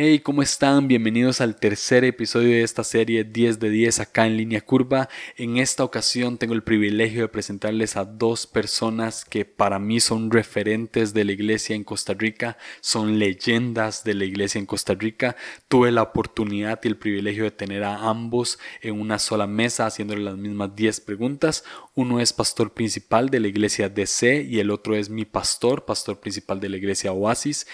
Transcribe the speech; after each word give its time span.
Hey, 0.00 0.20
¿cómo 0.20 0.42
están? 0.42 0.86
Bienvenidos 0.86 1.40
al 1.40 1.56
tercer 1.56 2.04
episodio 2.04 2.50
de 2.50 2.62
esta 2.62 2.84
serie 2.84 3.24
10 3.24 3.58
de 3.58 3.68
10 3.68 3.98
acá 3.98 4.28
en 4.28 4.36
línea 4.36 4.60
curva. 4.60 5.08
En 5.36 5.56
esta 5.56 5.82
ocasión 5.82 6.38
tengo 6.38 6.54
el 6.54 6.62
privilegio 6.62 7.22
de 7.22 7.28
presentarles 7.28 7.96
a 7.96 8.04
dos 8.04 8.46
personas 8.46 9.24
que 9.24 9.44
para 9.44 9.80
mí 9.80 9.98
son 9.98 10.30
referentes 10.30 11.14
de 11.14 11.24
la 11.24 11.32
iglesia 11.32 11.74
en 11.74 11.82
Costa 11.82 12.14
Rica, 12.14 12.58
son 12.80 13.18
leyendas 13.18 14.04
de 14.04 14.14
la 14.14 14.24
iglesia 14.24 14.60
en 14.60 14.66
Costa 14.66 14.94
Rica. 14.94 15.34
Tuve 15.66 15.90
la 15.90 16.02
oportunidad 16.02 16.78
y 16.84 16.86
el 16.86 16.96
privilegio 16.96 17.42
de 17.42 17.50
tener 17.50 17.82
a 17.82 18.08
ambos 18.08 18.60
en 18.80 19.00
una 19.00 19.18
sola 19.18 19.48
mesa 19.48 19.86
haciéndole 19.86 20.22
las 20.22 20.36
mismas 20.36 20.76
10 20.76 21.00
preguntas. 21.00 21.64
Uno 21.98 22.20
es 22.20 22.32
pastor 22.32 22.74
principal 22.74 23.28
de 23.28 23.40
la 23.40 23.48
iglesia 23.48 23.88
DC 23.88 24.42
y 24.42 24.60
el 24.60 24.70
otro 24.70 24.94
es 24.94 25.10
mi 25.10 25.24
pastor, 25.24 25.84
pastor 25.84 26.20
principal 26.20 26.60
de 26.60 26.68
la 26.68 26.76
iglesia 26.76 27.10
Oasis. 27.10 27.66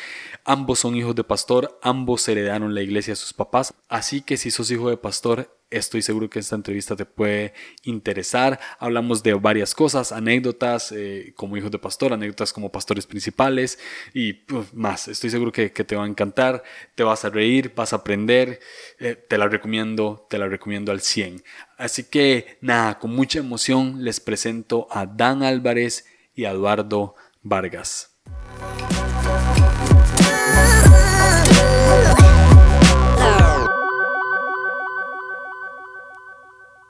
Ambos 0.47 0.79
son 0.79 0.97
hijos 0.97 1.15
de 1.15 1.25
pastor, 1.25 1.79
ambos 1.83 2.27
heredaron 2.27 2.75
la 2.75 2.81
iglesia 2.81 3.13
a 3.13 3.17
sus 3.17 3.35
papás, 3.35 3.75
así 3.87 4.23
que 4.23 4.39
si 4.39 4.51
sos 4.51 4.71
hijo 4.71 4.89
de 4.89 4.97
pastor, 4.97 5.55
estoy 5.77 6.03
seguro 6.03 6.31
que 6.31 6.39
esta 6.39 6.57
entrevista 6.57 6.97
te 6.97 7.05
puede 7.05 7.53
interesar. 7.83 8.59
Hablamos 8.79 9.23
de 9.23 9.35
varias 9.35 9.75
cosas, 9.75 10.13
anécdotas 10.13 10.93
eh, 10.93 11.33
como 11.37 11.57
hijos 11.57 11.71
de 11.71 11.79
pastor, 11.79 12.13
anécdotas 12.13 12.53
como 12.53 12.71
pastores 12.71 13.07
principales 13.07 13.79
y 14.15 14.43
más. 14.73 15.09
Estoy 15.09 15.31
seguro 15.31 15.53
que, 15.53 15.71
te 15.71 15.97
va 15.97 16.05
a 16.05 16.09
encantar, 16.09 16.63
te 16.95 17.03
vas 17.03 17.25
a 17.25 17.31
reír, 17.31 17.73
vas 17.75 17.93
a 17.93 17.97
aprender. 17.97 18.61
Eh, 18.99 19.17
te 19.17 19.39
la 19.39 19.49
recomiendo, 19.49 20.27
te 20.31 20.39
la 20.39 20.49
recomiendo 20.49 20.93
al 20.93 21.01
100. 21.01 21.43
Así 21.77 22.05
que 22.05 22.59
nada, 22.61 22.99
con 22.99 23.15
mucha 23.15 23.41
emoción 23.41 24.05
les 24.05 24.21
presento 24.21 24.87
a 24.91 25.07
Dan 25.07 25.43
Álvarez 25.43 26.07
y 26.35 26.45
a 26.45 26.53
Eduardo 26.53 27.15
Vargas. 27.43 28.15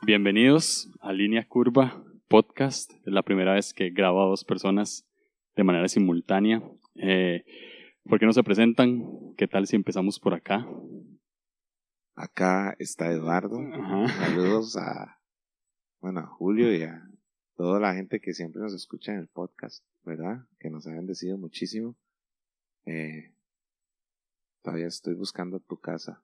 Bienvenidos 0.06 0.90
a 1.00 1.14
Línea 1.14 1.48
Curva 1.48 2.04
Podcast. 2.28 2.92
Es 3.06 3.12
la 3.14 3.22
primera 3.22 3.54
vez 3.54 3.72
que 3.72 3.88
grabo 3.88 4.22
a 4.22 4.28
dos 4.28 4.44
personas 4.44 5.06
de 5.56 5.64
manera 5.64 5.88
simultánea. 5.88 6.62
Eh, 6.96 7.42
¿Por 8.04 8.20
qué 8.20 8.26
no 8.26 8.34
se 8.34 8.42
presentan? 8.42 9.34
¿Qué 9.38 9.48
tal 9.48 9.66
si 9.66 9.76
empezamos 9.76 10.20
por 10.20 10.34
acá? 10.34 10.68
Acá 12.16 12.76
está 12.78 13.10
Eduardo. 13.10 13.58
Saludos 14.18 14.76
a, 14.76 15.22
bueno, 16.02 16.20
a 16.20 16.26
Julio 16.26 16.76
y 16.76 16.82
a 16.82 17.08
toda 17.56 17.80
la 17.80 17.94
gente 17.94 18.20
que 18.20 18.34
siempre 18.34 18.60
nos 18.60 18.74
escucha 18.74 19.12
en 19.12 19.20
el 19.20 19.28
podcast, 19.28 19.86
¿verdad? 20.02 20.46
Que 20.58 20.68
nos 20.68 20.86
ha 20.86 20.92
bendecido 20.92 21.38
muchísimo. 21.38 21.96
Eh, 22.84 23.32
todavía 24.60 24.88
estoy 24.88 25.14
buscando 25.14 25.60
tu 25.60 25.80
casa, 25.80 26.22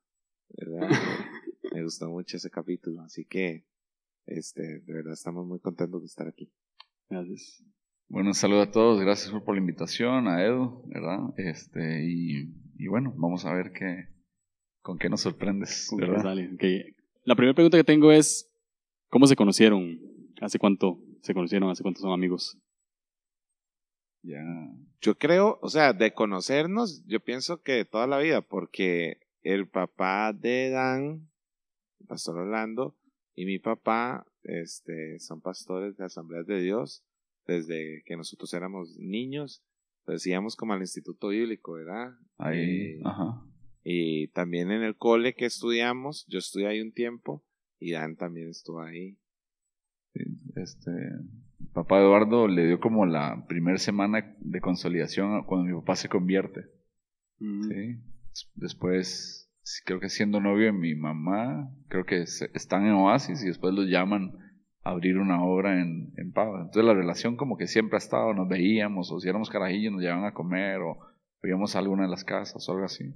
¿verdad? 0.51 0.87
Me 1.73 1.83
gustó 1.83 2.11
mucho 2.11 2.37
ese 2.37 2.51
capítulo, 2.51 3.01
así 3.01 3.25
que 3.25 3.70
este, 4.31 4.81
de 4.81 4.93
verdad 4.93 5.13
estamos 5.13 5.47
muy 5.47 5.61
contentos 5.61 6.01
de 6.01 6.07
estar 6.07 6.29
aquí. 6.29 6.51
Gracias. 7.09 7.65
Bueno, 8.09 8.35
saludo 8.35 8.63
a 8.63 8.71
todos, 8.71 9.01
gracias 9.01 9.31
por 9.43 9.55
la 9.55 9.61
invitación, 9.61 10.27
a 10.27 10.45
Edu, 10.45 10.83
¿verdad? 10.87 11.19
Este, 11.37 12.05
y, 12.05 12.53
y 12.77 12.89
bueno, 12.89 13.13
vamos 13.17 13.45
a 13.45 13.53
ver 13.53 13.73
qué, 13.73 14.09
con 14.83 14.99
qué 14.99 15.09
nos 15.09 15.21
sorprendes. 15.21 15.89
¿verdad? 15.97 16.35
La 17.25 17.37
primera 17.37 17.55
pregunta 17.55 17.79
que 17.79 17.85
tengo 17.85 18.11
es, 18.11 18.51
¿cómo 19.09 19.27
se 19.27 19.37
conocieron? 19.37 20.01
¿Hace 20.41 20.59
cuánto 20.59 20.99
se 21.23 21.35
conocieron? 21.35 21.71
¿Hace 21.71 21.83
cuánto 21.83 22.01
son 22.01 22.13
amigos? 22.13 22.59
Ya. 24.23 24.43
Yo 25.01 25.17
creo, 25.17 25.59
o 25.63 25.69
sea, 25.69 25.93
de 25.93 26.13
conocernos, 26.13 27.05
yo 27.07 27.21
pienso 27.21 27.63
que 27.63 27.85
toda 27.85 28.07
la 28.07 28.19
vida, 28.19 28.43
porque 28.43 29.21
el 29.43 29.69
papá 29.69 30.33
de 30.33 30.71
Dan 30.71 31.31
pastor 32.07 32.39
Orlando, 32.39 32.97
y 33.35 33.45
mi 33.47 33.59
papá 33.59 34.27
este, 34.43 35.19
son 35.19 35.41
pastores 35.41 35.97
de 35.97 36.05
Asambleas 36.05 36.47
de 36.47 36.61
Dios 36.61 37.05
desde 37.47 38.03
que 38.05 38.17
nosotros 38.17 38.53
éramos 38.55 38.97
niños. 38.99 39.63
Pues 40.05 40.27
íbamos 40.27 40.57
como 40.57 40.73
al 40.73 40.81
Instituto 40.81 41.29
Bíblico, 41.29 41.73
¿verdad? 41.73 42.13
Ahí, 42.39 42.97
eh, 42.97 43.01
ajá. 43.05 43.45
Y 43.83 44.29
también 44.29 44.71
en 44.71 44.83
el 44.83 44.97
cole 44.97 45.35
que 45.35 45.47
estudiamos, 45.47 46.27
yo 46.29 46.39
estudié 46.39 46.69
ahí 46.69 46.81
un 46.81 46.93
tiempo 46.93 47.45
y 47.79 47.93
Dan 47.93 48.17
también 48.17 48.49
estuvo 48.51 48.81
ahí. 48.81 49.19
Este, 50.57 50.91
papá 51.73 52.01
Eduardo 52.01 52.49
le 52.49 52.67
dio 52.67 52.81
como 52.81 53.07
la 53.07 53.47
primera 53.47 53.79
semana 53.79 54.37
de 54.41 54.61
consolidación 54.61 55.45
cuando 55.45 55.67
mi 55.67 55.81
papá 55.81 55.97
se 55.97 56.09
convierte. 56.09 56.67
Mm. 57.39 57.63
¿sí? 57.63 58.45
Después 58.55 59.50
creo 59.85 60.01
que 60.01 60.09
siendo 60.09 60.41
novio 60.41 60.67
de 60.67 60.73
mi 60.73 60.95
mamá, 60.95 61.71
creo 61.89 62.05
que 62.05 62.23
están 62.23 62.87
en 62.87 62.93
Oasis 62.93 63.43
y 63.43 63.47
después 63.47 63.75
los 63.75 63.87
llaman 63.87 64.33
a 64.83 64.91
abrir 64.91 65.19
una 65.19 65.43
obra 65.43 65.81
en, 65.81 66.13
en 66.17 66.33
Pava. 66.33 66.61
Entonces 66.61 66.85
la 66.85 66.95
relación 66.95 67.37
como 67.37 67.57
que 67.57 67.67
siempre 67.67 67.97
ha 67.97 67.99
estado, 67.99 68.35
nos 68.35 68.49
veíamos, 68.49 69.11
o 69.13 69.21
si 69.21 69.29
éramos 69.29 69.51
carajillos 69.51 69.93
nos 69.93 70.03
llevaban 70.03 70.25
a 70.25 70.35
comer, 70.35 70.81
o 70.81 70.99
íbamos 71.43 71.77
a 71.77 71.81
alguna 71.81 72.05
de 72.05 72.11
las 72.11 72.25
casas 72.25 72.69
o 72.69 72.73
algo 72.73 72.85
así. 72.85 73.15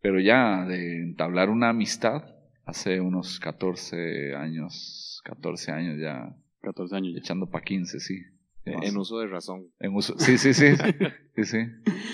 Pero 0.00 0.20
ya 0.20 0.64
de 0.66 1.02
entablar 1.02 1.50
una 1.50 1.70
amistad, 1.70 2.24
hace 2.64 3.00
unos 3.00 3.38
14 3.40 4.34
años, 4.34 5.20
14 5.24 5.72
años 5.72 5.98
ya. 6.00 6.34
14 6.62 6.96
años. 6.96 7.16
Echando 7.16 7.50
pa' 7.50 7.62
15, 7.62 8.00
sí. 8.00 8.20
En 8.64 8.96
uso 8.96 9.18
de 9.18 9.26
razón. 9.26 9.68
En 9.78 9.94
uso, 9.94 10.18
sí, 10.18 10.38
sí, 10.38 10.54
sí. 10.54 10.66
sí, 11.36 11.44
sí, 11.44 11.58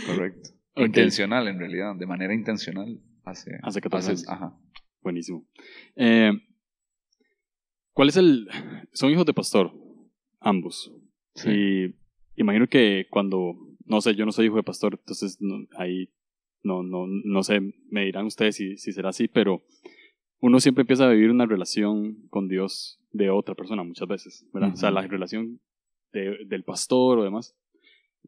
correcto. 0.06 0.50
Intencional, 0.76 1.48
en 1.48 1.58
realidad, 1.58 1.94
de 1.96 2.06
manera 2.06 2.34
intencional. 2.34 3.00
Hace, 3.26 3.58
hace 3.62 3.80
14 3.80 4.10
años. 4.10 4.28
Ajá. 4.28 4.56
Buenísimo. 5.02 5.44
Eh, 5.96 6.32
¿Cuál 7.92 8.08
es 8.08 8.16
el...? 8.16 8.48
Son 8.92 9.10
hijos 9.10 9.26
de 9.26 9.34
pastor, 9.34 9.72
ambos. 10.40 10.92
Sí. 11.34 11.50
Y 11.50 11.94
imagino 12.36 12.66
que 12.68 13.06
cuando... 13.10 13.54
No 13.84 14.00
sé, 14.00 14.14
yo 14.14 14.24
no 14.24 14.32
soy 14.32 14.46
hijo 14.46 14.56
de 14.56 14.62
pastor, 14.62 14.94
entonces 14.98 15.38
ahí 15.76 16.10
no, 16.62 16.82
no, 16.82 17.06
no 17.06 17.42
sé, 17.42 17.60
me 17.88 18.04
dirán 18.04 18.26
ustedes 18.26 18.56
si, 18.56 18.76
si 18.76 18.92
será 18.92 19.10
así, 19.10 19.28
pero 19.28 19.62
uno 20.40 20.58
siempre 20.60 20.82
empieza 20.82 21.06
a 21.06 21.12
vivir 21.12 21.30
una 21.30 21.46
relación 21.46 22.26
con 22.28 22.48
Dios 22.48 23.00
de 23.12 23.30
otra 23.30 23.54
persona 23.54 23.84
muchas 23.84 24.08
veces, 24.08 24.46
¿verdad? 24.52 24.72
O 24.74 24.76
sea, 24.76 24.90
la 24.90 25.02
relación 25.02 25.60
de, 26.12 26.44
del 26.46 26.64
pastor 26.64 27.20
o 27.20 27.24
demás. 27.24 27.56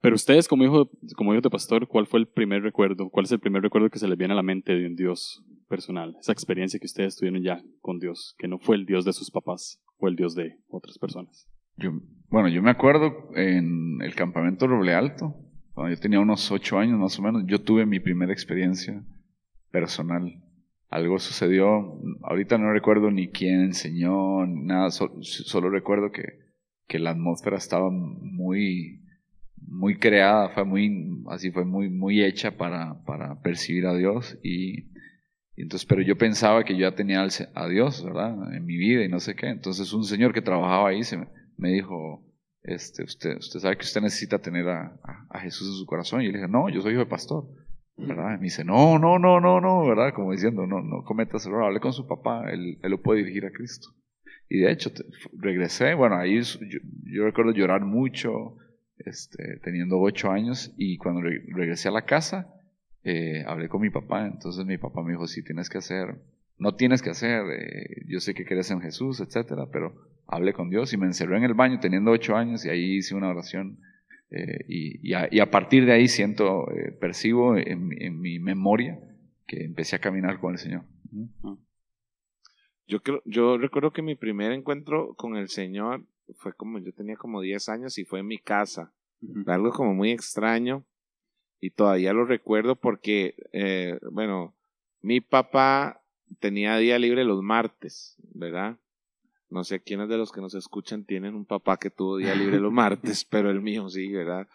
Pero 0.00 0.14
ustedes 0.14 0.46
como 0.46 0.64
hijo, 0.64 0.90
como 1.16 1.32
hijo 1.32 1.42
de 1.42 1.50
pastor, 1.50 1.88
¿cuál 1.88 2.06
fue 2.06 2.20
el 2.20 2.28
primer 2.28 2.62
recuerdo? 2.62 3.08
¿Cuál 3.10 3.24
es 3.24 3.32
el 3.32 3.40
primer 3.40 3.62
recuerdo 3.62 3.90
que 3.90 3.98
se 3.98 4.08
les 4.08 4.16
viene 4.16 4.32
a 4.32 4.36
la 4.36 4.42
mente 4.42 4.72
de 4.72 4.86
un 4.86 4.94
Dios 4.94 5.44
personal? 5.68 6.16
Esa 6.20 6.32
experiencia 6.32 6.78
que 6.78 6.86
ustedes 6.86 7.16
tuvieron 7.16 7.42
ya 7.42 7.62
con 7.80 7.98
Dios, 7.98 8.34
que 8.38 8.48
no 8.48 8.58
fue 8.58 8.76
el 8.76 8.86
Dios 8.86 9.04
de 9.04 9.12
sus 9.12 9.30
papás, 9.30 9.80
fue 9.98 10.10
el 10.10 10.16
Dios 10.16 10.34
de 10.34 10.56
otras 10.68 10.98
personas. 10.98 11.48
Yo, 11.76 11.92
bueno, 12.28 12.48
yo 12.48 12.62
me 12.62 12.70
acuerdo 12.70 13.30
en 13.34 14.00
el 14.02 14.14
campamento 14.14 14.66
Roble 14.66 14.94
Alto, 14.94 15.34
cuando 15.72 15.94
yo 15.94 16.00
tenía 16.00 16.20
unos 16.20 16.50
ocho 16.50 16.78
años 16.78 16.98
más 16.98 17.18
o 17.18 17.22
menos, 17.22 17.44
yo 17.46 17.60
tuve 17.60 17.86
mi 17.86 18.00
primera 18.00 18.32
experiencia 18.32 19.04
personal. 19.70 20.42
Algo 20.90 21.18
sucedió, 21.18 22.00
ahorita 22.22 22.56
no 22.58 22.72
recuerdo 22.72 23.10
ni 23.10 23.28
quién 23.28 23.60
enseñó, 23.60 24.46
nada, 24.46 24.90
solo 24.90 25.70
recuerdo 25.70 26.10
que, 26.10 26.22
que 26.86 26.98
la 26.98 27.10
atmósfera 27.10 27.58
estaba 27.58 27.90
muy 27.90 29.02
muy 29.66 29.98
creada, 29.98 30.50
fue 30.50 30.64
muy, 30.64 31.22
así 31.28 31.50
fue 31.50 31.64
muy, 31.64 31.88
muy 31.88 32.22
hecha 32.22 32.56
para, 32.56 33.04
para 33.04 33.40
percibir 33.40 33.86
a 33.86 33.94
Dios 33.94 34.38
y, 34.42 34.88
entonces, 35.56 35.86
pero 35.86 36.02
yo 36.02 36.16
pensaba 36.16 36.64
que 36.64 36.74
yo 36.74 36.88
ya 36.88 36.94
tenía 36.94 37.26
a 37.54 37.68
Dios, 37.68 38.04
¿verdad? 38.04 38.54
En 38.54 38.64
mi 38.64 38.76
vida 38.76 39.04
y 39.04 39.08
no 39.08 39.18
sé 39.18 39.34
qué. 39.34 39.48
Entonces 39.48 39.92
un 39.92 40.04
señor 40.04 40.32
que 40.32 40.40
trabajaba 40.40 40.90
ahí 40.90 41.02
se 41.02 41.18
me, 41.56 41.72
dijo, 41.72 42.24
este, 42.62 43.02
usted, 43.02 43.38
usted 43.38 43.58
sabe 43.58 43.76
que 43.76 43.82
usted 43.82 44.00
necesita 44.00 44.38
tener 44.38 44.68
a, 44.68 45.00
a, 45.28 45.40
Jesús 45.40 45.68
en 45.68 45.74
su 45.74 45.84
corazón. 45.84 46.22
Y 46.22 46.26
yo 46.26 46.30
le 46.30 46.38
dije, 46.38 46.48
no, 46.48 46.68
yo 46.68 46.80
soy 46.80 46.92
hijo 46.92 47.00
de 47.00 47.06
pastor. 47.06 47.44
¿verdad? 47.96 48.34
Y 48.34 48.38
me 48.38 48.44
dice, 48.44 48.64
no, 48.64 48.98
no, 48.98 49.18
no, 49.18 49.40
no, 49.40 49.60
no, 49.60 49.86
¿verdad? 49.86 50.14
Como 50.14 50.30
diciendo, 50.30 50.66
no, 50.66 50.80
no 50.80 51.02
cometas 51.02 51.44
error, 51.46 51.64
hable 51.64 51.80
con 51.80 51.92
su 51.92 52.06
papá, 52.06 52.50
él, 52.52 52.78
él 52.80 52.90
lo 52.90 53.02
puede 53.02 53.20
dirigir 53.20 53.44
a 53.44 53.50
Cristo. 53.50 53.88
Y 54.48 54.60
de 54.60 54.70
hecho, 54.70 54.90
regresé, 55.36 55.94
bueno, 55.94 56.16
ahí 56.16 56.40
yo, 56.40 56.78
yo, 57.04 57.24
recuerdo 57.24 57.52
llorar 57.52 57.84
mucho, 57.84 58.56
este, 59.04 59.58
teniendo 59.62 59.98
ocho 59.98 60.30
años 60.30 60.74
y 60.76 60.96
cuando 60.98 61.20
regresé 61.22 61.88
a 61.88 61.92
la 61.92 62.04
casa, 62.04 62.54
eh, 63.04 63.44
hablé 63.46 63.68
con 63.68 63.80
mi 63.80 63.90
papá, 63.90 64.26
entonces 64.26 64.66
mi 64.66 64.76
papá 64.76 65.02
me 65.02 65.12
dijo, 65.12 65.26
sí, 65.26 65.42
tienes 65.42 65.70
que 65.70 65.78
hacer, 65.78 66.16
no 66.58 66.74
tienes 66.74 67.00
que 67.00 67.10
hacer, 67.10 67.42
eh, 67.50 68.02
yo 68.06 68.20
sé 68.20 68.34
que 68.34 68.44
crees 68.44 68.70
en 68.70 68.80
Jesús, 68.80 69.20
etcétera, 69.20 69.66
pero 69.72 69.94
hablé 70.26 70.52
con 70.52 70.68
Dios 70.68 70.92
y 70.92 70.96
me 70.96 71.06
encerré 71.06 71.38
en 71.38 71.44
el 71.44 71.54
baño 71.54 71.78
teniendo 71.80 72.10
ocho 72.10 72.36
años 72.36 72.64
y 72.64 72.70
ahí 72.70 72.96
hice 72.96 73.14
una 73.14 73.28
oración 73.28 73.78
eh, 74.30 74.64
y, 74.68 75.14
a, 75.14 75.50
partir 75.50 75.86
de 75.86 75.92
ahí 75.92 76.06
siento, 76.06 76.66
percibo 77.00 77.56
en, 77.56 77.90
en, 77.98 78.20
mi 78.20 78.38
memoria 78.38 78.98
que 79.46 79.64
empecé 79.64 79.96
a 79.96 80.00
caminar 80.00 80.38
con 80.38 80.52
el 80.52 80.58
Señor. 80.58 80.82
Yo 82.86 83.00
creo, 83.00 83.22
yo 83.24 83.56
recuerdo 83.56 83.92
que 83.92 84.02
mi 84.02 84.16
primer 84.16 84.52
encuentro 84.52 85.14
con 85.14 85.36
el 85.36 85.48
Señor 85.48 86.04
fue 86.36 86.52
como, 86.52 86.78
yo 86.78 86.92
tenía 86.92 87.16
como 87.16 87.40
10 87.40 87.68
años 87.68 87.98
y 87.98 88.04
fue 88.04 88.20
en 88.20 88.26
mi 88.26 88.38
casa. 88.38 88.92
Algo 89.46 89.70
como 89.70 89.94
muy 89.94 90.10
extraño. 90.10 90.84
Y 91.60 91.70
todavía 91.70 92.12
lo 92.12 92.24
recuerdo 92.24 92.76
porque, 92.76 93.34
eh, 93.52 93.98
bueno, 94.12 94.54
Mi 95.00 95.20
papá 95.20 96.02
tenía 96.40 96.76
día 96.76 96.98
libre 96.98 97.24
los 97.24 97.42
martes, 97.42 98.16
¿verdad? 98.34 98.78
No 99.48 99.64
sé 99.64 99.80
quiénes 99.80 100.08
de 100.08 100.18
los 100.18 100.32
que 100.32 100.40
nos 100.40 100.54
escuchan 100.54 101.04
tienen 101.04 101.34
un 101.34 101.46
papá 101.46 101.78
que 101.78 101.90
tuvo 101.90 102.16
día 102.16 102.34
libre 102.34 102.58
los 102.58 102.72
martes, 102.84 103.24
pero 103.24 103.50
el 103.50 103.60
mío 103.60 103.88
sí, 103.88 104.12
¿verdad? 104.12 104.48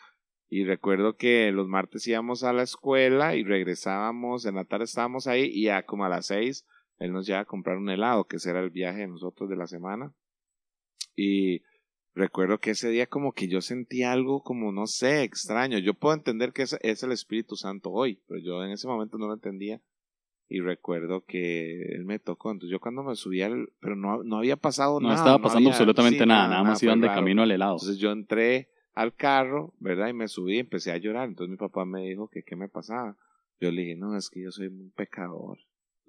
Y 0.49 0.65
recuerdo 0.65 1.15
que 1.15 1.51
los 1.51 1.67
martes 1.67 2.05
íbamos 2.07 2.43
a 2.43 2.53
la 2.53 2.63
escuela 2.63 3.35
y 3.35 3.43
regresábamos, 3.43 4.45
en 4.45 4.55
la 4.55 4.65
tarde 4.65 4.83
estábamos 4.83 5.27
ahí 5.27 5.49
y 5.51 5.63
ya 5.63 5.83
como 5.83 6.05
a 6.05 6.09
las 6.09 6.27
seis 6.27 6.65
él 6.99 7.11
nos 7.11 7.25
lleva 7.25 7.41
a 7.41 7.45
comprar 7.45 7.77
un 7.77 7.89
helado, 7.89 8.25
que 8.25 8.37
ese 8.37 8.51
era 8.51 8.61
el 8.61 8.69
viaje 8.69 8.99
de 8.99 9.07
nosotros 9.07 9.49
de 9.49 9.55
la 9.55 9.67
semana. 9.67 10.13
Y 11.15 11.61
recuerdo 12.13 12.59
que 12.59 12.71
ese 12.71 12.89
día 12.89 13.07
como 13.07 13.33
que 13.33 13.47
yo 13.47 13.61
sentí 13.61 14.03
algo 14.03 14.41
como, 14.43 14.71
no 14.71 14.87
sé, 14.87 15.23
extraño. 15.23 15.79
Yo 15.79 15.93
puedo 15.93 16.15
entender 16.15 16.53
que 16.53 16.63
es, 16.63 16.77
es 16.81 17.03
el 17.03 17.11
Espíritu 17.11 17.55
Santo 17.55 17.91
hoy, 17.91 18.21
pero 18.27 18.39
yo 18.39 18.63
en 18.63 18.71
ese 18.71 18.87
momento 18.87 19.17
no 19.17 19.27
lo 19.27 19.33
entendía 19.33 19.81
y 20.49 20.59
recuerdo 20.59 21.25
que 21.25 21.81
él 21.95 22.05
me 22.05 22.19
tocó. 22.19 22.51
Entonces 22.51 22.71
yo 22.71 22.79
cuando 22.79 23.03
me 23.03 23.15
subí 23.15 23.41
al... 23.41 23.69
Pero 23.79 23.95
no, 23.95 24.23
no 24.23 24.37
había 24.37 24.57
pasado 24.57 24.99
no 24.99 25.07
nada. 25.07 25.19
Estaba 25.19 25.39
pasando 25.39 25.69
había- 25.69 25.71
absolutamente 25.71 26.19
sí, 26.19 26.25
nada, 26.25 26.47
nada 26.49 26.63
más 26.63 26.83
iban 26.83 27.01
de 27.01 27.07
camino 27.07 27.43
al 27.43 27.51
helado. 27.51 27.73
Entonces 27.73 27.97
yo 27.97 28.11
entré 28.11 28.69
al 28.93 29.15
carro, 29.15 29.73
¿verdad? 29.79 30.09
Y 30.09 30.13
me 30.13 30.27
subí 30.27 30.55
y 30.57 30.59
empecé 30.59 30.91
a 30.91 30.97
llorar. 30.97 31.27
Entonces 31.27 31.49
mi 31.49 31.57
papá 31.57 31.85
me 31.85 32.01
dijo 32.07 32.27
que 32.27 32.43
qué 32.43 32.55
me 32.55 32.69
pasaba. 32.69 33.17
Yo 33.59 33.71
le 33.71 33.81
dije, 33.81 33.95
no, 33.95 34.15
es 34.15 34.29
que 34.29 34.43
yo 34.43 34.51
soy 34.51 34.67
un 34.67 34.91
pecador. 34.95 35.57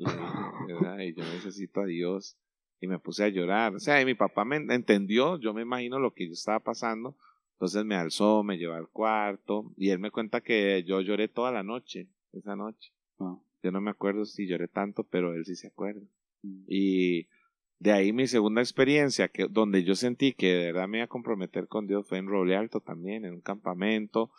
¿verdad? 0.67 0.99
Y 1.01 1.15
yo 1.15 1.25
necesito 1.25 1.81
a 1.81 1.87
Dios. 1.87 2.37
Y 2.85 2.87
me 2.87 2.99
puse 2.99 3.25
a 3.25 3.29
llorar. 3.29 3.75
O 3.75 3.79
sea, 3.79 4.01
y 4.01 4.05
mi 4.05 4.15
papá 4.15 4.45
me 4.45 4.57
entendió, 4.57 5.39
yo 5.41 5.55
me 5.55 5.63
imagino 5.63 5.99
lo 5.99 6.13
que 6.13 6.27
yo 6.27 6.35
estaba 6.35 6.61
pasando. 6.61 7.17
Entonces 7.53 7.85
me 7.87 7.95
alzó, 7.95 8.43
me 8.43 8.59
llevó 8.59 8.75
al 8.75 8.89
cuarto. 8.89 9.73
Y 9.79 9.89
él 9.89 9.99
me 9.99 10.11
cuenta 10.11 10.43
que 10.43 10.85
yo 10.87 11.01
lloré 11.01 11.29
toda 11.29 11.51
la 11.51 11.63
noche, 11.63 12.09
esa 12.33 12.57
noche. 12.57 12.93
Ah. 13.19 13.39
Yo 13.63 13.73
no 13.73 13.81
me 13.81 13.91
acuerdo 13.91 14.27
si 14.27 14.47
lloré 14.47 14.69
tanto, 14.69 15.05
pero 15.05 15.33
él 15.33 15.47
sí 15.47 15.57
se 15.57 15.69
acuerda. 15.69 16.03
Mm. 16.43 16.65
Y 16.69 17.29
de 17.79 17.93
ahí 17.93 18.13
mi 18.13 18.27
segunda 18.27 18.61
experiencia, 18.61 19.29
que, 19.29 19.47
donde 19.49 19.83
yo 19.83 19.95
sentí 19.95 20.35
que 20.35 20.53
de 20.53 20.73
verdad 20.73 20.89
me 20.89 20.99
iba 20.99 21.07
a 21.07 21.09
comprometer 21.09 21.67
con 21.67 21.87
Dios, 21.87 22.07
fue 22.07 22.19
en 22.19 22.27
Roble 22.27 22.55
Alto 22.55 22.81
también, 22.81 23.25
en 23.25 23.33
un 23.33 23.41
campamento. 23.41 24.31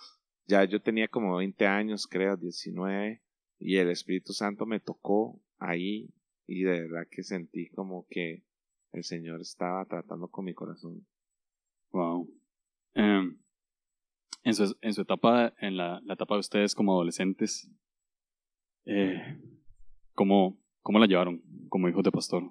Ya 0.45 0.63
yo 0.65 0.79
tenía 0.81 1.07
como 1.07 1.37
20 1.37 1.65
años, 1.65 2.05
creo, 2.05 2.37
19, 2.37 3.23
y 3.57 3.77
el 3.77 3.89
Espíritu 3.89 4.33
Santo 4.33 4.67
me 4.67 4.79
tocó 4.79 5.41
ahí, 5.57 6.09
y 6.47 6.63
de 6.63 6.81
verdad 6.81 7.07
que 7.09 7.23
sentí 7.23 7.69
como 7.69 8.05
que 8.09 8.43
el 8.91 9.03
Señor 9.03 9.41
estaba 9.41 9.85
tratando 9.85 10.27
con 10.27 10.45
mi 10.45 10.53
corazón. 10.53 11.05
Wow. 11.91 12.29
Em, 12.93 13.37
en, 14.43 14.53
su, 14.53 14.75
en 14.81 14.93
su 14.93 15.01
etapa, 15.01 15.53
en 15.59 15.77
la, 15.77 16.01
la 16.03 16.13
etapa 16.13 16.35
de 16.35 16.39
ustedes 16.39 16.75
como 16.75 16.93
adolescentes, 16.93 17.69
eh, 18.85 19.39
¿cómo, 20.13 20.57
¿cómo 20.81 20.99
la 20.99 21.07
llevaron 21.07 21.41
como 21.69 21.89
hijos 21.89 22.03
de 22.03 22.11
pastor? 22.11 22.43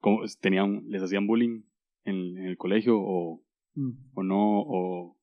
¿Cómo, 0.00 0.22
tenían, 0.40 0.84
¿Les 0.88 1.02
hacían 1.02 1.26
bullying 1.26 1.62
en, 2.04 2.36
en 2.38 2.46
el 2.46 2.56
colegio 2.56 2.98
o, 2.98 3.42
o 4.14 4.22
no? 4.22 4.60
O, 4.60 5.16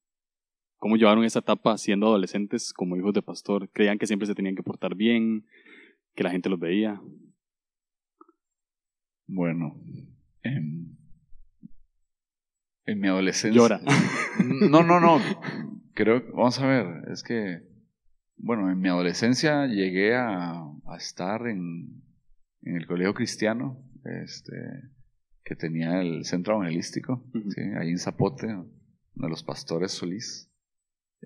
¿Cómo 0.78 0.96
llevaron 0.96 1.26
esa 1.26 1.40
etapa 1.40 1.78
siendo 1.78 2.08
adolescentes 2.08 2.72
como 2.72 2.96
hijos 2.96 3.14
de 3.14 3.22
pastor? 3.22 3.70
¿Creían 3.70 3.98
que 3.98 4.08
siempre 4.08 4.26
se 4.26 4.36
tenían 4.36 4.56
que 4.56 4.64
portar 4.64 4.96
bien? 4.96 5.46
¿Que 6.16 6.24
la 6.24 6.32
gente 6.32 6.50
los 6.50 6.58
veía? 6.58 7.02
Bueno, 9.32 9.80
en, 10.42 10.98
en 12.86 13.00
mi 13.00 13.08
adolescencia. 13.08 13.62
Llora. 13.62 13.82
No, 14.70 14.84
no, 14.84 15.00
no. 15.00 15.20
Creo, 15.94 16.24
vamos 16.34 16.60
a 16.60 16.66
ver, 16.66 17.10
es 17.12 17.24
que, 17.24 17.62
bueno, 18.38 18.72
en 18.72 18.80
mi 18.80 18.88
adolescencia 18.88 19.68
llegué 19.68 20.16
a, 20.16 20.54
a 20.54 20.98
estar 20.98 21.46
en, 21.48 22.02
en 22.64 22.78
el 22.78 22.88
colegio 22.88 23.14
cristiano, 23.14 23.86
este, 24.24 24.54
que 25.44 25.56
tenía 25.56 26.02
el 26.02 26.24
centro 26.26 26.56
evangelístico. 26.56 27.24
¿sí? 27.50 27.62
ahí 27.78 27.90
en 27.90 28.00
Zapote, 28.00 28.48
de 28.48 29.30
los 29.30 29.44
pastores 29.44 29.92
Solís. 29.92 30.50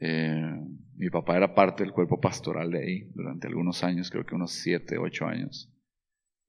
Eh, 0.01 0.59
mi 0.95 1.09
papá 1.11 1.37
era 1.37 1.53
parte 1.53 1.83
del 1.83 1.93
cuerpo 1.93 2.19
pastoral 2.19 2.71
de 2.71 2.79
ahí 2.79 3.11
durante 3.13 3.47
algunos 3.47 3.83
años, 3.83 4.09
creo 4.09 4.25
que 4.25 4.35
unos 4.35 4.51
siete, 4.51 4.97
ocho 4.97 5.27
años. 5.27 5.71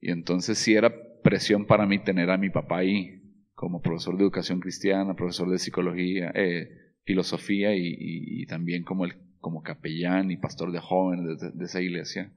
Y 0.01 0.11
entonces 0.11 0.59
sí 0.59 0.75
era 0.75 0.93
presión 1.25 1.65
para 1.65 1.87
mí 1.87 1.99
tener 1.99 2.31
a 2.31 2.37
mi 2.37 2.51
papá 2.51 2.79
ahí 2.79 3.23
como 3.55 3.81
profesor 3.81 4.17
de 4.17 4.23
educación 4.25 4.61
cristiana, 4.61 5.17
profesor 5.17 5.51
de 5.51 5.59
psicología, 5.59 6.31
eh, 6.35 6.69
filosofía 7.05 7.75
y, 7.75 7.87
y- 7.87 8.43
y 8.43 8.47
también 8.47 8.85
como, 8.85 9.07
el, 9.07 9.15
como 9.41 9.63
capellán 9.63 10.31
y 10.31 10.37
pastor 10.37 10.71
de 10.71 10.81
jóvenes 10.81 11.41
de, 11.41 11.65
esa 11.65 11.81
iglesia. 11.81 12.31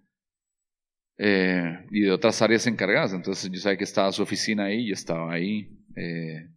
Eh, 1.17 1.85
y 1.91 2.01
de 2.01 2.11
otras 2.11 2.41
áreas 2.41 2.65
encargadas. 2.65 3.13
Entonces 3.13 3.51
yo 3.51 3.59
sabía 3.59 3.77
que 3.77 3.83
estaba 3.83 4.11
su 4.13 4.23
oficina 4.23 4.65
ahí, 4.65 4.87
yo 4.87 4.93
estaba 4.93 5.33
ahí. 5.33 5.67
Eh, 5.97 6.49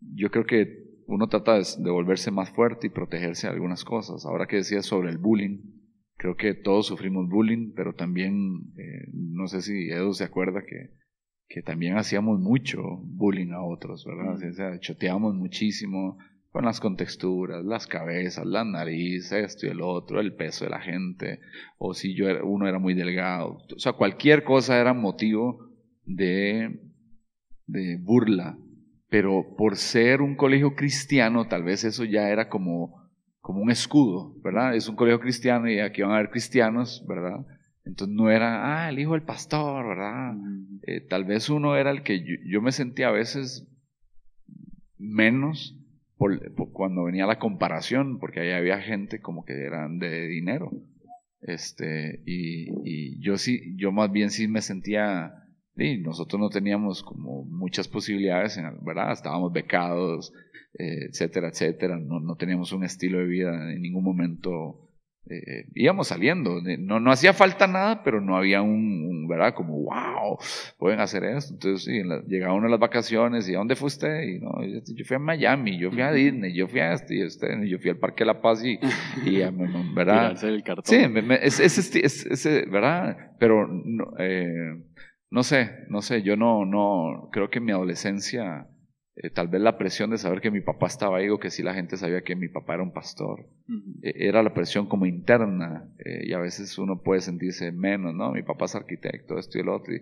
yo 0.00 0.30
creo 0.30 0.46
que 0.46 0.84
uno 1.06 1.28
trata 1.28 1.58
de, 1.58 1.90
volverse 1.90 2.30
más 2.30 2.50
fuerte 2.50 2.86
y 2.86 2.90
protegerse 2.90 3.48
de 3.48 3.52
algunas 3.52 3.84
cosas. 3.84 4.24
Ahora 4.26 4.46
que 4.46 4.56
decías 4.56 4.86
sobre 4.86 5.10
el 5.10 5.18
bullying, 5.18 5.58
creo 6.18 6.36
que 6.36 6.54
todos 6.54 6.86
sufrimos 6.86 7.28
bullying, 7.28 7.72
pero 7.74 7.94
también, 7.94 8.72
no 9.12 9.48
sé 9.48 9.60
si 9.60 9.90
Edu 9.90 10.14
se 10.14 10.24
acuerda 10.24 10.62
que, 10.62 10.90
que 11.48 11.62
también 11.62 11.96
hacíamos 11.98 12.40
mucho 12.40 12.82
bullying 13.02 13.52
a 13.52 13.62
otros, 13.62 14.04
¿verdad? 14.04 14.34
O 14.34 14.52
sea, 14.52 14.78
choteábamos 14.80 15.34
muchísimo 15.34 16.18
con 16.50 16.64
las 16.64 16.80
contexturas, 16.80 17.64
las 17.64 17.86
cabezas, 17.86 18.46
la 18.46 18.64
nariz, 18.64 19.32
esto 19.32 19.66
y 19.66 19.70
el 19.70 19.80
otro, 19.80 20.20
el 20.20 20.34
peso 20.34 20.64
de 20.64 20.70
la 20.70 20.80
gente, 20.80 21.40
o 21.78 21.94
si 21.94 22.14
yo 22.14 22.28
era- 22.28 22.44
uno 22.44 22.68
era 22.68 22.78
muy 22.78 22.94
delgado. 22.94 23.58
O 23.74 23.78
sea, 23.78 23.92
cualquier 23.92 24.44
cosa 24.44 24.78
era 24.80 24.94
motivo 24.94 25.68
de, 26.06 26.80
de 27.66 27.98
burla. 28.00 28.56
Pero 29.08 29.54
por 29.56 29.76
ser 29.76 30.22
un 30.22 30.34
colegio 30.36 30.74
cristiano, 30.74 31.46
tal 31.46 31.62
vez 31.62 31.84
eso 31.84 32.04
ya 32.04 32.28
era 32.30 32.48
como, 32.48 33.02
como 33.40 33.60
un 33.60 33.70
escudo, 33.70 34.34
¿verdad? 34.42 34.74
Es 34.74 34.88
un 34.88 34.96
colegio 34.96 35.20
cristiano 35.20 35.70
y 35.70 35.78
aquí 35.78 36.02
van 36.02 36.12
a 36.12 36.14
haber 36.16 36.30
cristianos, 36.30 37.04
¿verdad? 37.06 37.44
Entonces 37.84 38.14
no 38.16 38.30
era, 38.30 38.84
ah, 38.86 38.88
el 38.88 38.98
hijo 38.98 39.12
del 39.12 39.22
pastor, 39.22 39.86
¿verdad? 39.86 40.34
Eh, 40.86 41.00
tal 41.02 41.24
vez 41.24 41.48
uno 41.50 41.76
era 41.76 41.90
el 41.90 42.02
que 42.02 42.20
yo, 42.20 42.34
yo 42.46 42.62
me 42.62 42.72
sentía 42.72 43.08
a 43.08 43.12
veces 43.12 43.66
menos 44.98 45.76
por, 46.16 46.54
por 46.54 46.72
cuando 46.72 47.04
venía 47.04 47.26
la 47.26 47.38
comparación, 47.38 48.18
porque 48.18 48.40
ahí 48.40 48.52
había 48.52 48.80
gente 48.80 49.20
como 49.20 49.44
que 49.44 49.52
eran 49.64 49.98
de 49.98 50.26
dinero. 50.28 50.70
Este, 51.40 52.22
y, 52.24 52.70
y 52.84 53.20
yo 53.20 53.36
sí, 53.36 53.74
yo 53.76 53.92
más 53.92 54.10
bien 54.10 54.30
sí 54.30 54.48
me 54.48 54.62
sentía, 54.62 55.34
sí, 55.76 55.98
nosotros 55.98 56.40
no 56.40 56.48
teníamos 56.48 57.02
como 57.02 57.44
muchas 57.44 57.86
posibilidades, 57.88 58.56
en- 58.56 58.82
¿verdad? 58.82 59.12
Estábamos 59.12 59.52
becados, 59.52 60.32
eh, 60.78 61.06
etcétera, 61.10 61.48
etcétera. 61.48 61.98
No, 61.98 62.20
no 62.20 62.36
teníamos 62.36 62.72
un 62.72 62.84
estilo 62.84 63.18
de 63.18 63.26
vida 63.26 63.72
en 63.72 63.82
ningún 63.82 64.04
momento. 64.04 64.88
Eh, 65.30 65.66
íbamos 65.74 66.08
saliendo, 66.08 66.60
de- 66.60 66.76
no, 66.78 67.00
no 67.00 67.10
hacía 67.10 67.32
falta 67.32 67.66
nada, 67.66 68.02
pero 68.02 68.20
no 68.20 68.36
había 68.36 68.60
un, 68.62 69.06
un, 69.08 69.26
¿verdad? 69.28 69.54
Como, 69.54 69.78
wow, 69.82 70.36
pueden 70.78 71.00
hacer 71.00 71.24
esto. 71.24 71.54
Entonces, 71.54 71.84
sí, 71.84 71.98
en 71.98 72.08
la- 72.08 72.22
llegaba 72.26 72.54
uno 72.54 72.66
a 72.66 72.70
las 72.70 72.80
vacaciones 72.80 73.48
y 73.48 73.54
¿a 73.54 73.58
dónde 73.58 73.74
fue 73.76 73.86
usted? 73.86 74.22
Y 74.22 74.38
no, 74.40 74.62
yo, 74.64 74.80
yo 74.94 75.04
fui 75.04 75.16
a 75.16 75.18
Miami, 75.18 75.78
yo 75.78 75.90
fui 75.90 76.02
a 76.02 76.12
Disney, 76.12 76.54
yo 76.54 76.68
fui 76.68 76.80
a 76.80 76.92
este 76.92 77.16
y 77.16 77.22
este, 77.22 77.68
yo 77.68 77.78
fui 77.78 77.90
al 77.90 77.96
Parque 77.98 78.24
de 78.24 78.26
la 78.26 78.40
Paz 78.42 78.62
y, 78.64 78.78
y 79.24 79.40
¿verdad? 79.94 80.36
El 80.44 80.62
cartón. 80.62 80.84
Sí, 80.84 81.08
me- 81.08 81.22
me- 81.22 81.38
es, 81.42 81.58
¿verdad? 82.70 83.32
Pero 83.38 83.66
no, 83.66 84.12
eh, 84.18 84.82
no 85.30 85.42
sé, 85.42 85.70
no 85.88 86.02
sé, 86.02 86.22
yo 86.22 86.36
no, 86.36 86.64
no, 86.66 87.28
creo 87.32 87.48
que 87.50 87.58
en 87.58 87.64
mi 87.64 87.72
adolescencia, 87.72 88.68
eh, 89.16 89.30
tal 89.30 89.48
vez 89.48 89.60
la 89.60 89.78
presión 89.78 90.10
de 90.10 90.18
saber 90.18 90.40
que 90.40 90.50
mi 90.50 90.60
papá 90.60 90.86
estaba 90.86 91.18
ahí 91.18 91.28
o 91.28 91.38
que 91.38 91.50
sí 91.50 91.62
la 91.62 91.74
gente 91.74 91.96
sabía 91.96 92.22
que 92.22 92.34
mi 92.36 92.48
papá 92.48 92.74
era 92.74 92.82
un 92.82 92.92
pastor, 92.92 93.46
eh, 94.02 94.12
era 94.16 94.42
la 94.42 94.52
presión 94.54 94.86
como 94.86 95.06
interna 95.06 95.88
eh, 96.04 96.24
y 96.26 96.32
a 96.32 96.38
veces 96.38 96.76
uno 96.78 97.00
puede 97.02 97.20
sentirse 97.20 97.70
menos, 97.72 98.14
¿no? 98.14 98.32
Mi 98.32 98.42
papá 98.42 98.64
es 98.66 98.74
arquitecto, 98.74 99.38
esto 99.38 99.58
y 99.58 99.60
el 99.60 99.68
otro. 99.68 99.94
Y, 99.94 100.00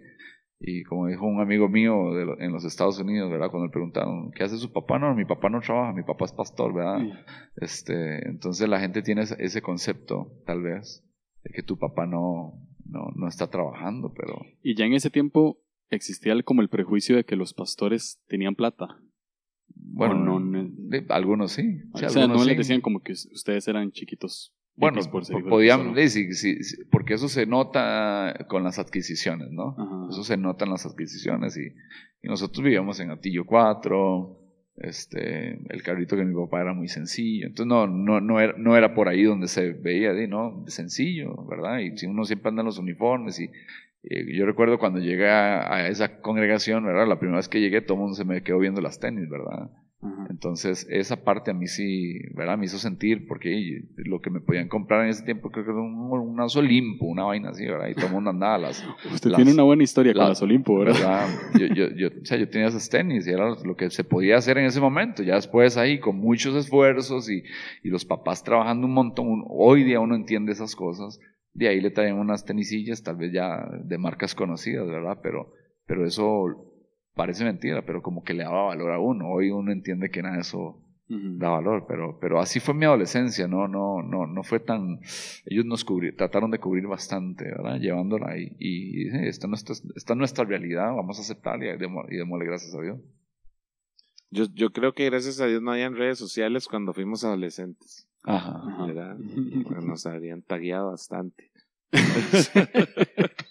y 0.65 0.85
como 0.85 1.09
dijo 1.09 1.27
un 1.27 1.41
amigo 1.41 1.69
mío 1.69 2.15
de 2.15 2.25
lo- 2.25 2.41
en 2.41 2.53
los 2.53 2.65
Estados 2.65 2.99
Unidos, 3.01 3.29
¿verdad? 3.31 3.51
Cuando 3.51 3.67
le 3.67 3.73
preguntaron, 3.73 4.31
¿qué 4.31 4.45
hace 4.45 4.57
su 4.59 4.73
papá? 4.73 4.99
No, 4.99 5.13
mi 5.15 5.25
papá 5.25 5.49
no 5.51 5.61
trabaja, 5.61 5.93
mi 5.93 6.05
papá 6.05 6.25
es 6.27 6.33
pastor, 6.33 6.73
¿verdad? 6.73 7.01
Sí. 7.01 7.13
Este, 7.57 8.29
entonces 8.29 8.69
la 8.69 8.81
gente 8.81 9.03
tiene 9.03 9.23
ese, 9.23 9.37
ese 9.39 9.61
concepto, 9.63 10.33
tal 10.47 10.63
vez, 10.63 11.05
de 11.45 11.51
que 11.53 11.63
tu 11.63 11.79
papá 11.79 12.07
no, 12.07 12.55
no, 12.87 13.11
no 13.15 13.29
está 13.29 13.49
trabajando, 13.49 14.13
pero 14.17 14.41
Y 14.63 14.75
ya 14.77 14.85
en 14.87 14.95
ese 14.95 15.11
tiempo 15.11 15.59
existía 15.97 16.35
como 16.43 16.63
el 16.63 16.69
prejuicio 16.69 17.17
de 17.17 17.25
que 17.25 17.37
los 17.37 17.55
pastores 17.55 18.21
tenían 18.29 18.55
plata. 18.55 18.87
bueno, 19.75 20.15
no, 20.15 20.41
no- 20.41 20.69
de- 20.71 21.07
algunos 21.11 21.53
sí. 21.53 21.81
o 21.93 21.99
sea, 21.99 22.09
algunos 22.09 22.39
no 22.39 22.45
les 22.45 22.57
decían 22.59 22.81
como 22.81 23.03
que 23.03 23.13
us- 23.13 23.29
ustedes 23.33 23.67
eran 23.69 23.91
chiquitos. 23.93 24.55
Bueno, 24.75 25.01
por 25.11 25.23
podían, 25.51 25.95
sí, 26.09 26.33
sí, 26.33 26.63
sí, 26.65 26.77
porque 26.91 27.15
eso 27.15 27.29
se 27.29 27.45
nota 27.47 28.47
con 28.49 28.65
las 28.65 28.79
adquisiciones, 28.79 29.49
¿no? 29.51 29.75
Ajá. 29.79 30.07
Eso 30.11 30.25
se 30.25 30.37
nota 30.39 30.65
en 30.65 30.71
las 30.71 30.87
adquisiciones 30.87 31.57
y, 31.59 31.67
y 32.23 32.29
nosotros 32.29 32.65
vivíamos 32.65 32.99
en 33.01 33.11
Atillo 33.11 33.45
4, 33.45 34.39
este, 34.77 35.61
el 35.75 35.83
carrito 35.83 36.17
que 36.17 36.25
mi 36.25 36.35
papá 36.35 36.63
era 36.63 36.73
muy 36.73 36.89
sencillo, 36.89 37.47
entonces 37.47 37.67
no, 37.69 37.87
no, 37.87 38.21
no, 38.23 38.41
era, 38.41 38.55
no 38.57 38.75
era 38.77 38.95
por 38.95 39.09
ahí 39.09 39.23
donde 39.25 39.47
se 39.49 39.73
veía, 39.73 40.15
de, 40.15 40.27
¿no? 40.27 40.65
Sencillo, 40.69 41.35
¿verdad? 41.47 41.81
Y 41.81 41.97
si 41.99 42.07
uno 42.07 42.25
siempre 42.25 42.49
anda 42.49 42.63
en 42.63 42.67
los 42.67 42.79
uniformes 42.79 43.39
y, 43.41 43.51
eh, 44.05 44.37
yo 44.37 44.47
recuerdo 44.47 44.79
cuando 44.79 44.99
llegué 44.99 45.29
a, 45.29 45.89
esa 45.89 46.21
congregación, 46.21 46.85
¿verdad? 46.85 47.07
La 47.07 47.19
primera 47.19 47.39
vez 47.39 47.49
que 47.49 47.61
llegué, 47.61 47.81
todo 47.81 47.95
el 47.95 48.01
mundo 48.01 48.15
se 48.15 48.25
me 48.25 48.43
quedó 48.43 48.59
viendo 48.59 48.81
las 48.81 48.99
tenis, 48.99 49.29
¿verdad? 49.29 49.71
Entonces, 50.29 50.85
esa 50.91 51.23
parte 51.23 51.53
a 51.53 51.55
mí 51.55 51.69
sí, 51.69 52.19
¿verdad? 52.35 52.59
Me 52.59 52.65
hizo 52.65 52.79
sentir, 52.79 53.29
porque 53.29 53.85
lo 53.99 54.21
que 54.21 54.31
me 54.31 54.41
podían 54.41 54.67
comprar 54.67 55.05
en 55.05 55.11
ese 55.11 55.25
tiempo 55.25 55.51
creo 55.51 55.65
que 55.65 55.71
era 55.71 55.81
un, 55.81 55.95
un 55.95 56.41
Olimpo, 56.41 57.07
una 57.07 57.23
vaina 57.23 57.51
así, 57.51 57.65
¿verdad? 57.65 57.87
Y 57.87 57.95
todo 57.95 58.07
el 58.07 58.13
mundo 58.13 58.31
andaba 58.31 58.59
las... 58.59 58.85
Usted 59.13 59.31
tiene 59.31 59.53
una 59.53 59.63
buena 59.63 59.85
historia 59.85 60.13
con 60.13 60.29
las 60.29 60.43
Olimpo, 60.43 60.77
¿verdad? 60.77 61.29
Yo, 61.57 61.67
yo, 61.67 61.89
yo, 61.95 62.09
o 62.09 62.25
sea, 62.25 62.37
yo 62.37 62.49
tenía 62.49 62.67
esas 62.67 62.89
tenis 62.89 63.29
y 63.29 63.31
era 63.31 63.55
lo 63.65 63.77
que 63.77 63.91
se 63.91 64.03
podía 64.03 64.37
hacer 64.37 64.59
en 64.59 64.65
ese 64.65 64.81
momento. 64.81 65.23
Ya 65.23 65.37
después 65.37 65.77
ahí, 65.77 66.01
con 66.01 66.17
muchos 66.17 66.57
esfuerzos 66.57 67.31
y, 67.31 67.45
y 67.85 67.89
los 67.89 68.05
papás 68.05 68.43
trabajando 68.43 68.89
un 68.89 68.95
montón, 68.95 69.45
hoy 69.49 69.85
día 69.85 70.01
uno 70.01 70.17
entiende 70.17 70.51
esas 70.51 70.75
cosas. 70.75 71.21
De 71.55 71.69
ahí 71.69 71.81
le 71.81 71.91
traen 71.91 72.17
unas 72.17 72.45
tenisillas, 72.45 73.03
tal 73.03 73.17
vez 73.17 73.33
ya 73.33 73.69
de 73.85 73.99
marcas 73.99 74.35
conocidas, 74.35 74.87
¿verdad? 74.87 75.19
Pero, 75.23 75.53
pero 75.87 76.07
eso 76.07 76.73
parece 77.15 77.45
mentira, 77.45 77.85
pero 77.85 78.03
como 78.03 78.25
que 78.25 78.35
le 78.35 78.45
daba 78.45 78.65
valor 78.65 78.93
a 78.93 78.99
uno. 78.99 79.29
Hoy 79.29 79.51
uno 79.51 79.73
entiende 79.73 80.11
que 80.11 80.23
nada 80.23 80.37
de 80.37 80.41
eso 80.43 80.83
da 81.09 81.51
valor, 81.51 81.85
pero, 81.87 82.19
pero 82.21 82.41
así 82.41 82.59
fue 82.59 82.75
mi 82.75 82.87
adolescencia, 82.87 83.47
no, 83.47 83.69
no, 83.69 84.03
no, 84.03 84.27
no 84.27 84.43
fue 84.43 84.61
tan, 84.61 85.01
ellos 85.45 85.67
nos 85.67 85.85
trataron 86.17 86.51
de 86.51 86.59
cubrir 86.59 86.87
bastante, 86.87 87.45
¿verdad? 87.45 87.79
Llevándola 87.79 88.31
ahí, 88.31 88.57
y, 88.59 89.09
esta, 89.27 89.47
nuestra, 89.47 89.75
esta 89.95 90.13
es 90.15 90.17
nuestra 90.17 90.45
realidad, 90.45 90.95
vamos 90.95 91.19
a 91.19 91.23
aceptarla 91.23 91.67
y, 91.67 91.69
y 91.69 92.17
démosle 92.17 92.47
gracias 92.47 92.75
a 92.75 92.81
Dios. 92.81 92.99
Yo, 94.31 94.47
yo 94.55 94.71
creo 94.71 94.95
que 94.95 95.05
gracias 95.05 95.41
a 95.41 95.47
Dios 95.47 95.61
no 95.61 95.73
habían 95.73 95.97
redes 95.97 96.19
sociales 96.19 96.67
cuando 96.67 96.95
fuimos 96.95 97.25
adolescentes. 97.25 98.09
Ajá. 98.23 98.87
¿verdad? 98.87 99.17
Nos 99.87 100.07
habrían 100.07 100.43
tagueado 100.43 100.91
bastante. 100.91 101.51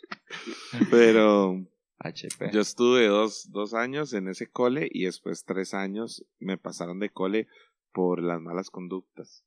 Pero 0.89 1.65
HP. 1.99 2.51
Yo 2.51 2.61
estuve 2.61 3.07
dos, 3.07 3.51
dos 3.51 3.73
años 3.73 4.13
en 4.13 4.27
ese 4.27 4.47
cole 4.47 4.89
y 4.91 5.05
después 5.05 5.45
tres 5.45 5.73
años 5.73 6.25
me 6.39 6.57
pasaron 6.57 6.99
de 6.99 7.09
cole 7.09 7.47
por 7.93 8.23
las 8.23 8.41
malas 8.41 8.69
conductas. 8.69 9.45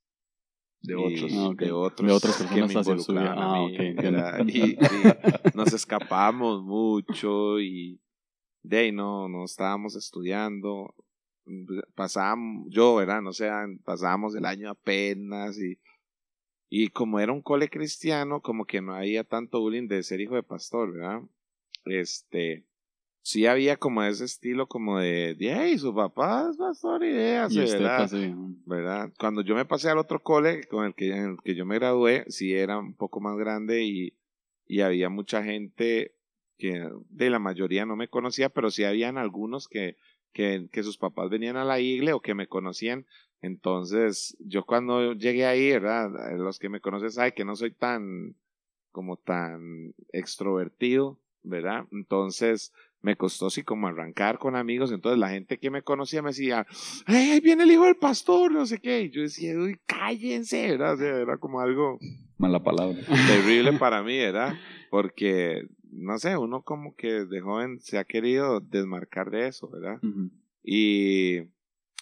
De 0.81 0.95
otros, 0.95 1.31
ah, 1.33 1.51
de 1.57 1.71
otros, 1.71 2.07
de 2.07 2.13
otras 2.13 2.37
personas 2.37 2.53
que 2.53 2.61
me 2.61 2.73
involucraban 2.73 3.39
a 3.39 4.35
ah, 4.35 4.43
mí. 4.43 4.53
y, 4.53 4.77
nos 5.55 5.73
escapamos 5.73 6.61
mucho 6.61 7.59
y 7.59 7.99
de 8.61 8.77
ahí 8.77 8.91
no, 8.91 9.27
no 9.27 9.45
estábamos 9.45 9.95
estudiando. 9.95 10.93
Pasábamos, 11.95 12.67
yo, 12.69 12.95
¿verdad? 12.95 13.21
No 13.21 13.33
sé, 13.33 13.49
pasábamos 13.83 14.35
el 14.35 14.45
año 14.45 14.69
apenas 14.69 15.57
y, 15.59 15.79
y 16.69 16.89
como 16.89 17.19
era 17.19 17.31
un 17.31 17.41
cole 17.41 17.69
cristiano, 17.69 18.41
como 18.41 18.65
que 18.65 18.81
no 18.81 18.95
había 18.95 19.23
tanto 19.23 19.59
bullying 19.61 19.87
de 19.87 20.03
ser 20.03 20.21
hijo 20.21 20.35
de 20.35 20.43
pastor, 20.43 20.91
¿verdad? 20.91 21.21
este, 21.85 22.65
sí 23.21 23.45
había 23.45 23.77
como 23.77 24.03
ese 24.03 24.25
estilo 24.25 24.67
como 24.67 24.99
de, 24.99 25.35
hey, 25.39 25.77
su 25.77 25.93
papá 25.93 26.49
es 26.49 26.57
pastor 26.57 27.03
y 27.03 27.11
¿verdad? 27.11 28.09
¿verdad? 28.65 29.13
Cuando 29.17 29.41
yo 29.41 29.55
me 29.55 29.65
pasé 29.65 29.89
al 29.89 29.97
otro 29.97 30.21
cole 30.21 30.65
con 30.67 30.85
el 30.85 30.95
que, 30.95 31.09
en 31.09 31.31
el 31.31 31.37
que 31.43 31.55
yo 31.55 31.65
me 31.65 31.75
gradué, 31.75 32.25
sí 32.27 32.53
era 32.53 32.79
un 32.79 32.95
poco 32.95 33.21
más 33.21 33.37
grande 33.37 33.83
y, 33.83 34.17
y 34.67 34.81
había 34.81 35.09
mucha 35.09 35.43
gente 35.43 36.15
que 36.57 36.89
de 37.09 37.29
la 37.29 37.39
mayoría 37.39 37.85
no 37.85 37.95
me 37.95 38.07
conocía, 38.07 38.49
pero 38.49 38.71
sí 38.71 38.83
habían 38.83 39.17
algunos 39.17 39.67
que, 39.67 39.97
que, 40.35 40.67
que 40.71 40.83
sus 40.83 40.97
papás 40.97 41.29
venían 41.31 41.55
a 41.55 41.63
la 41.63 41.79
iglesia 41.79 42.15
o 42.15 42.21
que 42.21 42.35
me 42.35 42.47
conocían. 42.47 43.07
Entonces, 43.41 44.35
yo 44.39 44.65
cuando 44.65 45.13
llegué 45.13 45.45
ahí, 45.45 45.71
¿verdad? 45.71 46.11
Los 46.37 46.59
que 46.59 46.69
me 46.69 46.81
conocen 46.81 47.11
saben 47.11 47.33
que 47.35 47.45
no 47.45 47.55
soy 47.55 47.71
tan, 47.71 48.35
como 48.91 49.15
tan 49.15 49.95
extrovertido 50.11 51.17
¿verdad? 51.45 51.85
Entonces 51.91 52.73
me 53.01 53.15
costó 53.15 53.47
así 53.47 53.61
como 53.61 53.87
arrancar 53.87 54.39
con 54.39 54.55
amigos, 54.55 54.91
entonces 54.91 55.19
la 55.19 55.29
gente 55.29 55.59
que 55.59 55.69
me 55.69 55.83
conocía 55.83 56.23
me 56.23 56.31
decía, 56.31 56.65
¡Hey, 57.05 57.31
ahí 57.33 57.39
viene 57.39 57.63
el 57.63 57.71
hijo 57.71 57.85
del 57.85 57.97
pastor! 57.97 58.51
No 58.51 58.65
sé 58.65 58.79
qué, 58.79 59.03
y 59.03 59.11
yo 59.11 59.21
decía, 59.21 59.55
uy, 59.55 59.79
cállense, 59.85 60.71
¿verdad? 60.71 60.95
O 60.95 60.97
sea, 60.97 61.17
era 61.17 61.37
como 61.37 61.59
algo... 61.59 61.99
Mala 62.37 62.63
palabra. 62.63 62.97
Terrible 63.27 63.73
para 63.79 64.01
mí, 64.01 64.17
¿verdad? 64.17 64.55
Porque, 64.89 65.67
no 65.95 66.17
sé, 66.17 66.37
uno 66.37 66.61
como 66.61 66.95
que 66.95 67.25
de 67.25 67.41
joven 67.41 67.79
se 67.79 67.97
ha 67.97 68.03
querido 68.03 68.59
desmarcar 68.59 69.31
de 69.31 69.47
eso, 69.47 69.69
¿verdad? 69.69 69.99
Y... 70.63 71.53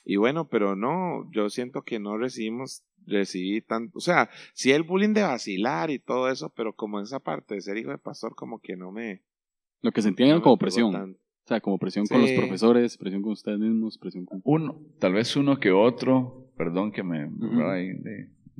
Y 0.05 0.17
bueno, 0.17 0.49
pero 0.49 0.75
no, 0.75 1.31
yo 1.31 1.49
siento 1.49 1.83
que 1.83 1.97
no 1.97 2.17
recibimos, 2.17 2.83
recibí 3.07 3.61
tanto, 3.61 3.97
o 3.97 4.01
sea, 4.01 4.29
sí 4.53 4.71
el 4.71 4.83
bullying 4.83 5.13
de 5.13 5.21
vacilar 5.21 5.91
y 5.91 5.99
todo 5.99 6.29
eso, 6.29 6.49
pero 6.49 6.73
como 6.73 6.99
esa 6.99 7.21
parte 7.21 7.55
de 7.55 7.61
ser 7.61 7.77
hijo 7.77 7.91
de 7.91 7.97
pastor, 7.97 8.35
como 8.35 8.59
que 8.59 8.75
no 8.75 8.91
me, 8.91 9.21
lo 9.81 9.91
que 9.91 10.01
sentían 10.01 10.29
era 10.29 10.41
como 10.41 10.57
presión. 10.57 10.93
O 10.95 11.47
sea, 11.47 11.59
como 11.59 11.77
presión 11.77 12.05
con 12.07 12.21
los 12.21 12.31
profesores, 12.31 12.97
presión 12.97 13.21
con 13.21 13.33
ustedes 13.33 13.59
mismos, 13.59 13.97
presión 13.97 14.25
con... 14.25 14.41
Uno, 14.45 14.81
tal 14.99 15.13
vez 15.13 15.35
uno 15.35 15.59
que 15.59 15.71
otro, 15.71 16.49
perdón 16.55 16.93
que 16.93 17.03
me... 17.03 17.29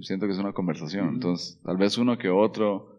siento 0.02 0.26
que 0.26 0.34
es 0.34 0.40
una 0.40 0.52
conversación. 0.52 1.08
Entonces, 1.14 1.60
tal 1.64 1.78
vez 1.78 1.98
uno 1.98 2.18
que 2.18 2.30
otro 2.30 2.93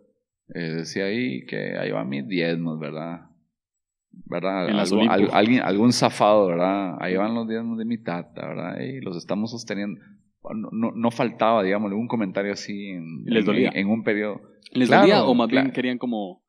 eh, 0.49 0.61
decía 0.61 1.07
ahí 1.07 1.45
que 1.47 1.77
ahí 1.79 1.91
van 1.91 2.09
mis 2.09 2.27
diezmos, 2.27 2.79
¿verdad? 2.79 3.31
¿Verdad? 4.27 4.69
alguien, 5.33 5.63
algún 5.63 5.93
zafado, 5.93 6.47
¿verdad? 6.47 6.97
Ahí 7.01 7.17
van 7.17 7.35
los 7.35 7.49
diezmos 7.49 7.79
de 7.79 7.85
mi 7.85 7.99
tata, 7.99 8.47
¿verdad? 8.47 8.81
Y 8.81 9.01
los 9.01 9.17
estamos 9.17 9.51
sosteniendo. 9.51 10.01
No, 10.55 10.69
no, 10.73 10.93
no 10.95 11.11
faltaba, 11.11 11.63
digamos, 11.63 11.91
un 11.93 12.07
comentario 12.07 12.53
así 12.53 12.89
en, 12.89 13.25
¿Les 13.25 13.45
dolía? 13.45 13.73
en, 13.75 13.89
un 13.89 14.05
periodo. 14.05 14.43
¿Les 14.73 14.91
dolía 14.91 15.25
o 15.25 15.35
más 15.35 15.49
bien 15.49 15.73
querían 15.73 15.99
como 15.99 16.45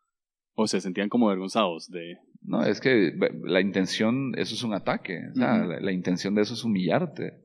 o 0.56 0.68
se 0.68 0.82
sentían 0.82 1.10
como 1.10 1.28
avergonzados 1.28 1.90
de... 1.90 2.18
No, 2.42 2.64
es 2.64 2.80
que 2.80 3.14
la 3.44 3.60
intención, 3.60 4.34
eso 4.38 4.56
es 4.56 4.64
un 4.64 4.74
ataque. 4.74 5.20
O 5.32 5.36
sea, 5.36 5.66
la, 5.66 5.92
intención 5.92 6.36
de 6.36 6.44
eso 6.44 6.54
es 6.54 6.64
humillarte. 6.64 7.42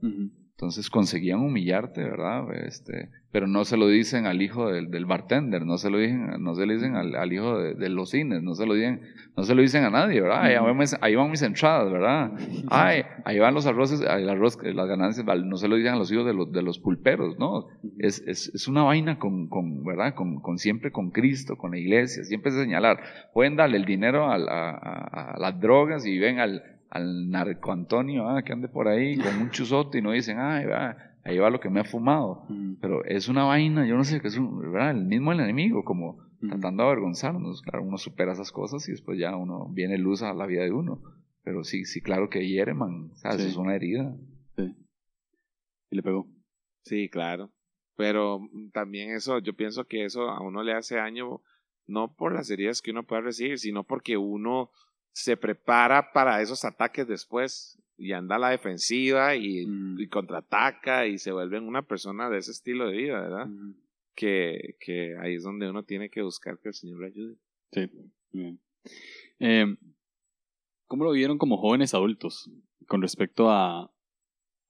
Entonces 0.60 0.90
conseguían 0.90 1.40
humillarte, 1.40 2.04
¿verdad? 2.04 2.44
Este, 2.66 3.08
pero 3.32 3.46
no 3.46 3.64
se 3.64 3.78
lo 3.78 3.88
dicen 3.88 4.26
al 4.26 4.42
hijo 4.42 4.70
del, 4.70 4.90
del 4.90 5.06
bartender, 5.06 5.64
no 5.64 5.78
se 5.78 5.88
lo 5.88 5.96
dicen, 5.96 6.26
no 6.38 6.54
se 6.54 6.66
lo 6.66 6.74
dicen 6.74 6.96
al, 6.96 7.14
al 7.14 7.32
hijo 7.32 7.58
de, 7.58 7.88
los 7.88 8.10
cines, 8.10 8.42
no 8.42 8.54
se 8.54 8.66
lo 8.66 8.74
dicen, 8.74 9.00
no 9.38 9.44
se 9.44 9.54
lo 9.54 9.62
dicen 9.62 9.84
a 9.84 9.90
nadie, 9.90 10.20
¿verdad? 10.20 10.42
Ahí, 10.42 10.56
van, 10.56 10.78
ahí 11.00 11.14
van 11.14 11.30
mis 11.30 11.40
entradas, 11.40 11.90
¿verdad? 11.90 12.32
Ay, 12.68 13.04
ahí 13.24 13.38
van 13.38 13.54
los 13.54 13.64
arroces, 13.64 14.02
el 14.02 14.28
arroz, 14.28 14.58
las 14.62 14.86
ganancias, 14.86 15.24
no 15.46 15.56
se 15.56 15.66
lo 15.66 15.76
dicen 15.76 15.94
a 15.94 15.96
los 15.96 16.12
hijos 16.12 16.26
de 16.26 16.34
los, 16.34 16.52
de 16.52 16.60
los 16.60 16.78
pulperos, 16.78 17.38
¿no? 17.38 17.68
Es, 17.98 18.22
es, 18.26 18.52
es 18.54 18.68
una 18.68 18.82
vaina 18.82 19.18
con, 19.18 19.48
con 19.48 19.82
¿verdad? 19.82 20.14
Con, 20.14 20.42
con, 20.42 20.58
siempre 20.58 20.92
con 20.92 21.10
Cristo, 21.10 21.56
con 21.56 21.70
la 21.70 21.78
iglesia, 21.78 22.22
siempre 22.24 22.52
señalar. 22.52 23.00
Pueden 23.32 23.56
darle 23.56 23.78
el 23.78 23.86
dinero 23.86 24.26
a, 24.30 24.34
a, 24.34 25.36
a 25.36 25.38
las 25.38 25.58
drogas 25.58 26.04
y 26.04 26.18
ven 26.18 26.38
al, 26.38 26.79
al 26.90 27.30
narco 27.30 27.72
Antonio, 27.72 28.28
ah, 28.28 28.42
que 28.42 28.52
ande 28.52 28.68
por 28.68 28.88
ahí 28.88 29.16
con 29.16 29.36
un 29.40 29.50
chuzote 29.50 29.98
y 29.98 30.02
no 30.02 30.10
dicen, 30.10 30.38
ay, 30.38 30.66
va, 30.66 30.96
ahí 31.24 31.38
va 31.38 31.50
lo 31.50 31.60
que 31.60 31.70
me 31.70 31.80
ha 31.80 31.84
fumado. 31.84 32.46
Pero 32.80 33.04
es 33.04 33.28
una 33.28 33.44
vaina, 33.44 33.86
yo 33.86 33.96
no 33.96 34.04
sé, 34.04 34.20
que 34.20 34.28
es 34.28 34.36
un, 34.36 34.72
¿verdad? 34.72 34.90
el 34.90 35.04
mismo 35.04 35.32
el 35.32 35.40
enemigo, 35.40 35.84
como 35.84 36.18
tratando 36.40 36.82
de 36.82 36.88
avergonzarnos. 36.88 37.62
Claro, 37.62 37.84
uno 37.84 37.96
supera 37.96 38.32
esas 38.32 38.50
cosas 38.50 38.86
y 38.88 38.92
después 38.92 39.18
ya 39.18 39.36
uno 39.36 39.68
viene 39.70 39.98
luz 39.98 40.22
a 40.22 40.34
la 40.34 40.46
vida 40.46 40.64
de 40.64 40.72
uno. 40.72 41.00
Pero 41.42 41.64
sí, 41.64 41.84
sí, 41.84 42.00
claro 42.00 42.28
que 42.28 42.46
hiere, 42.46 42.74
man. 42.74 43.12
¿sabes? 43.14 43.40
Es 43.42 43.56
una 43.56 43.76
herida. 43.76 44.14
Sí. 44.56 44.74
Y 45.90 45.96
le 45.96 46.02
pegó. 46.02 46.26
Sí, 46.82 47.08
claro. 47.08 47.50
Pero 47.96 48.40
también 48.72 49.10
eso, 49.10 49.38
yo 49.38 49.54
pienso 49.54 49.84
que 49.84 50.04
eso 50.04 50.28
a 50.30 50.40
uno 50.40 50.62
le 50.62 50.72
hace 50.72 50.96
daño, 50.96 51.40
no 51.86 52.14
por 52.14 52.34
las 52.34 52.50
heridas 52.50 52.82
que 52.82 52.90
uno 52.90 53.04
pueda 53.04 53.22
recibir, 53.22 53.58
sino 53.58 53.84
porque 53.84 54.16
uno 54.16 54.70
se 55.12 55.36
prepara 55.36 56.12
para 56.12 56.40
esos 56.40 56.64
ataques 56.64 57.06
después 57.06 57.78
y 57.96 58.12
anda 58.12 58.36
a 58.36 58.38
la 58.38 58.50
defensiva 58.50 59.36
y, 59.36 59.66
mm. 59.66 60.08
contraataca 60.10 61.06
y 61.06 61.18
se 61.18 61.32
vuelve 61.32 61.60
una 61.60 61.82
persona 61.82 62.30
de 62.30 62.38
ese 62.38 62.52
estilo 62.52 62.88
de 62.88 62.96
vida, 62.96 63.20
¿verdad? 63.20 63.46
Mm. 63.46 63.74
Que, 64.14 64.76
que 64.80 65.16
ahí 65.20 65.34
es 65.34 65.42
donde 65.42 65.68
uno 65.68 65.84
tiene 65.84 66.10
que 66.10 66.22
buscar 66.22 66.58
que 66.58 66.68
el 66.68 66.74
Señor 66.74 67.00
le 67.00 67.06
ayude. 67.06 67.36
Sí, 67.72 67.90
bien. 68.32 68.60
Eh, 69.38 69.76
¿Cómo 70.86 71.04
lo 71.04 71.12
vieron 71.12 71.38
como 71.38 71.58
jóvenes 71.58 71.94
adultos 71.94 72.50
con 72.86 73.02
respecto 73.02 73.50
a, 73.50 73.92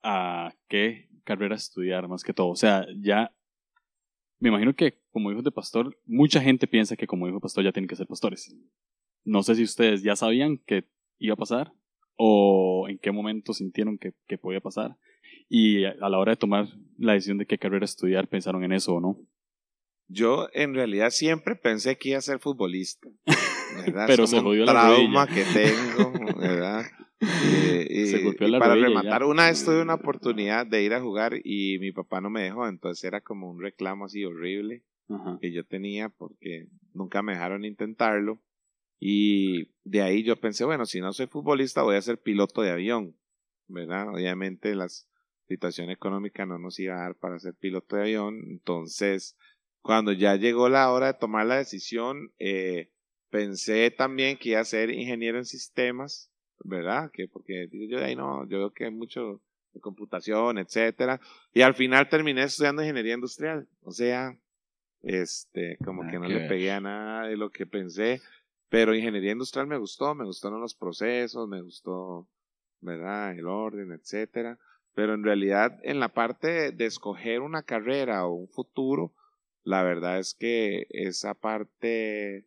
a 0.02 0.54
qué 0.68 1.08
carrera 1.24 1.56
estudiar 1.56 2.08
más 2.08 2.22
que 2.22 2.34
todo? 2.34 2.48
O 2.48 2.56
sea, 2.56 2.86
ya 3.00 3.32
me 4.40 4.48
imagino 4.48 4.74
que 4.74 5.00
como 5.10 5.30
hijo 5.30 5.42
de 5.42 5.50
pastor, 5.50 5.98
mucha 6.06 6.40
gente 6.40 6.66
piensa 6.66 6.96
que 6.96 7.06
como 7.06 7.26
hijo 7.26 7.36
de 7.36 7.42
pastor 7.42 7.64
ya 7.64 7.72
tienen 7.72 7.88
que 7.88 7.96
ser 7.96 8.06
pastores. 8.06 8.54
No 9.24 9.42
sé 9.42 9.54
si 9.54 9.62
ustedes 9.62 10.02
ya 10.02 10.16
sabían 10.16 10.58
que 10.58 10.84
iba 11.18 11.34
a 11.34 11.38
pasar 11.38 11.72
o 12.16 12.86
en 12.88 12.98
qué 12.98 13.12
momento 13.12 13.52
sintieron 13.52 13.98
que, 13.98 14.12
que 14.26 14.38
podía 14.38 14.60
pasar 14.60 14.96
y 15.48 15.84
a 15.84 16.08
la 16.08 16.18
hora 16.18 16.32
de 16.32 16.36
tomar 16.36 16.68
la 16.96 17.14
decisión 17.14 17.38
de 17.38 17.46
qué 17.46 17.58
carrera 17.58 17.84
estudiar 17.84 18.28
pensaron 18.28 18.62
en 18.64 18.72
eso 18.72 18.94
o 18.94 19.00
no. 19.00 19.18
Yo 20.06 20.48
en 20.52 20.74
realidad 20.74 21.10
siempre 21.10 21.56
pensé 21.56 21.96
que 21.96 22.10
iba 22.10 22.18
a 22.18 22.22
ser 22.22 22.38
futbolista. 22.38 23.08
Pero 24.06 24.26
se 24.26 24.40
jodió 24.40 24.64
la 24.64 24.72
trauma 24.72 25.26
que 25.26 25.44
tengo, 25.44 26.38
¿verdad? 26.38 26.84
Y, 27.22 28.06
se 28.06 28.22
golpeó 28.22 28.48
la 28.48 28.58
para 28.58 28.76
rematar, 28.76 29.24
una 29.24 29.48
vez 29.48 29.62
tuve 29.62 29.82
una 29.82 29.92
oportunidad 29.92 30.66
de 30.66 30.82
ir 30.82 30.94
a 30.94 31.02
jugar 31.02 31.34
y 31.44 31.78
mi 31.78 31.92
papá 31.92 32.22
no 32.22 32.30
me 32.30 32.44
dejó, 32.44 32.66
entonces 32.66 33.04
era 33.04 33.20
como 33.20 33.50
un 33.50 33.60
reclamo 33.60 34.06
así 34.06 34.24
horrible 34.24 34.84
que 35.38 35.52
yo 35.52 35.66
tenía 35.66 36.08
porque 36.08 36.68
nunca 36.94 37.20
me 37.20 37.32
dejaron 37.32 37.66
intentarlo. 37.66 38.40
Y 39.00 39.70
de 39.82 40.02
ahí 40.02 40.22
yo 40.22 40.36
pensé, 40.36 40.66
bueno, 40.66 40.84
si 40.84 41.00
no 41.00 41.12
soy 41.14 41.26
futbolista 41.26 41.82
voy 41.82 41.96
a 41.96 42.02
ser 42.02 42.18
piloto 42.18 42.60
de 42.60 42.70
avión, 42.70 43.16
¿verdad? 43.66 44.10
Obviamente 44.10 44.74
la 44.74 44.88
situación 45.48 45.90
económica 45.90 46.44
no 46.44 46.58
nos 46.58 46.78
iba 46.78 46.96
a 46.96 47.02
dar 47.04 47.14
para 47.16 47.38
ser 47.38 47.54
piloto 47.54 47.96
de 47.96 48.02
avión, 48.02 48.38
entonces 48.46 49.36
cuando 49.80 50.12
ya 50.12 50.36
llegó 50.36 50.68
la 50.68 50.92
hora 50.92 51.06
de 51.06 51.18
tomar 51.18 51.46
la 51.46 51.56
decisión, 51.56 52.30
eh, 52.38 52.90
pensé 53.30 53.90
también 53.90 54.36
que 54.36 54.50
iba 54.50 54.60
a 54.60 54.64
ser 54.64 54.90
ingeniero 54.90 55.38
en 55.38 55.46
sistemas, 55.46 56.30
¿verdad? 56.62 57.10
Que 57.10 57.26
porque 57.26 57.68
yo 57.72 57.98
de 57.98 58.04
ahí 58.04 58.14
no, 58.14 58.46
yo 58.48 58.58
veo 58.58 58.72
que 58.72 58.84
hay 58.84 58.90
mucho 58.90 59.40
de 59.72 59.80
computación, 59.80 60.58
etcétera, 60.58 61.20
y 61.54 61.62
al 61.62 61.74
final 61.74 62.08
terminé 62.10 62.42
estudiando 62.42 62.82
ingeniería 62.82 63.14
industrial, 63.14 63.66
o 63.82 63.92
sea, 63.92 64.36
este, 65.02 65.78
como 65.82 66.02
que 66.10 66.18
no 66.18 66.28
le 66.28 66.46
pegué 66.46 66.72
a 66.72 66.80
nada 66.80 67.28
de 67.28 67.36
lo 67.38 67.50
que 67.50 67.64
pensé, 67.64 68.20
pero 68.70 68.94
ingeniería 68.94 69.32
industrial 69.32 69.66
me 69.66 69.76
gustó, 69.76 70.14
me 70.14 70.24
gustaron 70.24 70.60
los 70.60 70.74
procesos, 70.74 71.48
me 71.48 71.60
gustó, 71.60 72.28
¿verdad? 72.80 73.36
El 73.36 73.46
orden, 73.46 73.92
etcétera, 73.92 74.58
pero 74.94 75.14
en 75.14 75.24
realidad 75.24 75.78
en 75.82 75.98
la 76.00 76.08
parte 76.08 76.70
de 76.70 76.86
escoger 76.86 77.40
una 77.42 77.64
carrera 77.64 78.26
o 78.26 78.32
un 78.32 78.48
futuro, 78.48 79.12
la 79.64 79.82
verdad 79.82 80.20
es 80.20 80.34
que 80.34 80.86
esa 80.90 81.34
parte 81.34 82.46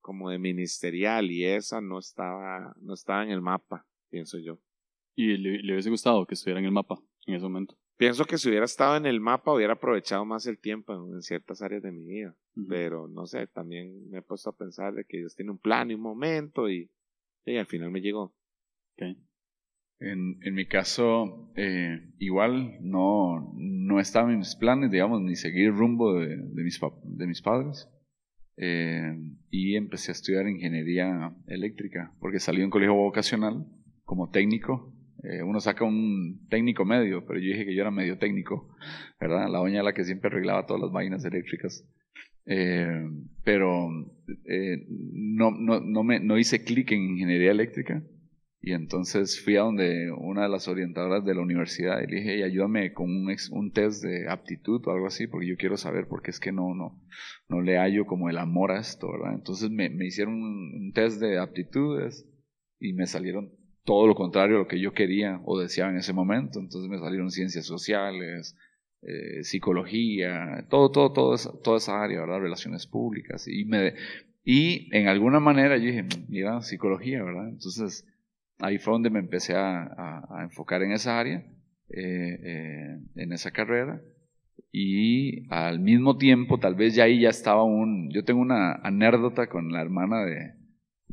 como 0.00 0.30
de 0.30 0.38
ministerial 0.38 1.30
y 1.30 1.44
esa 1.44 1.80
no 1.80 1.98
estaba, 1.98 2.74
no 2.80 2.94
estaba 2.94 3.24
en 3.24 3.30
el 3.30 3.42
mapa, 3.42 3.84
pienso 4.10 4.38
yo. 4.38 4.60
¿Y 5.16 5.36
le, 5.36 5.58
le 5.58 5.72
hubiese 5.72 5.90
gustado 5.90 6.24
que 6.26 6.34
estuviera 6.34 6.60
en 6.60 6.66
el 6.66 6.72
mapa 6.72 6.98
en 7.26 7.34
ese 7.34 7.44
momento? 7.44 7.76
Pienso 7.96 8.24
que 8.24 8.38
si 8.38 8.48
hubiera 8.48 8.64
estado 8.64 8.96
en 8.96 9.06
el 9.06 9.20
mapa 9.20 9.52
hubiera 9.52 9.74
aprovechado 9.74 10.24
más 10.24 10.46
el 10.46 10.58
tiempo 10.58 10.94
en, 10.94 11.22
ciertas 11.22 11.62
áreas 11.62 11.82
de 11.82 11.92
mi 11.92 12.04
vida. 12.04 12.34
Pero 12.68 13.08
no 13.08 13.26
sé, 13.26 13.46
también 13.46 14.10
me 14.10 14.18
he 14.18 14.22
puesto 14.22 14.50
a 14.50 14.56
pensar 14.56 14.94
de 14.94 15.04
que 15.04 15.18
Dios 15.18 15.34
tiene 15.34 15.52
un 15.52 15.58
plan 15.58 15.90
y 15.90 15.94
un 15.94 16.00
momento 16.00 16.68
y, 16.68 16.90
y 17.44 17.56
al 17.56 17.66
final 17.66 17.90
me 17.90 18.00
llegó. 18.00 18.34
Okay. 18.94 19.16
En, 20.00 20.38
en 20.42 20.54
mi 20.54 20.66
caso, 20.66 21.52
eh, 21.56 22.12
igual 22.18 22.78
no, 22.80 23.52
no 23.56 24.00
estaba 24.00 24.30
en 24.32 24.38
mis 24.38 24.56
planes, 24.56 24.90
digamos, 24.90 25.22
ni 25.22 25.36
seguir 25.36 25.66
el 25.66 25.76
rumbo 25.76 26.14
de, 26.14 26.36
de, 26.36 26.62
mis, 26.62 26.80
de 27.04 27.26
mis 27.26 27.42
padres. 27.42 27.88
Eh, 28.56 29.16
y 29.50 29.76
empecé 29.76 30.10
a 30.10 30.14
estudiar 30.14 30.48
ingeniería 30.48 31.34
eléctrica, 31.46 32.12
porque 32.20 32.38
salí 32.38 32.58
de 32.58 32.66
un 32.66 32.70
colegio 32.70 32.94
vocacional 32.94 33.66
como 34.04 34.30
técnico. 34.30 34.93
Eh, 35.30 35.42
uno 35.42 35.60
saca 35.60 35.84
un 35.84 36.46
técnico 36.48 36.84
medio, 36.84 37.24
pero 37.26 37.38
yo 37.40 37.46
dije 37.46 37.64
que 37.66 37.74
yo 37.74 37.82
era 37.82 37.90
medio 37.90 38.18
técnico, 38.18 38.76
¿verdad? 39.20 39.48
La 39.50 39.58
doña 39.58 39.82
la 39.82 39.94
que 39.94 40.04
siempre 40.04 40.28
arreglaba 40.28 40.66
todas 40.66 40.82
las 40.82 40.92
vainas 40.92 41.24
eléctricas. 41.24 41.84
pero 43.44 43.88
no, 44.46 45.50
no, 45.50 45.80
no, 45.80 46.04
me, 46.04 46.20
no 46.20 46.38
hice 46.38 46.62
clic 46.64 46.92
en 46.92 47.10
ingeniería 47.10 47.50
eléctrica 47.50 48.02
y 48.66 48.72
entonces 48.72 49.42
fui 49.44 49.58
a 49.58 49.60
donde 49.60 50.10
una 50.10 50.44
de 50.44 50.48
las 50.48 50.68
orientadoras 50.68 51.22
de 51.22 51.34
la 51.34 51.42
universidad 51.42 52.00
y 52.00 52.06
le 52.06 52.16
dije, 52.16 52.44
ayúdame 52.44 52.94
con 52.94 53.10
un, 53.10 53.36
un 53.50 53.72
test 53.72 54.02
de 54.02 54.26
aptitud 54.26 54.80
o 54.86 54.90
algo 54.90 55.06
así, 55.06 55.26
porque 55.26 55.48
yo 55.48 55.56
quiero 55.58 55.76
saber, 55.76 56.08
porque 56.08 56.30
es 56.30 56.40
que 56.40 56.50
no, 56.50 56.74
no, 56.74 56.98
no 57.50 57.60
le 57.60 57.76
hallo 57.76 58.06
como 58.06 58.30
el 58.30 58.38
amor 58.38 58.72
a 58.72 58.80
esto, 58.80 59.12
¿verdad? 59.12 59.34
Entonces 59.34 59.70
me, 59.70 59.90
me 59.90 60.06
hicieron 60.06 60.42
un, 60.42 60.92
test 60.94 61.20
de 61.20 61.38
aptitudes 61.38 62.26
y 62.80 62.94
me 62.94 63.06
salieron 63.06 63.52
todo 63.84 64.06
lo 64.06 64.14
contrario 64.14 64.56
a 64.56 64.58
lo 64.60 64.68
que 64.68 64.80
yo 64.80 64.92
quería 64.92 65.40
o 65.44 65.58
deseaba 65.58 65.90
en 65.90 65.98
ese 65.98 66.12
momento. 66.12 66.58
Entonces 66.58 66.90
me 66.90 66.98
salieron 66.98 67.30
ciencias 67.30 67.66
sociales, 67.66 68.56
eh, 69.02 69.44
psicología, 69.44 70.66
todo, 70.70 70.90
todo, 70.90 71.12
todo 71.12 71.34
esa, 71.34 71.52
toda 71.62 71.76
esa 71.76 72.02
área, 72.02 72.20
¿verdad? 72.20 72.40
Relaciones 72.40 72.86
públicas. 72.86 73.46
Y, 73.46 73.64
me, 73.64 73.94
y 74.44 74.88
en 74.96 75.08
alguna 75.08 75.40
manera 75.40 75.76
yo 75.76 75.84
dije, 75.84 76.04
mira, 76.28 76.60
psicología, 76.62 77.22
¿verdad? 77.22 77.48
Entonces 77.48 78.06
ahí 78.58 78.78
fue 78.78 78.92
donde 78.92 79.10
me 79.10 79.18
empecé 79.18 79.54
a, 79.56 80.40
enfocar 80.42 80.82
en 80.82 80.92
esa 80.92 81.18
área, 81.18 81.44
eh, 81.90 82.40
eh, 82.42 83.00
en 83.16 83.32
esa 83.32 83.50
carrera. 83.50 84.00
Y 84.72 85.46
al 85.52 85.78
mismo 85.78 86.16
tiempo, 86.16 86.58
tal 86.58 86.74
vez 86.74 86.94
ya 86.94 87.04
ahí 87.04 87.20
ya 87.20 87.28
estaba 87.28 87.62
un... 87.64 88.10
Yo 88.10 88.24
tengo 88.24 88.40
una 88.40 88.72
anécdota 88.72 89.46
con 89.48 89.72
la 89.72 89.80
hermana 89.80 90.24
de, 90.24 90.54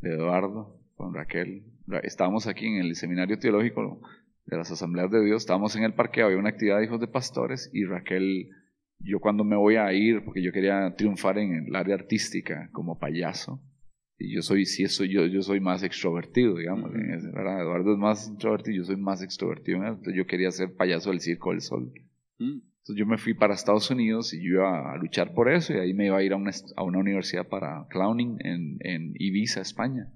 Eduardo, 0.02 0.80
con 0.96 1.14
Raquel. 1.14 1.64
Estábamos 2.04 2.48
aquí 2.48 2.66
en 2.66 2.78
el 2.78 2.96
seminario 2.96 3.38
teológico 3.38 4.02
de 4.46 4.58
las 4.58 4.72
asambleas 4.72 5.12
de 5.12 5.24
Dios, 5.24 5.44
estábamos 5.44 5.76
en 5.76 5.84
el 5.84 5.94
parque, 5.94 6.22
había 6.22 6.38
una 6.38 6.50
actividad 6.50 6.80
de 6.80 6.86
hijos 6.86 7.00
de 7.00 7.08
pastores 7.08 7.70
y 7.74 7.86
Raquel, 7.86 8.50
yo 9.00 9.20
cuando 9.20 9.44
me 9.44 9.56
voy 9.56 9.76
a 9.76 9.92
ir, 9.94 10.24
porque 10.24 10.42
yo 10.42 10.52
quería 10.52 10.94
triunfar 10.96 11.38
en 11.38 11.68
el 11.68 11.76
área 11.76 11.96
artística 11.96 12.70
como 12.72 13.00
payaso, 13.00 13.62
y 14.18 14.36
yo 14.36 14.42
soy, 14.42 14.66
si 14.66 14.84
eso, 14.84 15.04
yo, 15.04 15.26
yo 15.26 15.42
soy 15.42 15.60
más 15.60 15.82
extrovertido, 15.82 16.56
digamos, 16.56 16.92
Eduardo 16.94 17.94
es 17.94 17.98
más 17.98 18.28
introvertido, 18.28 18.78
yo 18.78 18.84
soy 18.84 18.98
más 18.98 19.24
extrovertido, 19.24 19.78
entonces 19.78 20.14
yo 20.16 20.28
quería 20.28 20.52
ser 20.52 20.76
payaso 20.76 21.10
del 21.10 21.22
Circo 21.22 21.50
del 21.50 21.62
Sol. 21.62 21.92
Mm. 22.38 22.62
Entonces 22.82 22.96
yo 22.96 23.06
me 23.06 23.18
fui 23.18 23.34
para 23.34 23.54
Estados 23.54 23.90
Unidos 23.92 24.34
y 24.34 24.38
yo 24.44 24.56
iba 24.56 24.94
a 24.94 24.98
luchar 24.98 25.34
por 25.34 25.52
eso 25.52 25.74
y 25.74 25.78
ahí 25.78 25.94
me 25.94 26.08
iba 26.08 26.18
a 26.18 26.24
ir 26.24 26.34
a 26.34 26.36
una, 26.36 26.52
a 26.76 26.84
una 26.84 26.98
universidad 26.98 27.48
para 27.48 27.88
clowning 27.90 28.38
en, 28.40 28.78
en, 28.80 29.14
Ibiza, 29.20 29.62
España. 29.62 30.12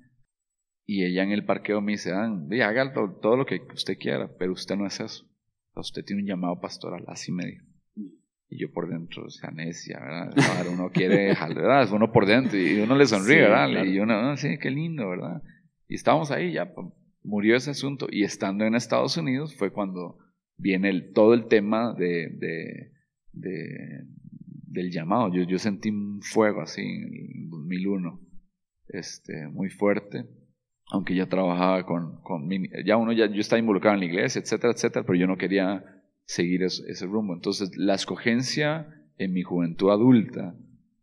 Y 0.85 1.03
ella 1.03 1.23
en 1.23 1.31
el 1.31 1.45
parqueo 1.45 1.81
me 1.81 1.93
dice, 1.93 2.11
Dan, 2.11 2.47
haga 2.61 2.93
todo, 2.93 3.11
todo, 3.19 3.37
lo 3.37 3.45
que 3.45 3.61
usted 3.73 3.97
quiera, 3.97 4.29
pero 4.37 4.53
usted 4.53 4.75
no 4.75 4.85
es 4.85 4.99
eso. 4.99 5.25
Usted 5.75 6.05
tiene 6.05 6.21
un 6.21 6.27
llamado 6.27 6.59
pastoral, 6.59 7.03
así 7.07 7.31
me 7.31 7.45
dijo. 7.45 7.65
Y 8.47 8.59
yo 8.59 8.71
por 8.71 8.87
dentro, 8.87 9.25
o 9.25 9.29
sea, 9.29 9.49
necia, 9.49 9.99
¿verdad? 9.99 10.67
uno 10.71 10.91
quiere 10.91 11.25
dejar, 11.25 11.55
¿verdad? 11.55 11.83
Es 11.83 11.91
uno 11.91 12.11
por 12.11 12.27
dentro 12.27 12.57
y 12.57 12.79
uno 12.79 12.95
le 12.95 13.07
sonríe, 13.07 13.41
¿verdad? 13.41 13.83
Y 13.83 13.99
uno, 13.99 14.21
no, 14.21 14.37
sí, 14.37 14.57
qué 14.59 14.69
lindo, 14.69 15.09
¿verdad? 15.09 15.41
Y 15.87 15.95
estábamos 15.95 16.29
ahí, 16.31 16.53
ya 16.53 16.71
murió 17.23 17.55
ese 17.55 17.71
asunto. 17.71 18.07
Y 18.09 18.23
estando 18.23 18.63
en 18.65 18.75
Estados 18.75 19.17
Unidos 19.17 19.55
fue 19.55 19.71
cuando 19.71 20.19
viene 20.57 20.89
el, 20.89 21.11
todo 21.11 21.33
el 21.33 21.47
tema 21.47 21.93
de, 21.93 22.29
de, 22.29 22.91
de 23.33 24.05
del 24.75 24.91
llamado. 24.91 25.33
Yo, 25.33 25.43
yo 25.43 25.57
sentí 25.57 25.89
un 25.89 26.21
fuego 26.21 26.61
así 26.61 26.81
en 26.81 27.49
2001, 27.49 28.21
este, 28.89 29.47
muy 29.47 29.69
fuerte. 29.69 30.25
Aunque 30.91 31.15
ya 31.15 31.27
trabajaba 31.27 31.85
con, 31.85 32.21
con 32.21 32.49
ya 32.85 32.97
uno 32.97 33.11
ya, 33.11 33.25
yo 33.27 33.41
estaba 33.41 33.59
involucrado 33.59 33.95
en 33.95 34.01
la 34.01 34.05
iglesia, 34.05 34.39
etcétera, 34.39 34.73
etcétera, 34.73 35.05
pero 35.05 35.17
yo 35.17 35.27
no 35.27 35.37
quería 35.37 35.83
seguir 36.25 36.63
ese, 36.63 37.05
rumbo. 37.05 37.33
Entonces, 37.33 37.75
la 37.75 37.95
escogencia 37.95 38.87
en 39.17 39.33
mi 39.33 39.43
juventud 39.43 39.89
adulta 39.89 40.55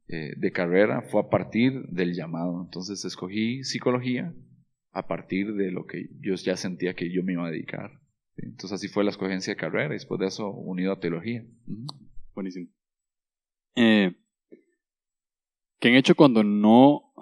eh, 0.09 0.35
de 0.37 0.53
carrera 0.53 1.03
fue 1.03 1.23
a 1.23 1.29
partir 1.29 1.87
del 1.89 2.15
llamado. 2.15 2.63
Entonces, 2.63 3.05
escogí 3.05 3.65
psicología 3.65 4.35
a 4.93 5.07
partir 5.07 5.55
de 5.55 5.71
lo 5.71 5.87
que 5.87 6.11
yo 6.21 6.35
ya 6.35 6.57
sentía 6.57 6.95
que 6.95 7.11
yo 7.11 7.23
me 7.23 7.33
iba 7.33 7.47
a 7.47 7.51
dedicar. 7.51 8.01
Entonces, 8.37 8.73
así 8.73 8.89
fue 8.89 9.05
la 9.05 9.11
escogencia 9.11 9.55
de 9.55 9.61
carrera 9.61 9.89
y 9.89 9.99
después 9.99 10.21
de 10.21 10.27
eso 10.27 10.51
unido 10.51 10.93
a 10.93 11.01
teología. 11.01 11.45
Buenísimo. 12.35 12.69
Eh, 13.75 14.13
¿Qué 15.79 15.89
han 15.89 15.95
hecho 15.95 16.15
cuando 16.15 16.45
no 16.45 17.13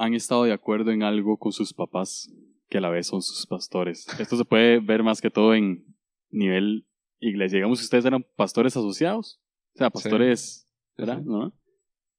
han 0.00 0.14
estado 0.14 0.44
de 0.44 0.52
acuerdo 0.52 0.92
en 0.92 1.02
algo 1.02 1.36
con 1.36 1.52
sus 1.52 1.74
papás, 1.74 2.32
que 2.70 2.78
a 2.78 2.80
la 2.80 2.88
vez 2.88 3.08
son 3.08 3.20
sus 3.20 3.46
pastores? 3.46 4.06
Esto 4.18 4.36
se 4.36 4.46
puede 4.46 4.80
ver 4.80 5.02
más 5.02 5.20
que 5.20 5.30
todo 5.30 5.54
en 5.54 5.84
nivel 6.30 6.86
iglesia. 7.20 7.58
Digamos 7.58 7.82
ustedes 7.82 8.06
eran 8.06 8.24
pastores 8.34 8.76
asociados, 8.76 9.40
o 9.74 9.78
sea, 9.78 9.90
pastores, 9.90 10.66
¿verdad? 10.96 11.20
¿No? 11.20 11.52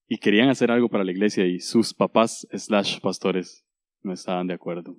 Y 0.08 0.20
querían 0.20 0.50
hacer 0.50 0.70
algo 0.70 0.90
para 0.90 1.04
la 1.04 1.12
iglesia 1.12 1.48
y 1.48 1.60
sus 1.60 1.94
papás 1.94 2.48
slash 2.52 3.00
pastores 3.00 3.66
no 4.04 4.14
estaban 4.14 4.46
de 4.46 4.54
acuerdo. 4.54 4.96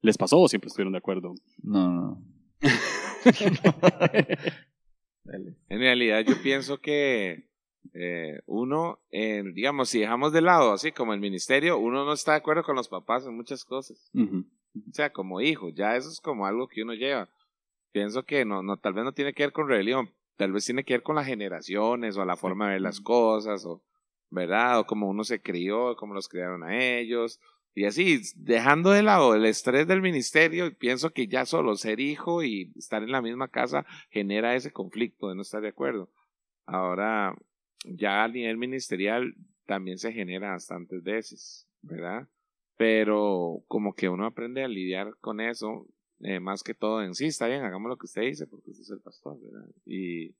¿Les 0.00 0.16
pasó 0.16 0.38
o 0.38 0.48
siempre 0.48 0.68
estuvieron 0.68 0.92
de 0.92 0.98
acuerdo? 0.98 1.34
No, 1.62 1.92
no. 1.92 2.24
en 5.68 5.78
realidad 5.78 6.24
yo 6.26 6.40
pienso 6.42 6.78
que 6.78 7.50
eh, 7.94 8.40
uno, 8.46 9.00
digamos, 9.10 9.88
si 9.88 10.00
dejamos 10.00 10.32
de 10.32 10.40
lado, 10.40 10.72
así 10.72 10.92
como 10.92 11.14
el 11.14 11.20
ministerio, 11.20 11.78
uno 11.78 12.04
no 12.04 12.12
está 12.12 12.32
de 12.32 12.38
acuerdo 12.38 12.62
con 12.62 12.76
los 12.76 12.88
papás 12.88 13.26
en 13.26 13.36
muchas 13.36 13.64
cosas. 13.64 14.10
O 14.14 14.92
sea, 14.92 15.10
como 15.10 15.40
hijo, 15.40 15.70
ya 15.70 15.96
eso 15.96 16.08
es 16.08 16.20
como 16.20 16.46
algo 16.46 16.68
que 16.68 16.82
uno 16.82 16.94
lleva 16.94 17.28
pienso 17.96 18.24
que 18.24 18.44
no, 18.44 18.62
no, 18.62 18.76
tal 18.76 18.92
vez 18.92 19.04
no 19.04 19.14
tiene 19.14 19.32
que 19.32 19.44
ver 19.44 19.52
con 19.52 19.68
religión, 19.68 20.10
tal 20.36 20.52
vez 20.52 20.66
tiene 20.66 20.84
que 20.84 20.92
ver 20.92 21.02
con 21.02 21.16
las 21.16 21.24
generaciones 21.24 22.18
o 22.18 22.26
la 22.26 22.36
forma 22.36 22.66
de 22.66 22.72
ver 22.72 22.82
las 22.82 23.00
cosas, 23.00 23.64
o, 23.64 23.82
¿verdad? 24.28 24.80
O 24.80 24.86
como 24.86 25.08
uno 25.08 25.24
se 25.24 25.40
crió, 25.40 25.96
cómo 25.96 26.12
los 26.12 26.28
criaron 26.28 26.62
a 26.62 26.78
ellos. 26.78 27.40
Y 27.74 27.86
así, 27.86 28.20
dejando 28.36 28.90
de 28.90 29.02
lado 29.02 29.34
el 29.34 29.46
estrés 29.46 29.86
del 29.86 30.02
ministerio, 30.02 30.76
pienso 30.76 31.08
que 31.14 31.26
ya 31.26 31.46
solo 31.46 31.74
ser 31.76 31.98
hijo 31.98 32.42
y 32.42 32.70
estar 32.76 33.02
en 33.02 33.12
la 33.12 33.22
misma 33.22 33.48
casa 33.48 33.86
genera 34.10 34.54
ese 34.54 34.72
conflicto 34.72 35.30
de 35.30 35.36
no 35.36 35.40
estar 35.40 35.62
de 35.62 35.68
acuerdo. 35.68 36.10
Ahora, 36.66 37.34
ya 37.86 38.24
a 38.24 38.28
nivel 38.28 38.56
ministerial 38.56 39.34
también 39.66 39.98
se 39.98 40.12
genera 40.12 40.50
bastantes 40.50 41.02
veces, 41.02 41.68
¿verdad? 41.82 42.28
Pero 42.76 43.64
como 43.68 43.94
que 43.94 44.08
uno 44.08 44.26
aprende 44.26 44.62
a 44.62 44.68
lidiar 44.68 45.16
con 45.20 45.40
eso 45.40 45.86
eh, 46.20 46.40
más 46.40 46.62
que 46.62 46.74
todo 46.74 47.02
en 47.02 47.14
sí, 47.14 47.26
está 47.26 47.46
bien, 47.46 47.62
hagamos 47.62 47.88
lo 47.88 47.98
que 47.98 48.06
usted 48.06 48.22
dice, 48.22 48.46
porque 48.46 48.70
usted 48.70 48.82
es 48.82 48.90
el 48.90 49.00
pastor, 49.00 49.38
¿verdad? 49.40 49.68
Y, 49.84 50.34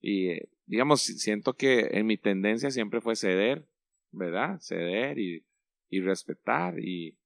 y 0.00 0.28
eh, 0.30 0.48
digamos, 0.66 1.02
siento 1.02 1.54
que 1.54 1.88
en 1.92 2.06
mi 2.06 2.16
tendencia 2.16 2.70
siempre 2.70 3.00
fue 3.00 3.16
ceder, 3.16 3.66
¿verdad? 4.12 4.60
Ceder 4.60 5.18
y, 5.18 5.44
y 5.90 6.00
respetar 6.00 6.78
y, 6.78 7.18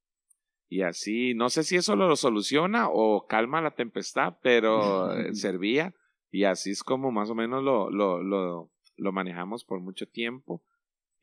y 0.71 0.83
así, 0.83 1.35
no 1.35 1.51
sé 1.51 1.65
si 1.65 1.77
eso 1.77 1.97
lo 1.97 2.17
soluciona 2.17 2.89
o 2.89 3.27
calma 3.27 3.61
la 3.61 3.75
tempestad, 3.75 4.39
pero 4.43 5.15
eh, 5.19 5.35
servía 5.35 5.95
y 6.31 6.45
así 6.45 6.71
es 6.71 6.83
como 6.83 7.13
más 7.13 7.29
o 7.29 7.35
menos 7.35 7.63
lo, 7.63 7.91
lo, 7.91 8.23
lo, 8.23 8.72
lo 8.97 9.13
manejamos 9.13 9.65
por 9.65 9.81
mucho 9.81 10.07
tiempo. 10.07 10.63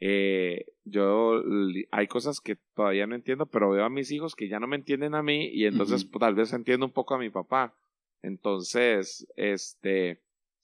Eh, 0.02 0.66
yo 0.86 1.44
hay 1.92 2.08
cosas 2.08 2.40
que 2.40 2.56
todavía 2.74 3.06
no 3.06 3.16
entiendo, 3.16 3.46
pero 3.48 3.70
veo 3.72 3.84
a 3.84 3.90
mis 3.90 4.12
hijos 4.12 4.36
que 4.36 4.48
ya 4.48 4.60
no 4.60 4.68
me 4.68 4.78
entienden 4.78 5.14
a 5.14 5.24
mí 5.24 5.48
y 5.48 5.66
entonces 5.66 6.06
pues, 6.06 6.20
tal 6.22 6.36
vez 6.36 6.54
entiendo 6.54 6.86
un 6.86 6.94
poco 6.94 7.16
a 7.16 7.20
mi 7.20 7.30
papá. 7.30 7.76
Entonces, 8.22 9.28
este, 9.36 10.22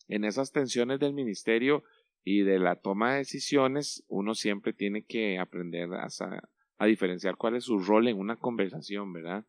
en 0.07 0.23
esas 0.23 0.51
tensiones 0.51 0.99
del 0.99 1.13
ministerio 1.13 1.83
y 2.23 2.41
de 2.41 2.59
la 2.59 2.75
toma 2.77 3.13
de 3.13 3.19
decisiones, 3.19 4.03
uno 4.07 4.33
siempre 4.35 4.73
tiene 4.73 5.03
que 5.05 5.37
aprender 5.37 5.93
a, 5.93 6.07
a 6.77 6.85
diferenciar 6.85 7.37
cuál 7.37 7.55
es 7.55 7.65
su 7.65 7.79
rol 7.79 8.07
en 8.07 8.17
una 8.17 8.37
conversación, 8.37 9.13
¿verdad? 9.13 9.45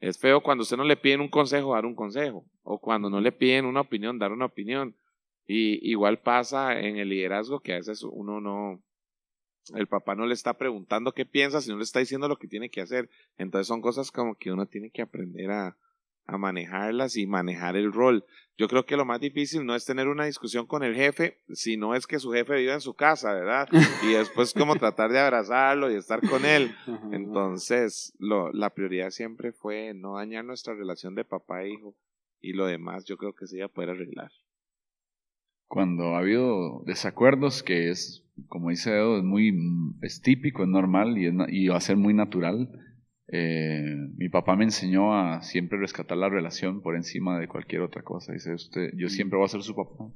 Es 0.00 0.18
feo 0.18 0.42
cuando 0.42 0.62
usted 0.62 0.76
no 0.76 0.84
le 0.84 0.96
piden 0.96 1.20
un 1.20 1.28
consejo, 1.28 1.74
dar 1.74 1.84
un 1.84 1.94
consejo, 1.94 2.46
o 2.62 2.78
cuando 2.78 3.10
no 3.10 3.20
le 3.20 3.32
piden 3.32 3.66
una 3.66 3.82
opinión, 3.82 4.18
dar 4.18 4.32
una 4.32 4.46
opinión. 4.46 4.96
Y 5.52 5.80
igual 5.90 6.20
pasa 6.20 6.78
en 6.78 6.98
el 6.98 7.08
liderazgo 7.08 7.58
que 7.58 7.72
a 7.72 7.78
veces 7.78 8.04
uno 8.04 8.40
no, 8.40 8.80
el 9.74 9.88
papá 9.88 10.14
no 10.14 10.24
le 10.24 10.34
está 10.34 10.56
preguntando 10.56 11.10
qué 11.10 11.26
piensa, 11.26 11.60
sino 11.60 11.76
le 11.76 11.82
está 11.82 11.98
diciendo 11.98 12.28
lo 12.28 12.36
que 12.36 12.46
tiene 12.46 12.70
que 12.70 12.80
hacer. 12.80 13.10
Entonces 13.36 13.66
son 13.66 13.80
cosas 13.80 14.12
como 14.12 14.36
que 14.36 14.52
uno 14.52 14.66
tiene 14.66 14.92
que 14.92 15.02
aprender 15.02 15.50
a, 15.50 15.76
a 16.26 16.38
manejarlas 16.38 17.16
y 17.16 17.26
manejar 17.26 17.74
el 17.74 17.92
rol. 17.92 18.24
Yo 18.56 18.68
creo 18.68 18.86
que 18.86 18.96
lo 18.96 19.04
más 19.04 19.18
difícil 19.20 19.66
no 19.66 19.74
es 19.74 19.84
tener 19.84 20.06
una 20.06 20.26
discusión 20.26 20.68
con 20.68 20.84
el 20.84 20.94
jefe, 20.94 21.38
sino 21.48 21.96
es 21.96 22.06
que 22.06 22.20
su 22.20 22.30
jefe 22.30 22.54
viva 22.54 22.74
en 22.74 22.80
su 22.80 22.94
casa, 22.94 23.34
¿verdad? 23.34 23.68
Y 24.04 24.12
después 24.12 24.54
como 24.54 24.76
tratar 24.76 25.10
de 25.10 25.18
abrazarlo 25.18 25.90
y 25.90 25.96
estar 25.96 26.20
con 26.20 26.44
él. 26.44 26.72
Entonces, 27.10 28.14
lo, 28.20 28.52
la 28.52 28.70
prioridad 28.70 29.10
siempre 29.10 29.50
fue 29.50 29.94
no 29.94 30.14
dañar 30.14 30.44
nuestra 30.44 30.74
relación 30.74 31.16
de 31.16 31.24
papá 31.24 31.64
e 31.64 31.70
hijo 31.70 31.96
y 32.40 32.52
lo 32.52 32.66
demás 32.66 33.04
yo 33.04 33.16
creo 33.16 33.34
que 33.34 33.48
se 33.48 33.56
iba 33.56 33.66
a 33.66 33.68
poder 33.68 33.90
arreglar. 33.90 34.30
Cuando 35.70 36.16
ha 36.16 36.18
habido 36.18 36.82
desacuerdos, 36.84 37.62
que 37.62 37.90
es, 37.90 38.26
como 38.48 38.70
dice 38.70 38.90
Edo, 38.90 39.18
es 39.18 39.24
muy 39.24 39.54
es 40.02 40.20
típico, 40.20 40.64
es 40.64 40.68
normal 40.68 41.16
y, 41.16 41.30
y 41.48 41.68
va 41.68 41.76
a 41.76 41.80
ser 41.80 41.96
muy 41.96 42.12
natural 42.12 42.68
eh, 43.32 43.94
mi 44.16 44.28
papá 44.28 44.56
me 44.56 44.64
enseñó 44.64 45.14
a 45.14 45.42
siempre 45.42 45.78
rescatar 45.78 46.18
la 46.18 46.28
relación 46.28 46.82
por 46.82 46.96
encima 46.96 47.38
de 47.38 47.46
cualquier 47.46 47.82
otra 47.82 48.02
cosa. 48.02 48.32
Dice, 48.32 48.54
usted, 48.54 48.90
yo 48.96 49.06
mm. 49.06 49.10
siempre 49.10 49.36
voy 49.36 49.44
a 49.44 49.48
ser 49.48 49.62
su 49.62 49.76
papá 49.76 50.12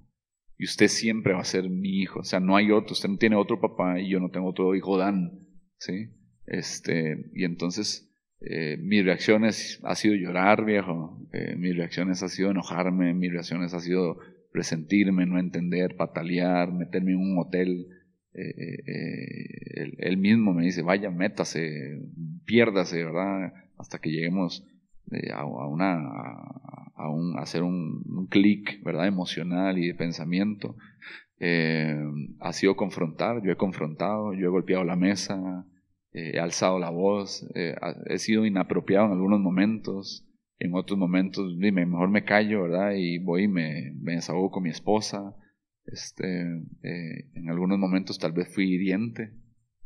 y 0.58 0.64
usted 0.64 0.88
siempre 0.88 1.32
va 1.32 1.40
a 1.40 1.44
ser 1.44 1.70
mi 1.70 2.00
hijo. 2.00 2.20
O 2.20 2.24
sea, 2.24 2.40
no 2.40 2.56
hay 2.56 2.72
otro, 2.72 2.92
usted 2.92 3.08
no 3.08 3.16
tiene 3.16 3.36
otro 3.36 3.60
papá 3.60 4.00
y 4.00 4.10
yo 4.10 4.18
no 4.18 4.30
tengo 4.30 4.48
otro 4.48 4.74
hijo 4.74 4.98
Dan, 4.98 5.46
¿sí? 5.78 6.08
Este, 6.46 7.30
y 7.34 7.44
entonces, 7.44 8.12
eh, 8.40 8.78
mis 8.78 9.04
reacciones 9.04 9.80
ha 9.84 9.94
sido 9.94 10.16
llorar, 10.16 10.64
viejo. 10.64 11.24
Eh, 11.32 11.54
mis 11.56 11.76
reacciones 11.76 12.22
ha 12.24 12.28
sido 12.28 12.50
enojarme, 12.50 13.14
mis 13.14 13.32
reacciones 13.32 13.74
ha 13.74 13.80
sido 13.80 14.18
resentirme, 14.54 15.26
no 15.26 15.38
entender, 15.38 15.96
patalear, 15.96 16.72
meterme 16.72 17.12
en 17.12 17.18
un 17.18 17.38
hotel 17.38 17.86
eh, 18.34 18.82
eh, 18.86 19.92
él, 19.98 20.16
mismo 20.16 20.52
me 20.52 20.64
dice, 20.64 20.82
vaya, 20.82 21.08
métase, 21.10 22.00
piérdase, 22.44 23.04
¿verdad? 23.04 23.52
Hasta 23.78 24.00
que 24.00 24.10
lleguemos 24.10 24.66
eh, 25.12 25.30
a, 25.32 25.44
una, 25.44 26.00
a, 26.96 27.10
un, 27.10 27.38
hacer 27.38 27.62
un, 27.62 28.02
un 28.06 28.26
clic, 28.26 28.82
¿verdad? 28.82 29.06
Emocional 29.06 29.78
y 29.78 29.86
de 29.86 29.94
pensamiento. 29.94 30.76
ha 32.40 32.52
sido 32.52 32.74
confrontar, 32.76 33.42
yo 33.44 33.52
he 33.52 33.56
confrontado, 33.56 34.32
yo 34.34 34.46
he 34.46 34.50
golpeado 34.50 34.82
la 34.82 34.96
mesa, 34.96 35.66
he 36.12 36.38
alzado 36.38 36.78
la 36.78 36.90
voz, 36.90 37.46
he 37.54 38.18
sido 38.18 38.46
inapropiado 38.46 39.06
en 39.06 39.12
algunos 39.12 39.40
momentos, 39.40 40.26
en 40.58 40.74
otros 40.74 40.98
momentos 40.98 41.58
dime, 41.58 41.86
mejor 41.86 42.10
me 42.10 42.24
callo, 42.24 42.62
¿verdad? 42.62 42.92
Y 42.96 43.18
voy 43.18 43.44
y 43.44 43.48
me, 43.48 43.92
me 44.00 44.14
desahogo 44.14 44.50
con 44.50 44.62
mi 44.62 44.70
esposa. 44.70 45.34
Este, 45.86 46.24
eh, 46.82 47.30
en 47.34 47.50
algunos 47.50 47.78
momentos 47.78 48.18
tal 48.18 48.32
vez 48.32 48.52
fui 48.54 48.72
hiriente 48.72 49.32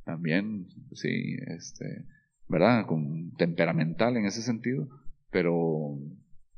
también, 0.04 0.68
sí, 0.92 1.36
este, 1.48 2.06
¿verdad? 2.48 2.86
Con, 2.86 3.34
temperamental 3.36 4.16
en 4.16 4.24
ese 4.24 4.42
sentido, 4.42 4.88
pero, 5.30 5.98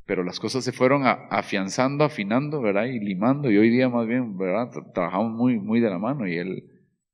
pero 0.06 0.22
las 0.22 0.38
cosas 0.38 0.64
se 0.64 0.72
fueron 0.72 1.02
afianzando, 1.04 2.04
afinando, 2.04 2.60
¿verdad? 2.60 2.84
Y 2.84 3.00
limando, 3.00 3.50
y 3.50 3.58
hoy 3.58 3.70
día 3.70 3.88
más 3.88 4.06
bien, 4.06 4.38
¿verdad? 4.38 4.70
Trabajamos 4.94 5.32
muy, 5.32 5.58
muy 5.58 5.80
de 5.80 5.90
la 5.90 5.98
mano 5.98 6.28
y 6.28 6.36
él, 6.36 6.64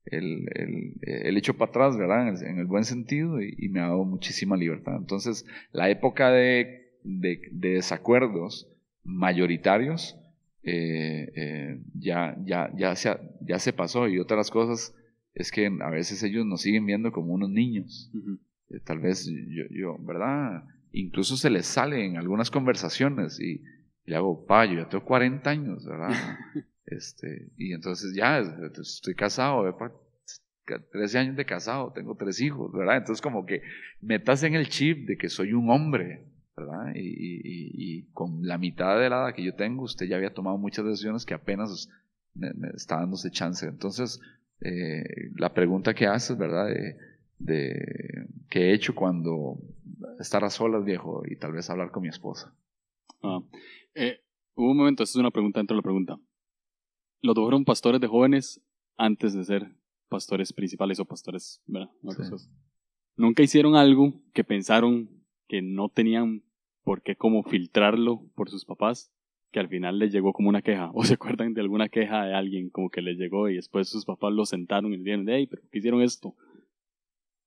el, 0.04 0.46
el, 0.54 1.00
el 1.02 1.36
hecho 1.36 1.56
para 1.56 1.70
atrás, 1.70 1.96
¿verdad? 1.96 2.28
En 2.42 2.58
el, 2.58 2.66
buen 2.66 2.84
sentido 2.84 3.40
y, 3.40 3.68
me 3.70 3.80
ha 3.80 3.84
dado 3.84 4.04
muchísima 4.04 4.56
libertad. 4.56 4.96
Entonces, 4.98 5.46
la 5.72 5.88
época 5.90 6.30
de, 6.30 6.85
de, 7.06 7.40
de 7.52 7.70
desacuerdos 7.70 8.68
mayoritarios, 9.04 10.18
eh, 10.62 11.32
eh, 11.36 11.80
ya, 11.94 12.36
ya, 12.44 12.70
ya, 12.76 12.96
se, 12.96 13.16
ya 13.40 13.58
se 13.58 13.72
pasó. 13.72 14.08
Y 14.08 14.18
otras 14.18 14.50
cosas 14.50 14.94
es 15.34 15.52
que 15.52 15.66
a 15.66 15.90
veces 15.90 16.22
ellos 16.22 16.44
nos 16.44 16.62
siguen 16.62 16.86
viendo 16.86 17.12
como 17.12 17.32
unos 17.32 17.50
niños. 17.50 18.10
Eh, 18.70 18.80
tal 18.84 18.98
vez 18.98 19.26
yo, 19.26 19.64
yo, 19.70 19.96
¿verdad? 20.00 20.64
Incluso 20.92 21.36
se 21.36 21.50
les 21.50 21.66
sale 21.66 22.04
en 22.04 22.16
algunas 22.16 22.50
conversaciones 22.50 23.38
y 23.40 23.62
le 24.04 24.16
hago, 24.16 24.44
pa, 24.44 24.66
yo 24.66 24.74
ya 24.74 24.88
tengo 24.88 25.04
40 25.04 25.48
años, 25.48 25.84
¿verdad? 25.84 26.10
este, 26.86 27.50
y 27.56 27.72
entonces 27.72 28.14
ya 28.14 28.38
estoy 28.38 29.14
casado, 29.14 29.64
13 30.92 31.18
años 31.18 31.36
de 31.36 31.44
casado, 31.44 31.92
tengo 31.92 32.16
tres 32.16 32.40
hijos, 32.40 32.72
¿verdad? 32.72 32.96
Entonces 32.96 33.22
como 33.22 33.46
que 33.46 33.62
metas 34.00 34.42
en 34.42 34.54
el 34.54 34.68
chip 34.68 35.06
de 35.06 35.16
que 35.16 35.28
soy 35.28 35.52
un 35.52 35.70
hombre, 35.70 36.24
¿verdad? 36.56 36.92
Y, 36.94 38.04
con 38.12 38.46
la 38.46 38.58
mitad 38.58 38.98
de 38.98 39.10
la 39.10 39.16
edad 39.16 39.34
que 39.34 39.44
yo 39.44 39.54
tengo, 39.54 39.82
usted 39.82 40.06
ya 40.06 40.16
había 40.16 40.32
tomado 40.32 40.56
muchas 40.56 40.84
decisiones 40.84 41.26
que 41.26 41.34
apenas 41.34 41.90
me, 42.34 42.50
está 42.74 42.96
dándose 42.96 43.30
chance. 43.30 43.66
Entonces, 43.66 44.20
eh, 44.60 45.04
la 45.36 45.52
pregunta 45.52 45.94
que 45.94 46.06
haces, 46.06 46.38
¿verdad? 46.38 46.66
De, 46.66 46.96
de 47.38 48.26
qué 48.48 48.70
he 48.70 48.74
hecho 48.74 48.94
cuando 48.94 49.58
estar 50.18 50.44
a 50.44 50.50
solas, 50.50 50.84
viejo, 50.84 51.22
y 51.26 51.36
tal 51.36 51.52
vez 51.52 51.68
hablar 51.68 51.90
con 51.90 52.02
mi 52.02 52.08
esposa. 52.08 52.54
Ah, 53.22 53.40
eh, 53.94 54.20
hubo 54.54 54.70
un 54.70 54.78
momento, 54.78 55.02
esta 55.02 55.18
es 55.18 55.20
una 55.20 55.30
pregunta 55.30 55.60
dentro 55.60 55.74
de 55.74 55.78
la 55.78 55.82
pregunta. 55.82 56.18
¿Los 57.22 57.34
dos 57.34 57.44
fueron 57.44 57.64
pastores 57.64 58.00
de 58.00 58.06
jóvenes 58.06 58.62
antes 58.96 59.34
de 59.34 59.44
ser 59.44 59.76
pastores 60.08 60.52
principales 60.52 61.00
o 61.00 61.04
pastores, 61.04 61.62
¿verdad? 61.66 61.90
Nunca 63.16 63.42
hicieron 63.42 63.74
algo 63.74 64.12
que 64.32 64.44
pensaron 64.44 65.08
que 65.48 65.62
no 65.62 65.88
tenían 65.88 66.42
por 66.86 67.02
qué 67.02 67.16
como 67.16 67.42
filtrarlo 67.42 68.22
por 68.36 68.48
sus 68.48 68.64
papás, 68.64 69.12
que 69.50 69.58
al 69.58 69.68
final 69.68 69.98
les 69.98 70.12
llegó 70.12 70.32
como 70.32 70.48
una 70.48 70.62
queja, 70.62 70.92
o 70.94 71.02
se 71.04 71.14
acuerdan 71.14 71.52
de 71.52 71.60
alguna 71.60 71.88
queja 71.88 72.24
de 72.24 72.32
alguien 72.32 72.70
como 72.70 72.90
que 72.90 73.02
les 73.02 73.18
llegó 73.18 73.48
y 73.48 73.56
después 73.56 73.88
sus 73.88 74.04
papás 74.04 74.32
lo 74.32 74.46
sentaron 74.46 74.92
y 74.92 74.96
le 74.96 75.02
dijeron, 75.02 75.28
hey, 75.28 75.48
pero 75.50 75.62
¿qué 75.72 75.78
hicieron 75.78 76.00
esto? 76.00 76.36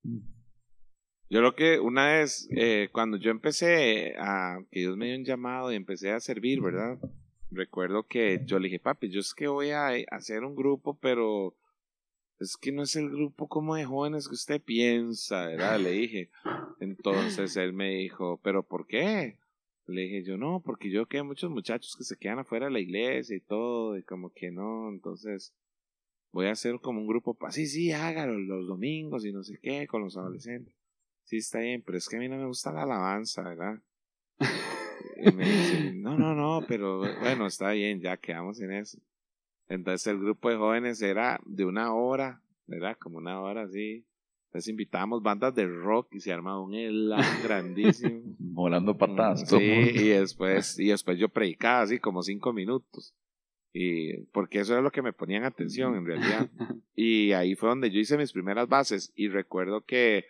Yo 0.02 1.38
creo 1.38 1.54
que 1.54 1.80
una 1.80 2.12
vez, 2.12 2.50
eh, 2.54 2.90
cuando 2.92 3.16
yo 3.16 3.30
empecé 3.30 4.14
a, 4.18 4.58
que 4.70 4.80
Dios 4.80 4.98
me 4.98 5.06
dio 5.06 5.16
un 5.16 5.24
llamado 5.24 5.72
y 5.72 5.76
empecé 5.76 6.10
a 6.10 6.20
servir, 6.20 6.60
¿verdad? 6.60 6.98
Recuerdo 7.50 8.06
que 8.06 8.42
yo 8.44 8.58
le 8.58 8.68
dije, 8.68 8.78
papi, 8.78 9.08
yo 9.08 9.20
es 9.20 9.32
que 9.32 9.48
voy 9.48 9.70
a 9.70 9.88
hacer 10.10 10.44
un 10.44 10.54
grupo, 10.54 10.98
pero 11.00 11.56
es 12.40 12.56
que 12.56 12.72
no 12.72 12.82
es 12.82 12.96
el 12.96 13.10
grupo 13.10 13.48
como 13.48 13.74
de 13.74 13.84
jóvenes 13.84 14.26
que 14.26 14.34
usted 14.34 14.62
piensa, 14.62 15.46
¿verdad? 15.46 15.78
Le 15.78 15.90
dije. 15.90 16.30
Entonces 16.80 17.56
él 17.56 17.74
me 17.74 17.90
dijo, 17.90 18.40
¿pero 18.42 18.62
por 18.62 18.86
qué? 18.86 19.38
Le 19.86 20.02
dije 20.02 20.22
yo, 20.22 20.38
no, 20.38 20.60
porque 20.60 20.90
yo 20.90 21.06
que 21.06 21.18
hay 21.18 21.22
muchos 21.22 21.50
muchachos 21.50 21.94
que 21.96 22.04
se 22.04 22.16
quedan 22.16 22.38
afuera 22.38 22.66
de 22.66 22.72
la 22.72 22.80
iglesia 22.80 23.36
y 23.36 23.40
todo, 23.40 23.98
y 23.98 24.02
como 24.02 24.30
que 24.30 24.50
no, 24.50 24.88
entonces 24.88 25.52
voy 26.32 26.46
a 26.46 26.52
hacer 26.52 26.78
como 26.80 27.00
un 27.00 27.08
grupo, 27.08 27.34
para, 27.34 27.52
sí, 27.52 27.66
sí, 27.66 27.92
hágalo 27.92 28.38
los 28.38 28.66
domingos 28.66 29.26
y 29.26 29.32
no 29.32 29.42
sé 29.42 29.58
qué, 29.60 29.86
con 29.86 30.02
los 30.02 30.16
adolescentes. 30.16 30.74
Sí, 31.24 31.38
está 31.38 31.58
bien, 31.58 31.82
pero 31.82 31.98
es 31.98 32.08
que 32.08 32.16
a 32.16 32.20
mí 32.20 32.28
no 32.28 32.36
me 32.36 32.46
gusta 32.46 32.72
la 32.72 32.84
alabanza, 32.84 33.42
¿verdad? 33.42 33.82
Y 35.16 35.32
me 35.32 35.44
dice, 35.44 35.92
no, 35.94 36.16
no, 36.16 36.34
no, 36.34 36.64
pero 36.66 37.00
bueno, 37.20 37.46
está 37.46 37.72
bien, 37.72 38.00
ya 38.00 38.16
quedamos 38.16 38.60
en 38.60 38.72
eso. 38.72 38.98
Entonces 39.70 40.08
el 40.08 40.18
grupo 40.18 40.50
de 40.50 40.56
jóvenes 40.56 41.00
era 41.00 41.40
de 41.46 41.64
una 41.64 41.94
hora, 41.94 42.42
¿verdad? 42.66 42.96
Como 42.98 43.18
una 43.18 43.40
hora 43.40 43.62
así. 43.62 44.04
Entonces 44.48 44.68
invitábamos 44.68 45.22
bandas 45.22 45.54
de 45.54 45.64
rock 45.64 46.08
y 46.12 46.18
se 46.18 46.32
armaba 46.32 46.60
un 46.60 46.74
helado 46.74 47.22
grandísimo. 47.44 48.34
Volando 48.40 48.98
patadas. 48.98 49.48
Sí, 49.48 49.56
y 49.56 50.08
después, 50.08 50.76
y 50.76 50.88
después 50.88 51.20
yo 51.20 51.28
predicaba 51.28 51.82
así 51.82 52.00
como 52.00 52.24
cinco 52.24 52.52
minutos. 52.52 53.14
Y 53.72 54.24
porque 54.32 54.58
eso 54.58 54.72
era 54.72 54.82
lo 54.82 54.90
que 54.90 55.02
me 55.02 55.12
ponían 55.12 55.44
atención 55.44 55.94
en 55.94 56.04
realidad. 56.04 56.50
Y 56.96 57.32
ahí 57.32 57.54
fue 57.54 57.70
donde 57.70 57.90
yo 57.90 57.98
hice 57.98 58.18
mis 58.18 58.32
primeras 58.32 58.68
bases. 58.68 59.12
Y 59.14 59.28
recuerdo 59.28 59.86
que, 59.86 60.26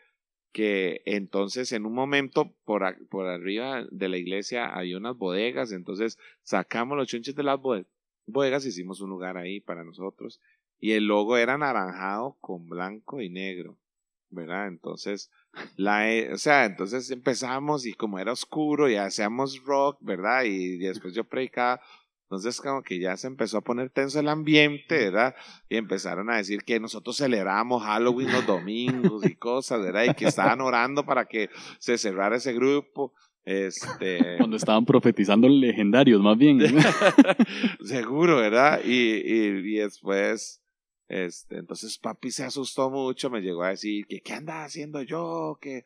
que 0.53 1.01
entonces 1.07 1.73
en 1.73 1.85
un 1.85 1.95
momento 1.95 2.55
por, 2.65 2.83
por 3.09 3.27
arriba 3.27 3.87
de 3.91 4.09
la 4.09 4.19
iglesia 4.19 4.67
había 4.67 4.99
unas 4.99 5.17
bodegas. 5.17 5.73
Entonces 5.73 6.19
sacamos 6.43 6.99
los 6.99 7.09
chunches 7.09 7.35
de 7.35 7.43
las 7.43 7.59
bodegas 7.59 7.91
bodegas, 8.33 8.67
hicimos 8.67 9.01
un 9.01 9.11
lugar 9.11 9.37
ahí 9.37 9.61
para 9.61 9.85
nosotros 9.85 10.41
y 10.79 10.93
el 10.93 11.07
logo 11.07 11.37
era 11.37 11.55
anaranjado 11.55 12.37
con 12.41 12.69
blanco 12.69 13.21
y 13.21 13.31
negro. 13.31 13.79
¿verdad? 14.31 14.69
Entonces, 14.69 15.31
la, 15.77 16.11
e, 16.11 16.33
o 16.33 16.39
sea, 16.39 16.65
entonces 16.65 17.11
empezamos 17.11 17.85
y 17.85 17.95
como 17.95 18.19
era 18.19 18.33
oscuro 18.33 18.89
y 18.89 18.97
hacíamos 18.97 19.63
rock, 19.65 19.99
¿verdad? 20.01 20.45
Y, 20.45 20.79
después 20.79 21.15
yo 21.15 21.25
predicaba, 21.25 21.81
entonces 22.25 22.61
como 22.61 22.83
que 22.83 23.01
ya 23.01 23.17
se 23.17 23.27
empezó 23.27 23.59
a 23.59 23.63
poner 23.63 23.91
tenso 23.91 24.21
el 24.21 24.29
ambiente, 24.29 25.11
¿verdad? 25.11 25.35
Y 25.69 25.77
empezaron 25.77 26.31
a 26.31 26.37
decir 26.37 26.63
que 26.63 26.79
nosotros 26.79 27.17
celebrábamos 27.17 27.83
Halloween 27.83 28.33
los 28.33 28.47
domingos 28.47 29.27
y 29.27 29.35
cosas, 29.35 29.81
¿verdad? 29.83 30.05
Y 30.05 30.15
que 30.15 30.27
estaban 30.27 30.61
orando 30.61 31.05
para 31.05 31.25
que 31.25 31.51
se 31.81 31.99
cerrara 31.99 32.37
ese 32.37 32.53
grupo. 32.53 33.13
Este... 33.45 34.19
Cuando 34.39 34.57
estaban 34.57 34.85
profetizando 34.85 35.49
legendarios, 35.49 36.21
más 36.21 36.37
bien. 36.37 36.61
Seguro, 37.85 38.37
¿verdad? 38.37 38.81
Y, 38.85 38.91
y, 38.93 39.75
y 39.75 39.77
después 39.77 40.61
este, 41.11 41.59
entonces 41.59 41.99
papi 41.99 42.31
se 42.31 42.45
asustó 42.45 42.89
mucho, 42.89 43.31
me 43.31 43.41
llegó 43.41 43.65
a 43.65 43.71
decir 43.71 44.07
que 44.07 44.21
qué 44.21 44.33
anda 44.35 44.63
haciendo 44.63 45.03
yo, 45.03 45.59
que, 45.61 45.83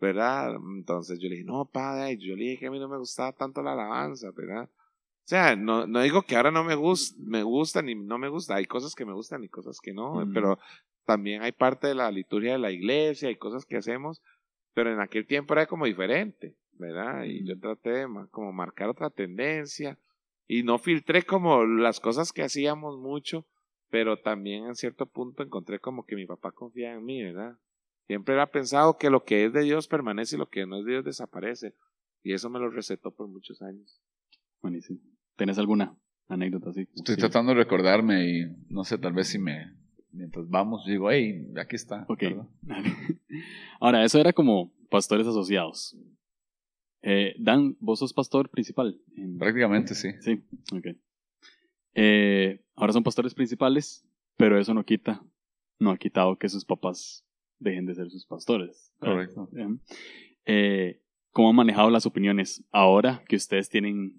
¿verdad? 0.00 0.54
Entonces 0.76 1.18
yo 1.18 1.28
le 1.28 1.34
dije, 1.34 1.44
no, 1.44 1.64
padre, 1.64 2.16
yo 2.16 2.36
le 2.36 2.44
dije 2.44 2.58
que 2.58 2.66
a 2.68 2.70
mí 2.70 2.78
no 2.78 2.88
me 2.88 2.96
gustaba 2.96 3.32
tanto 3.32 3.60
la 3.60 3.72
alabanza, 3.72 4.30
¿verdad? 4.30 4.70
O 4.70 5.24
sea, 5.24 5.56
no, 5.56 5.88
no 5.88 6.00
digo 6.00 6.22
que 6.22 6.36
ahora 6.36 6.52
no 6.52 6.62
me 6.62 6.76
gusta, 6.76 7.20
me 7.20 7.42
gusta 7.42 7.82
ni 7.82 7.96
no 7.96 8.18
me 8.18 8.28
gusta, 8.28 8.54
hay 8.54 8.66
cosas 8.66 8.94
que 8.94 9.04
me 9.04 9.14
gustan 9.14 9.42
y 9.42 9.48
cosas 9.48 9.80
que 9.80 9.92
no, 9.92 10.24
pero 10.32 10.60
también 11.04 11.42
hay 11.42 11.50
parte 11.50 11.88
de 11.88 11.96
la 11.96 12.12
liturgia 12.12 12.52
de 12.52 12.58
la 12.58 12.70
iglesia, 12.70 13.30
hay 13.30 13.36
cosas 13.36 13.64
que 13.64 13.78
hacemos, 13.78 14.22
pero 14.74 14.92
en 14.92 15.00
aquel 15.00 15.26
tiempo 15.26 15.54
era 15.54 15.66
como 15.66 15.86
diferente, 15.86 16.54
¿verdad? 16.78 17.24
Y 17.24 17.44
yo 17.44 17.58
traté 17.58 17.90
de 17.90 18.06
como 18.30 18.52
marcar 18.52 18.88
otra 18.88 19.10
tendencia 19.10 19.98
y 20.46 20.62
no 20.62 20.78
filtré 20.78 21.24
como 21.24 21.64
las 21.64 22.00
cosas 22.00 22.32
que 22.32 22.42
hacíamos 22.42 22.98
mucho 22.98 23.46
pero 23.90 24.18
también 24.18 24.66
en 24.66 24.74
cierto 24.74 25.06
punto 25.06 25.42
encontré 25.42 25.78
como 25.78 26.04
que 26.04 26.16
mi 26.16 26.26
papá 26.26 26.52
confía 26.52 26.92
en 26.92 27.04
mí, 27.04 27.22
¿verdad? 27.22 27.56
Siempre 28.06 28.34
era 28.34 28.50
pensado 28.50 28.96
que 28.96 29.10
lo 29.10 29.24
que 29.24 29.44
es 29.44 29.52
de 29.52 29.62
Dios 29.62 29.88
permanece 29.88 30.36
y 30.36 30.38
lo 30.38 30.48
que 30.48 30.66
no 30.66 30.78
es 30.78 30.84
de 30.84 30.92
Dios 30.92 31.04
desaparece. 31.04 31.74
Y 32.22 32.32
eso 32.32 32.50
me 32.50 32.58
lo 32.58 32.70
recetó 32.70 33.10
por 33.10 33.28
muchos 33.28 33.60
años. 33.62 34.00
Buenísimo. 34.62 35.00
¿Tienes 35.36 35.58
alguna 35.58 35.96
anécdota 36.26 36.70
así? 36.70 36.88
Estoy 36.94 37.16
tratando 37.16 37.52
de 37.52 37.58
recordarme 37.58 38.28
y 38.28 38.56
no 38.68 38.84
sé, 38.84 38.98
tal 38.98 39.12
vez 39.12 39.28
si 39.28 39.38
me... 39.38 39.76
Mientras 40.10 40.48
vamos, 40.48 40.86
digo, 40.86 41.10
hey, 41.10 41.46
aquí 41.60 41.76
está. 41.76 42.06
Ok. 42.08 42.24
Ahora, 43.80 44.04
eso 44.04 44.18
era 44.18 44.32
como 44.32 44.72
pastores 44.90 45.26
asociados. 45.26 45.96
Eh, 47.02 47.34
Dan, 47.38 47.76
vos 47.80 47.98
sos 48.00 48.12
pastor 48.12 48.50
principal. 48.50 49.00
Prácticamente 49.38 49.94
sí. 49.94 50.10
Sí, 50.20 50.42
ok. 50.72 50.96
Eh, 51.94 52.64
ahora 52.74 52.92
son 52.92 53.02
pastores 53.02 53.34
principales, 53.34 54.06
pero 54.36 54.58
eso 54.58 54.74
no 54.74 54.84
quita, 54.84 55.24
no 55.78 55.90
ha 55.90 55.98
quitado 55.98 56.38
que 56.38 56.48
sus 56.48 56.64
papás 56.64 57.24
dejen 57.58 57.86
de 57.86 57.94
ser 57.94 58.10
sus 58.10 58.26
pastores. 58.26 58.92
Correcto. 58.98 59.48
Eh, 60.44 61.02
¿Cómo 61.32 61.50
han 61.50 61.56
manejado 61.56 61.90
las 61.90 62.06
opiniones 62.06 62.64
ahora 62.70 63.22
que 63.28 63.36
ustedes 63.36 63.68
tienen, 63.68 64.16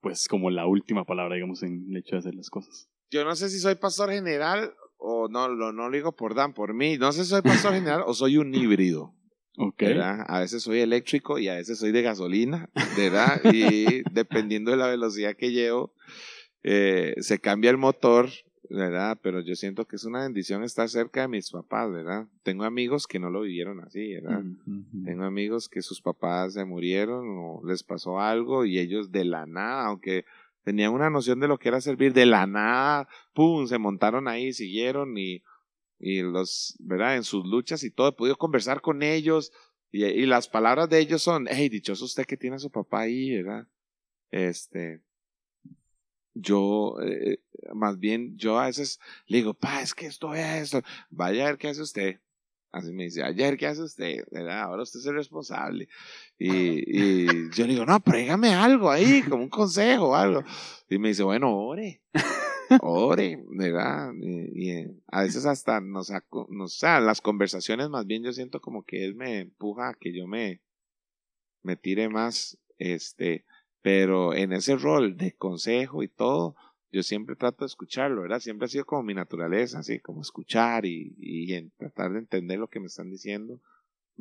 pues, 0.00 0.28
como 0.28 0.50
la 0.50 0.66
última 0.66 1.04
palabra, 1.04 1.36
digamos, 1.36 1.62
en 1.62 1.86
el 1.90 1.96
hecho 1.96 2.16
de 2.16 2.20
hacer 2.20 2.34
las 2.34 2.50
cosas? 2.50 2.88
Yo 3.10 3.24
no 3.24 3.34
sé 3.34 3.48
si 3.48 3.58
soy 3.58 3.74
pastor 3.76 4.10
general 4.10 4.74
o 4.98 5.28
no, 5.28 5.48
lo, 5.48 5.72
no 5.72 5.88
lo 5.88 5.94
digo 5.94 6.16
por 6.16 6.34
Dan, 6.34 6.54
por 6.54 6.74
mí. 6.74 6.96
No 6.96 7.12
sé 7.12 7.24
si 7.24 7.30
soy 7.30 7.42
pastor 7.42 7.72
general 7.74 8.02
o 8.06 8.14
soy 8.14 8.38
un 8.38 8.54
híbrido. 8.54 9.14
Okay. 9.56 9.98
A 10.00 10.40
veces 10.40 10.62
soy 10.62 10.80
eléctrico 10.80 11.38
y 11.38 11.48
a 11.48 11.54
veces 11.54 11.78
soy 11.78 11.92
de 11.92 12.02
gasolina, 12.02 12.70
¿verdad? 12.96 13.40
Y 13.52 14.02
dependiendo 14.12 14.70
de 14.70 14.78
la 14.78 14.86
velocidad 14.86 15.36
que 15.36 15.52
llevo, 15.52 15.92
eh, 16.62 17.14
se 17.18 17.38
cambia 17.38 17.70
el 17.70 17.76
motor, 17.76 18.30
¿verdad? 18.70 19.18
Pero 19.22 19.40
yo 19.40 19.54
siento 19.54 19.84
que 19.86 19.96
es 19.96 20.04
una 20.04 20.22
bendición 20.22 20.64
estar 20.64 20.88
cerca 20.88 21.22
de 21.22 21.28
mis 21.28 21.50
papás, 21.50 21.90
¿verdad? 21.90 22.28
Tengo 22.42 22.64
amigos 22.64 23.06
que 23.06 23.18
no 23.18 23.28
lo 23.28 23.42
vivieron 23.42 23.80
así, 23.80 24.14
¿verdad? 24.14 24.42
Tengo 25.04 25.24
amigos 25.24 25.68
que 25.68 25.82
sus 25.82 26.00
papás 26.00 26.54
se 26.54 26.64
murieron 26.64 27.26
o 27.38 27.60
les 27.66 27.82
pasó 27.82 28.20
algo 28.20 28.64
y 28.64 28.78
ellos 28.78 29.12
de 29.12 29.26
la 29.26 29.44
nada, 29.44 29.86
aunque 29.86 30.24
tenían 30.64 30.92
una 30.92 31.10
noción 31.10 31.40
de 31.40 31.48
lo 31.48 31.58
que 31.58 31.68
era 31.68 31.80
servir, 31.82 32.14
de 32.14 32.24
la 32.24 32.46
nada, 32.46 33.06
¡pum!, 33.34 33.66
se 33.66 33.78
montaron 33.78 34.28
ahí, 34.28 34.52
siguieron 34.54 35.18
y, 35.18 35.42
y 36.02 36.20
los, 36.20 36.76
¿verdad? 36.80 37.16
En 37.16 37.22
sus 37.22 37.46
luchas 37.46 37.84
y 37.84 37.90
todo, 37.90 38.08
he 38.08 38.12
podido 38.12 38.36
conversar 38.36 38.80
con 38.80 39.04
ellos 39.04 39.52
y, 39.92 40.04
y 40.04 40.26
las 40.26 40.48
palabras 40.48 40.88
de 40.88 40.98
ellos 40.98 41.22
son, 41.22 41.46
hey, 41.48 41.68
dichoso 41.68 42.04
usted 42.04 42.26
que 42.26 42.36
tiene 42.36 42.56
a 42.56 42.58
su 42.58 42.70
papá 42.70 43.02
ahí, 43.02 43.36
¿verdad? 43.36 43.68
Este, 44.32 45.00
yo, 46.34 46.96
eh, 47.02 47.38
más 47.72 48.00
bien, 48.00 48.36
yo 48.36 48.58
a 48.58 48.66
veces 48.66 48.98
le 49.26 49.38
digo, 49.38 49.54
pa, 49.54 49.80
es 49.80 49.94
que 49.94 50.06
esto 50.06 50.34
es 50.34 50.62
esto, 50.62 50.82
vaya 51.08 51.44
a 51.44 51.50
ver 51.50 51.58
qué 51.58 51.68
hace 51.68 51.82
usted. 51.82 52.20
Así 52.72 52.90
me 52.92 53.04
dice, 53.04 53.20
vaya 53.20 53.46
a 53.46 53.50
ver 53.50 53.58
qué 53.58 53.66
hace 53.66 53.82
usted, 53.82 54.24
¿verdad? 54.30 54.62
Ahora 54.62 54.82
usted 54.82 54.98
es 54.98 55.06
el 55.06 55.14
responsable. 55.14 55.88
Y, 56.36 56.50
y 56.50 57.50
yo 57.50 57.66
le 57.66 57.74
digo, 57.74 57.86
no, 57.86 58.00
pregame 58.00 58.54
algo 58.54 58.90
ahí, 58.90 59.22
como 59.22 59.44
un 59.44 59.50
consejo 59.50 60.08
o 60.08 60.14
algo. 60.16 60.42
Y 60.88 60.98
me 60.98 61.08
dice, 61.08 61.22
bueno, 61.22 61.54
ore, 61.54 62.02
ore, 62.80 63.42
¿verdad? 63.48 64.12
Y, 64.14 64.86
a 65.08 65.22
veces 65.22 65.46
hasta 65.46 65.80
nos, 65.80 66.10
no, 66.48 66.64
o 66.64 66.68
sea, 66.68 67.00
las 67.00 67.20
conversaciones 67.20 67.88
más 67.88 68.06
bien 68.06 68.22
yo 68.22 68.32
siento 68.32 68.60
como 68.60 68.84
que 68.84 69.04
él 69.04 69.14
me 69.14 69.40
empuja 69.40 69.90
a 69.90 69.94
que 69.94 70.12
yo 70.12 70.26
me, 70.26 70.60
me 71.62 71.76
tire 71.76 72.08
más, 72.08 72.58
este, 72.78 73.44
pero 73.82 74.34
en 74.34 74.52
ese 74.52 74.76
rol 74.76 75.16
de 75.16 75.32
consejo 75.32 76.02
y 76.02 76.08
todo, 76.08 76.56
yo 76.90 77.02
siempre 77.02 77.36
trato 77.36 77.64
de 77.64 77.68
escucharlo, 77.68 78.22
¿verdad? 78.22 78.40
Siempre 78.40 78.66
ha 78.66 78.68
sido 78.68 78.84
como 78.84 79.02
mi 79.02 79.14
naturaleza, 79.14 79.78
así 79.78 79.98
como 79.98 80.20
escuchar 80.20 80.84
y, 80.84 81.14
y 81.18 81.70
tratar 81.70 82.12
de 82.12 82.18
entender 82.18 82.58
lo 82.58 82.68
que 82.68 82.80
me 82.80 82.86
están 82.86 83.10
diciendo, 83.10 83.60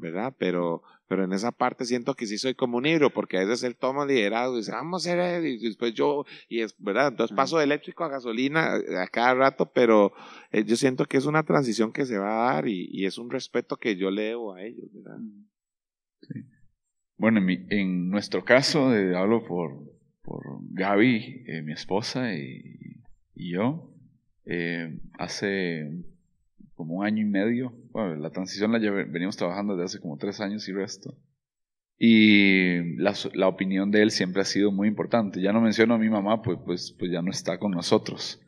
¿verdad? 0.02 0.36
Pero, 0.38 0.82
pero 1.08 1.24
en 1.24 1.32
esa 1.32 1.52
parte 1.52 1.86
siento 1.86 2.16
que 2.16 2.26
sí 2.26 2.38
soy 2.38 2.56
como 2.56 2.78
un 2.78 2.84
libro, 2.84 3.12
porque 3.12 3.38
a 3.38 3.46
veces 3.46 3.64
él 3.64 3.78
toma 3.78 4.06
liderazgo 4.06 4.56
y 4.56 4.58
dice, 4.58 4.72
vamos 4.72 5.08
a 5.08 5.14
hacer, 5.14 5.46
y 5.46 5.60
después 5.60 5.94
yo, 5.94 6.26
y 6.50 6.62
es, 6.62 6.76
¿verdad? 6.80 7.10
Entonces 7.10 7.36
paso 7.36 7.58
de 7.58 7.64
eléctrico 7.64 8.04
a 8.04 8.10
gasolina 8.10 8.74
a 8.76 9.08
cada 9.08 9.36
rato, 9.36 9.72
pero 9.72 10.12
eh, 10.52 10.66
yo 10.66 10.76
siento 10.76 11.06
que 11.06 11.18
es 11.18 11.26
una 11.26 11.44
transición 11.44 11.94
que 11.94 12.06
se 12.06 12.18
va 12.18 12.50
a 12.50 12.54
dar 12.56 12.68
y, 12.68 12.90
y 12.92 13.06
es 13.06 13.18
un 13.18 13.30
respeto 13.30 13.78
que 13.78 13.96
yo 13.96 14.12
le 14.12 14.24
debo 14.24 14.56
a 14.56 14.64
ellos, 14.64 14.90
¿verdad? 14.92 15.20
Sí. 16.24 16.42
Bueno, 17.18 17.38
en, 17.38 17.46
mi, 17.46 17.66
en 17.70 18.10
nuestro 18.10 18.44
caso, 18.44 18.96
eh, 18.96 19.16
hablo 19.16 19.46
por, 19.46 19.72
por 20.24 20.44
Gaby, 20.72 21.44
eh, 21.46 21.62
mi 21.62 21.72
esposa 21.72 22.34
y, 22.34 23.04
y 23.36 23.54
yo, 23.54 23.94
eh, 24.46 24.98
hace 25.20 25.88
como 26.82 26.96
un 26.96 27.06
año 27.06 27.22
y 27.22 27.30
medio, 27.30 27.74
la 27.94 28.32
transición 28.32 28.72
la 28.72 28.80
venimos 28.80 29.38
trabajando 29.38 29.76
desde 29.76 29.86
hace 29.86 30.02
como 30.02 30.18
tres 30.18 30.42
años 30.42 30.68
y 30.68 30.74
resto. 30.74 31.16
Y 32.00 32.96
la, 32.98 33.14
la, 33.36 33.48
opinión 33.48 33.92
de 33.92 34.02
él 34.02 34.10
siempre 34.10 34.42
ha 34.42 34.46
sido 34.46 34.72
muy 34.72 34.88
importante. 34.88 35.40
Ya 35.40 35.54
no 35.54 35.62
menciono 35.62 35.94
a 35.94 36.00
mi 36.00 36.10
mamá, 36.10 36.42
pues, 36.42 36.58
pues, 36.66 36.96
pues 36.98 37.12
ya 37.12 37.22
no 37.22 37.30
está 37.30 37.60
con 37.60 37.74
nosotros. 37.74 38.42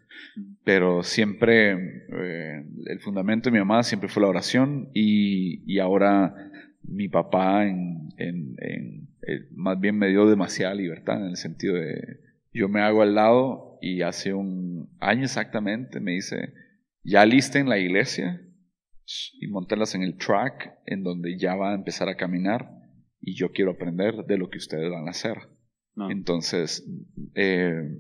Pero 0.64 1.04
siempre, 1.04 1.74
el 1.74 3.00
fundamento 3.02 3.50
de 3.50 3.54
mi 3.54 3.60
mamá 3.60 3.84
siempre 3.84 4.10
fue 4.10 4.24
la 4.24 4.30
oración 4.30 4.90
y, 4.96 5.62
y 5.72 5.78
ahora 5.78 6.34
mi 6.82 7.08
papá 7.08 7.68
en, 7.68 8.10
en, 8.18 8.56
eh, 9.22 9.48
más 9.52 9.80
bien 9.80 10.00
me 10.00 10.10
dio 10.10 10.28
demasiada 10.28 10.74
libertad 10.74 11.22
en 11.22 11.28
el 11.28 11.38
sentido 11.38 11.76
de 11.76 12.20
yo 12.52 12.68
me 12.70 12.82
hago 12.82 13.04
al 13.04 13.16
lado 13.16 13.78
y 13.82 14.02
hace 14.02 14.34
un 14.34 14.90
año 15.00 15.24
exactamente 15.24 16.00
me 16.00 16.14
dice 16.14 16.54
ya 17.04 17.24
en 17.24 17.70
la 17.70 17.78
iglesia 17.78 18.42
y 19.40 19.48
montarlas 19.48 19.96
en 19.96 20.04
el 20.04 20.18
track 20.18 20.80
en 20.86 21.04
donde 21.04 21.38
ya 21.38 21.56
va 21.56 21.72
a 21.72 21.76
empezar 21.76 22.10
a 22.10 22.16
caminar 22.16 22.70
y 23.20 23.36
yo 23.36 23.52
quiero 23.52 23.72
aprender 23.72 24.26
de 24.26 24.38
lo 24.38 24.50
que 24.50 24.58
ustedes 24.58 24.90
van 24.92 25.08
a 25.08 25.12
hacer. 25.12 25.38
Entonces, 26.10 26.90
eh, 27.36 28.00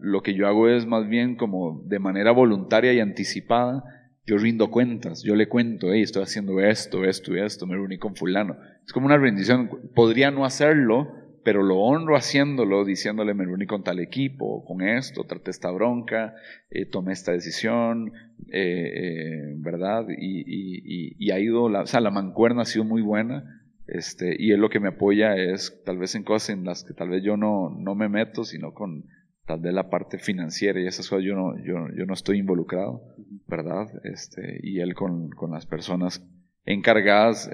lo 0.00 0.22
que 0.22 0.34
yo 0.34 0.46
hago 0.46 0.68
es 0.68 0.84
más 0.84 1.08
bien 1.08 1.36
como 1.36 1.82
de 1.86 1.98
manera 1.98 2.32
voluntaria 2.32 2.92
y 2.92 3.00
anticipada 3.00 3.82
yo 4.30 4.38
rindo 4.38 4.70
cuentas, 4.70 5.24
yo 5.24 5.34
le 5.34 5.48
cuento, 5.48 5.92
hey, 5.92 6.02
estoy 6.02 6.22
haciendo 6.22 6.60
esto, 6.60 7.04
esto 7.04 7.34
y 7.34 7.40
esto, 7.40 7.66
me 7.66 7.74
reuní 7.74 7.98
con 7.98 8.14
fulano. 8.14 8.56
Es 8.86 8.92
como 8.92 9.06
una 9.06 9.18
rendición, 9.18 9.68
podría 9.94 10.30
no 10.30 10.44
hacerlo, 10.44 11.12
pero 11.42 11.62
lo 11.62 11.78
honro 11.78 12.16
haciéndolo, 12.16 12.84
diciéndole, 12.84 13.34
me 13.34 13.44
reuní 13.44 13.66
con 13.66 13.82
tal 13.82 13.98
equipo, 13.98 14.64
con 14.64 14.82
esto, 14.82 15.24
traté 15.24 15.50
esta 15.50 15.70
bronca, 15.70 16.34
eh, 16.70 16.86
tomé 16.86 17.12
esta 17.12 17.32
decisión, 17.32 18.12
eh, 18.52 18.92
eh, 18.94 19.54
¿verdad? 19.56 20.06
Y, 20.10 21.30
ha 21.30 21.38
ido, 21.38 21.68
la, 21.68 21.82
o 21.82 21.86
sea, 21.86 22.00
la 22.00 22.10
mancuerna 22.10 22.62
ha 22.62 22.66
sido 22.66 22.84
muy 22.84 23.02
buena, 23.02 23.62
este, 23.86 24.36
y 24.38 24.52
él 24.52 24.60
lo 24.60 24.68
que 24.68 24.80
me 24.80 24.88
apoya 24.88 25.36
es 25.36 25.82
tal 25.84 25.98
vez 25.98 26.14
en 26.14 26.24
cosas 26.24 26.50
en 26.50 26.64
las 26.64 26.84
que 26.84 26.94
tal 26.94 27.08
vez 27.08 27.22
yo 27.22 27.36
no, 27.36 27.70
no 27.70 27.94
me 27.94 28.08
meto, 28.08 28.44
sino 28.44 28.72
con 28.72 29.04
tal 29.46 29.60
vez 29.60 29.72
la 29.72 29.90
parte 29.90 30.18
financiera 30.18 30.80
y 30.80 30.86
esas 30.86 31.08
cosas 31.08 31.24
yo 31.24 31.34
no, 31.34 31.56
yo, 31.64 31.74
yo 31.96 32.06
no 32.06 32.14
estoy 32.14 32.38
involucrado, 32.38 33.02
¿verdad? 33.48 33.88
Este, 34.04 34.60
y 34.62 34.80
él 34.80 34.94
con, 34.94 35.30
con 35.30 35.50
las 35.50 35.66
personas 35.66 36.24
encargadas, 36.66 37.50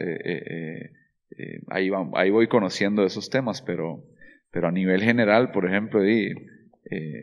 eh, 1.31 1.61
ahí, 1.69 1.91
ahí 2.15 2.31
voy 2.31 2.49
conociendo 2.49 3.05
esos 3.05 3.31
temas, 3.31 3.63
pero, 3.63 4.05
pero 4.51 4.69
a 4.69 4.73
nivel 4.73 5.03
general, 5.03 5.51
por 5.53 5.67
ejemplo, 5.67 6.03
eh, 6.89 7.21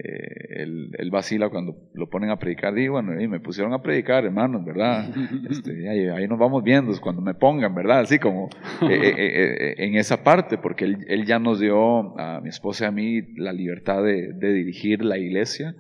él, 0.50 0.92
él, 0.98 1.10
vacila 1.10 1.50
cuando 1.50 1.76
lo 1.94 2.10
ponen 2.10 2.30
a 2.30 2.38
predicar. 2.38 2.78
Y 2.78 2.90
bueno, 2.90 3.20
y 3.20 3.28
me 3.28 3.40
pusieron 3.40 3.74
a 3.74 3.82
predicar, 3.82 4.26
hermanos, 4.26 4.64
¿verdad? 4.66 5.10
Este, 5.50 5.90
ahí, 5.90 6.28
nos 6.28 6.38
vamos 6.38 6.64
viendo, 6.64 6.92
cuando 7.00 7.22
me 7.22 7.34
pongan, 7.34 7.74
¿verdad? 7.74 8.02
Así 8.02 8.20
como 8.20 8.50
eh, 8.90 9.14
eh, 9.18 9.76
en 9.78 9.96
esa 9.96 10.24
parte, 10.24 10.58
porque 10.58 10.86
él, 10.86 11.06
él, 11.08 11.26
ya 11.26 11.40
nos 11.40 11.60
dio 11.60 12.20
a 12.20 12.42
mi 12.42 12.50
esposa 12.50 12.86
y 12.86 12.88
a 12.88 12.92
mí 12.92 13.22
la 13.38 13.54
libertad 13.54 14.04
de, 14.04 14.34
de 14.34 14.54
dirigir 14.54 15.04
la 15.04 15.18
iglesia. 15.18 15.76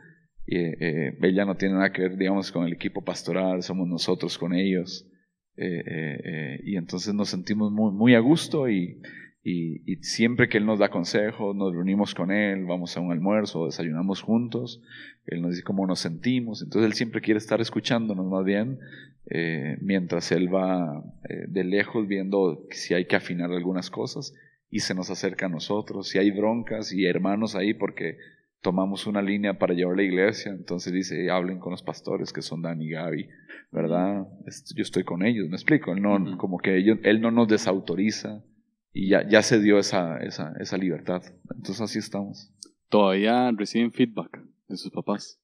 Y, 0.45 0.57
él 0.57 1.33
ya 1.33 1.45
no 1.45 1.55
tiene 1.55 1.75
nada 1.75 1.91
que 1.91 2.03
ver, 2.03 2.17
digamos, 2.17 2.51
con 2.51 2.65
el 2.65 2.73
equipo 2.73 3.03
pastoral, 3.03 3.63
somos 3.63 3.87
nosotros 3.87 4.37
con 4.37 4.53
ellos. 4.53 5.09
Y 5.57 6.75
entonces 6.75 7.13
nos 7.13 7.29
sentimos 7.29 7.71
muy, 7.71 7.91
muy 7.91 8.15
a 8.15 8.19
gusto 8.19 8.69
y 8.69 8.99
y, 9.45 9.97
siempre 9.97 10.47
que 10.47 10.57
Él 10.57 10.65
nos 10.65 10.79
da 10.79 10.89
consejos, 10.89 11.53
nos 11.53 11.73
reunimos 11.73 12.15
con 12.15 12.31
Él, 12.31 12.63
vamos 12.65 12.95
a 12.95 13.01
un 13.01 13.11
almuerzo, 13.11 13.65
desayunamos 13.65 14.21
juntos, 14.21 14.81
Él 15.25 15.41
nos 15.41 15.51
dice 15.51 15.63
cómo 15.63 15.85
nos 15.85 15.99
sentimos, 15.99 16.61
entonces 16.61 16.89
Él 16.89 16.93
siempre 16.93 17.19
quiere 17.19 17.39
estar 17.39 17.59
escuchándonos 17.59 18.25
más 18.25 18.45
bien, 18.45 18.79
eh, 19.29 19.77
mientras 19.81 20.31
Él 20.31 20.53
va 20.53 21.03
eh, 21.27 21.45
de 21.49 21.63
lejos 21.65 22.07
viendo 22.07 22.65
si 22.71 22.93
hay 22.93 23.05
que 23.05 23.17
afinar 23.17 23.51
algunas 23.51 23.89
cosas 23.89 24.33
y 24.69 24.79
se 24.79 24.95
nos 24.95 25.09
acerca 25.09 25.47
a 25.47 25.49
nosotros, 25.49 26.07
si 26.07 26.19
hay 26.19 26.31
broncas 26.31 26.93
y 26.93 27.05
hermanos 27.05 27.55
ahí 27.55 27.73
porque 27.73 28.17
tomamos 28.63 29.05
una 29.05 29.21
línea 29.21 29.59
para 29.59 29.73
llevar 29.73 29.97
la 29.97 30.03
iglesia, 30.03 30.51
entonces 30.51 30.93
dice, 30.93 31.29
hablen 31.29 31.59
con 31.59 31.71
los 31.71 31.83
pastores 31.83 32.31
que 32.31 32.41
son 32.41 32.61
Dan 32.61 32.81
y 32.81 32.89
Gaby, 32.89 33.27
¿verdad? 33.71 34.25
Yo 34.73 34.81
estoy 34.81 35.03
con 35.03 35.23
ellos, 35.23 35.49
me 35.49 35.55
explico, 35.55 35.93
no, 35.93 36.37
como 36.37 36.57
que 36.57 36.77
ellos, 36.77 36.97
él 37.03 37.21
no 37.21 37.29
nos 37.29 37.49
desautoriza, 37.49 38.41
y 38.93 39.09
ya, 39.09 39.27
ya 39.27 39.41
se 39.41 39.59
dio 39.59 39.79
esa, 39.79 40.17
esa, 40.19 40.53
esa 40.59 40.77
libertad. 40.77 41.23
Entonces 41.55 41.81
así 41.81 41.99
estamos. 41.99 42.53
¿Todavía 42.89 43.51
reciben 43.51 43.91
feedback 43.91 44.39
de 44.69 44.77
sus 44.77 44.91
papás? 44.91 45.41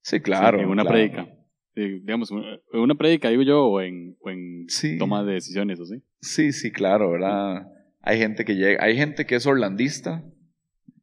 Sí, 0.00 0.20
claro. 0.20 0.60
en 0.60 0.68
una 0.68 0.84
predica. 0.84 1.28
digamos, 1.74 2.30
en 2.30 2.80
una 2.80 2.94
predica, 2.94 3.28
digo 3.28 3.42
yo, 3.42 3.66
o 3.66 3.80
en, 3.80 4.16
o 4.20 4.30
en 4.30 4.66
toma 4.98 5.24
de 5.24 5.34
decisiones, 5.34 5.78
¿o 5.80 5.84
sí? 5.84 6.02
Sí, 6.20 6.52
sí, 6.52 6.70
claro, 6.70 7.10
¿verdad? 7.10 7.66
Hay 8.00 8.18
gente 8.18 8.44
que 8.44 8.54
llega, 8.54 8.82
hay 8.82 8.96
gente 8.96 9.26
que 9.26 9.34
es 9.34 9.46
orlandista 9.46 10.24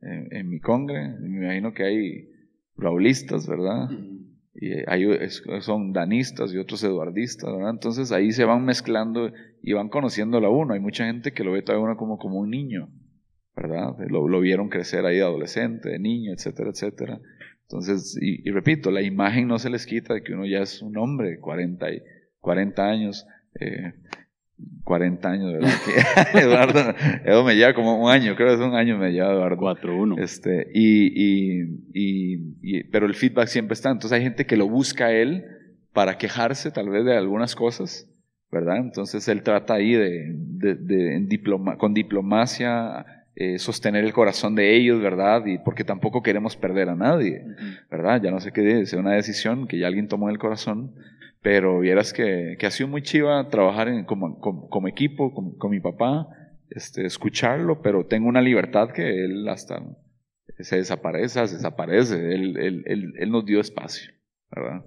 en, 0.02 0.50
mi 0.50 0.60
congre, 0.60 1.10
me 1.20 1.46
imagino 1.46 1.74
que 1.74 1.84
hay 1.84 2.30
raulistas, 2.78 3.48
¿verdad? 3.48 3.90
y 4.62 4.72
hay, 4.88 5.06
son 5.62 5.94
danistas 5.94 6.54
y 6.54 6.58
otros 6.58 6.84
eduardistas, 6.84 7.52
¿verdad? 7.52 7.72
Entonces 7.72 8.12
ahí 8.12 8.32
se 8.32 8.44
van 8.44 8.66
mezclando 8.66 9.32
y 9.62 9.74
van 9.74 9.90
conociéndolo 9.90 10.48
a 10.48 10.50
uno. 10.50 10.74
Hay 10.74 10.80
mucha 10.80 11.06
gente 11.06 11.32
que 11.32 11.44
lo 11.44 11.54
ve 11.54 11.62
todavía 11.62 11.86
uno 11.86 11.98
como, 11.98 12.18
como 12.18 12.40
un 12.40 12.50
niño, 12.50 12.90
¿verdad? 13.56 13.96
Lo, 14.10 14.28
lo 14.28 14.40
vieron 14.42 14.70
crecer 14.70 15.06
ahí 15.06 15.18
de 15.18 15.24
adolescente, 15.24 15.90
de 15.90 16.00
niño, 16.00 16.34
etcétera, 16.34 16.72
etcétera. 16.72 17.22
Entonces, 17.70 18.18
y, 18.20 18.50
repito, 18.50 18.90
la 18.90 19.04
imagen 19.04 19.48
no 19.48 19.60
se 19.60 19.70
les 19.70 19.86
quita 19.86 20.16
de 20.16 20.24
que 20.24 20.34
uno 20.34 20.46
ya 20.46 20.60
es 20.60 20.82
un 20.82 20.98
hombre, 20.98 21.40
40, 21.40 21.94
y, 21.94 22.02
40 22.40 22.84
años. 22.84 23.28
Eh, 23.60 23.94
40 24.84 25.30
años, 25.30 25.54
¿verdad? 25.54 25.70
Eduardo, 26.34 26.80
Eduardo 27.24 27.44
me 27.44 27.56
lleva 27.56 27.74
como 27.74 28.04
un 28.04 28.12
año, 28.12 28.36
creo 28.36 28.48
que 28.50 28.54
es 28.56 28.60
un 28.60 28.76
año 28.76 28.98
me 28.98 29.12
lleva 29.12 29.32
Eduardo. 29.34 29.58
4-1. 29.58 30.20
Este, 30.20 30.72
y, 30.74 31.62
y, 31.64 32.56
y, 32.62 32.84
pero 32.86 33.06
el 33.06 33.14
feedback 33.14 33.48
siempre 33.48 33.74
está. 33.74 33.92
Entonces 33.92 34.14
hay 34.14 34.24
gente 34.24 34.46
que 34.46 34.58
lo 34.58 34.68
busca 34.68 35.06
a 35.08 35.12
él 35.12 35.46
para 35.94 36.18
quejarse 36.18 36.72
tal 36.72 36.90
vez 36.90 37.06
de 37.06 37.16
algunas 37.16 37.56
cosas, 37.56 38.10
¿verdad? 38.52 38.78
Entonces 38.78 39.28
él 39.28 39.44
trata 39.44 39.76
ahí 39.76 39.94
de, 39.94 40.34
de, 40.34 40.76
de 40.76 41.20
diploma, 41.22 41.78
con 41.78 41.94
diplomacia 41.94 43.06
eh, 43.36 43.58
sostener 43.58 44.04
el 44.04 44.12
corazón 44.12 44.54
de 44.56 44.76
ellos, 44.76 45.02
¿verdad? 45.02 45.46
Y 45.46 45.60
porque 45.60 45.86
tampoco 45.86 46.22
queremos 46.22 46.58
perder 46.58 46.90
a 46.90 46.96
nadie, 46.96 47.46
¿verdad? 47.90 48.22
Ya 48.22 48.32
no 48.32 48.40
sé 48.42 48.52
qué 48.52 48.82
es 48.82 48.92
una 48.92 49.14
decisión 49.14 49.66
que 49.66 49.78
ya 49.78 49.88
alguien 49.88 50.10
tomó 50.10 50.28
en 50.28 50.34
el 50.34 50.40
corazón 50.40 50.94
pero 51.42 51.80
vieras 51.80 52.14
que, 52.14 52.58
que 52.60 52.66
ha 52.66 52.72
sido 52.72 52.90
muy 52.90 53.02
chiva 53.02 53.50
trabajar 53.50 53.88
en, 53.88 54.06
como, 54.06 54.40
como, 54.40 54.88
equipo, 54.88 55.34
con, 55.34 55.72
mi 55.72 55.80
papá, 55.80 56.28
este, 56.70 57.06
escucharlo, 57.06 57.82
pero 57.82 58.06
tengo 58.06 58.28
una 58.28 58.42
libertad 58.42 58.92
que 58.92 59.26
él 59.26 59.48
hasta 59.48 59.82
se 60.60 60.78
desaparece, 60.78 61.48
se 61.48 61.56
desaparece. 61.56 62.16
Él, 62.16 62.58
él, 62.58 62.84
él, 62.86 63.14
él 63.18 63.32
nos 63.32 63.46
dio 63.46 63.62
espacio, 63.62 64.12
¿verdad? 64.52 64.86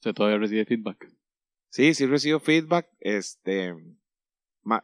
¿Se 0.00 0.12
todavía 0.14 0.38
recibe 0.38 0.64
feedback? 0.64 1.12
Sí, 1.70 1.92
sí 1.92 2.06
recibo 2.06 2.40
feedback, 2.40 2.88
este, 3.00 3.74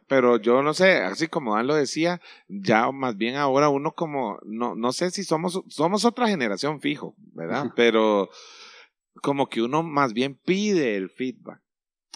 pero 0.07 0.37
yo 0.37 0.61
no 0.63 0.73
sé, 0.73 0.97
así 0.97 1.27
como 1.27 1.55
Dan 1.55 1.67
lo 1.67 1.75
decía, 1.75 2.21
ya 2.47 2.91
más 2.91 3.17
bien 3.17 3.35
ahora 3.35 3.69
uno 3.69 3.93
como, 3.93 4.39
no, 4.43 4.75
no 4.75 4.91
sé 4.91 5.11
si 5.11 5.23
somos, 5.23 5.61
somos 5.67 6.05
otra 6.05 6.27
generación 6.27 6.81
fijo, 6.81 7.15
¿verdad? 7.17 7.71
Pero 7.75 8.29
como 9.21 9.47
que 9.47 9.61
uno 9.61 9.83
más 9.83 10.13
bien 10.13 10.35
pide 10.35 10.95
el 10.95 11.09
feedback, 11.09 11.61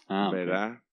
ah, 0.07 0.29
¿verdad? 0.31 0.83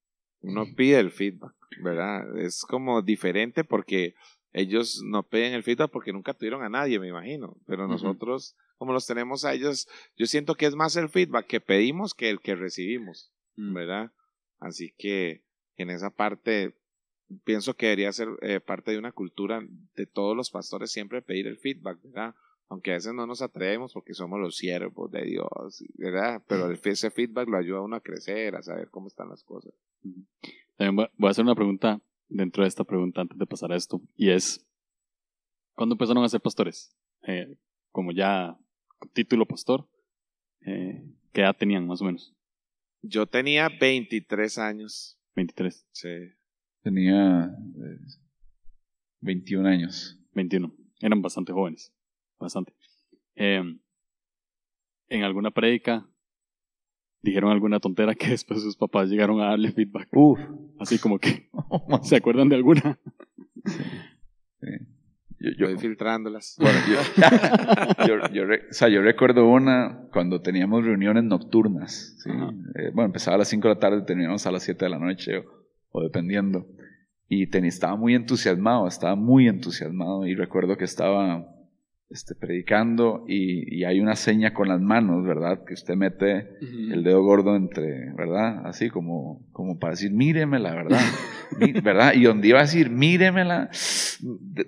Uno 0.40 0.66
pide 0.76 0.98
el 0.98 1.10
feedback, 1.10 1.54
¿verdad? 1.82 2.38
Es 2.38 2.62
como 2.62 3.02
diferente 3.02 3.64
porque 3.64 4.14
ellos 4.52 5.02
no 5.04 5.24
piden 5.24 5.54
el 5.54 5.62
feedback 5.62 5.90
porque 5.90 6.12
nunca 6.12 6.34
tuvieron 6.34 6.62
a 6.62 6.68
nadie, 6.68 6.98
me 6.98 7.08
imagino, 7.08 7.56
pero 7.66 7.88
nosotros, 7.88 8.56
como 8.78 8.92
los 8.92 9.06
tenemos 9.06 9.44
a 9.44 9.52
ellos, 9.52 9.88
yo 10.16 10.26
siento 10.26 10.54
que 10.54 10.66
es 10.66 10.74
más 10.74 10.96
el 10.96 11.08
feedback 11.08 11.46
que 11.46 11.60
pedimos 11.60 12.14
que 12.14 12.30
el 12.30 12.40
que 12.40 12.54
recibimos, 12.54 13.32
mm. 13.56 13.74
¿verdad? 13.74 14.12
Así 14.58 14.94
que 14.96 15.44
en 15.76 15.90
esa 15.90 16.10
parte 16.10 16.74
pienso 17.44 17.74
que 17.74 17.86
debería 17.86 18.12
ser 18.12 18.28
eh, 18.40 18.60
parte 18.60 18.92
de 18.92 18.98
una 18.98 19.12
cultura 19.12 19.60
de 19.94 20.06
todos 20.06 20.36
los 20.36 20.50
pastores 20.50 20.92
siempre 20.92 21.22
pedir 21.22 21.46
el 21.46 21.58
feedback, 21.58 22.00
¿verdad? 22.02 22.34
Aunque 22.68 22.90
a 22.90 22.94
veces 22.94 23.14
no 23.14 23.26
nos 23.26 23.42
atrevemos 23.42 23.92
porque 23.92 24.14
somos 24.14 24.40
los 24.40 24.56
siervos 24.56 25.10
de 25.10 25.24
Dios, 25.24 25.84
¿verdad? 25.94 26.42
Pero 26.48 26.70
ese 26.70 27.10
feedback 27.10 27.48
lo 27.48 27.58
ayuda 27.58 27.78
a 27.78 27.82
uno 27.82 27.96
a 27.96 28.00
crecer, 28.00 28.56
a 28.56 28.62
saber 28.62 28.90
cómo 28.90 29.06
están 29.08 29.28
las 29.28 29.44
cosas. 29.44 29.72
También 30.76 31.08
voy 31.16 31.28
a 31.28 31.30
hacer 31.30 31.44
una 31.44 31.54
pregunta 31.54 32.00
dentro 32.28 32.64
de 32.64 32.68
esta 32.68 32.84
pregunta 32.84 33.20
antes 33.20 33.38
de 33.38 33.46
pasar 33.46 33.72
a 33.72 33.76
esto, 33.76 34.00
y 34.16 34.30
es, 34.30 34.66
¿cuándo 35.74 35.94
empezaron 35.94 36.24
a 36.24 36.28
ser 36.28 36.40
pastores? 36.40 36.96
Eh, 37.22 37.56
como 37.92 38.12
ya 38.12 38.58
título 39.12 39.46
pastor, 39.46 39.88
eh, 40.62 41.04
¿qué 41.32 41.42
edad 41.42 41.56
tenían 41.56 41.86
más 41.86 42.02
o 42.02 42.04
menos? 42.04 42.34
Yo 43.02 43.26
tenía 43.26 43.68
23 43.68 44.58
años. 44.58 45.18
23. 45.36 45.86
Sí. 45.92 46.08
Tenía 46.82 47.54
21 49.20 49.68
eh, 49.68 49.72
años. 49.72 50.18
21. 50.32 50.74
Eran 51.00 51.22
bastante 51.22 51.52
jóvenes 51.52 51.95
bastante. 52.38 52.72
Eh, 53.34 53.62
en 55.08 55.22
alguna 55.22 55.50
prédica 55.50 56.06
dijeron 57.22 57.50
alguna 57.50 57.80
tontera 57.80 58.14
que 58.14 58.28
después 58.30 58.62
sus 58.62 58.76
papás 58.76 59.08
llegaron 59.08 59.40
a 59.40 59.48
darle 59.48 59.72
feedback. 59.72 60.08
Uf. 60.12 60.40
Así 60.78 60.98
como 60.98 61.18
que, 61.18 61.50
¿se 62.02 62.16
acuerdan 62.16 62.48
de 62.48 62.56
alguna? 62.56 62.98
Yo, 65.38 65.50
yo, 65.58 65.66
Estoy 65.66 65.90
filtrándolas. 65.90 66.56
Bueno, 66.58 66.78
yo, 66.88 68.14
yo, 68.32 68.44
o 68.44 68.72
sea, 68.72 68.88
yo 68.88 69.02
recuerdo 69.02 69.46
una 69.46 70.08
cuando 70.12 70.40
teníamos 70.40 70.84
reuniones 70.84 71.24
nocturnas. 71.24 72.16
¿sí? 72.22 72.30
Eh, 72.30 72.90
bueno, 72.94 73.06
empezaba 73.06 73.34
a 73.34 73.38
las 73.38 73.48
5 73.48 73.68
de 73.68 73.74
la 73.74 73.80
tarde, 73.80 74.02
terminábamos 74.02 74.46
a 74.46 74.50
las 74.50 74.62
7 74.62 74.84
de 74.84 74.88
la 74.88 74.98
noche 74.98 75.38
o, 75.38 75.44
o 75.90 76.02
dependiendo. 76.02 76.66
Y 77.28 77.48
ten, 77.48 77.64
estaba 77.64 77.96
muy 77.96 78.14
entusiasmado, 78.14 78.86
estaba 78.86 79.14
muy 79.14 79.46
entusiasmado. 79.46 80.26
Y 80.26 80.34
recuerdo 80.34 80.76
que 80.76 80.84
estaba 80.84 81.46
este, 82.08 82.36
predicando 82.36 83.24
y, 83.26 83.80
y, 83.80 83.84
hay 83.84 83.98
una 83.98 84.14
seña 84.14 84.54
con 84.54 84.68
las 84.68 84.80
manos, 84.80 85.26
¿verdad? 85.26 85.64
Que 85.64 85.74
usted 85.74 85.96
mete 85.96 86.56
el 86.60 87.02
dedo 87.02 87.22
gordo 87.22 87.56
entre, 87.56 88.12
¿verdad? 88.12 88.64
Así 88.64 88.90
como, 88.90 89.44
como 89.52 89.80
para 89.80 89.92
decir, 89.92 90.12
míremela, 90.12 90.72
¿verdad? 90.72 91.00
¿verdad? 91.82 92.14
Y 92.14 92.22
donde 92.22 92.48
iba 92.48 92.60
a 92.60 92.62
decir, 92.62 92.90
míremela, 92.90 93.70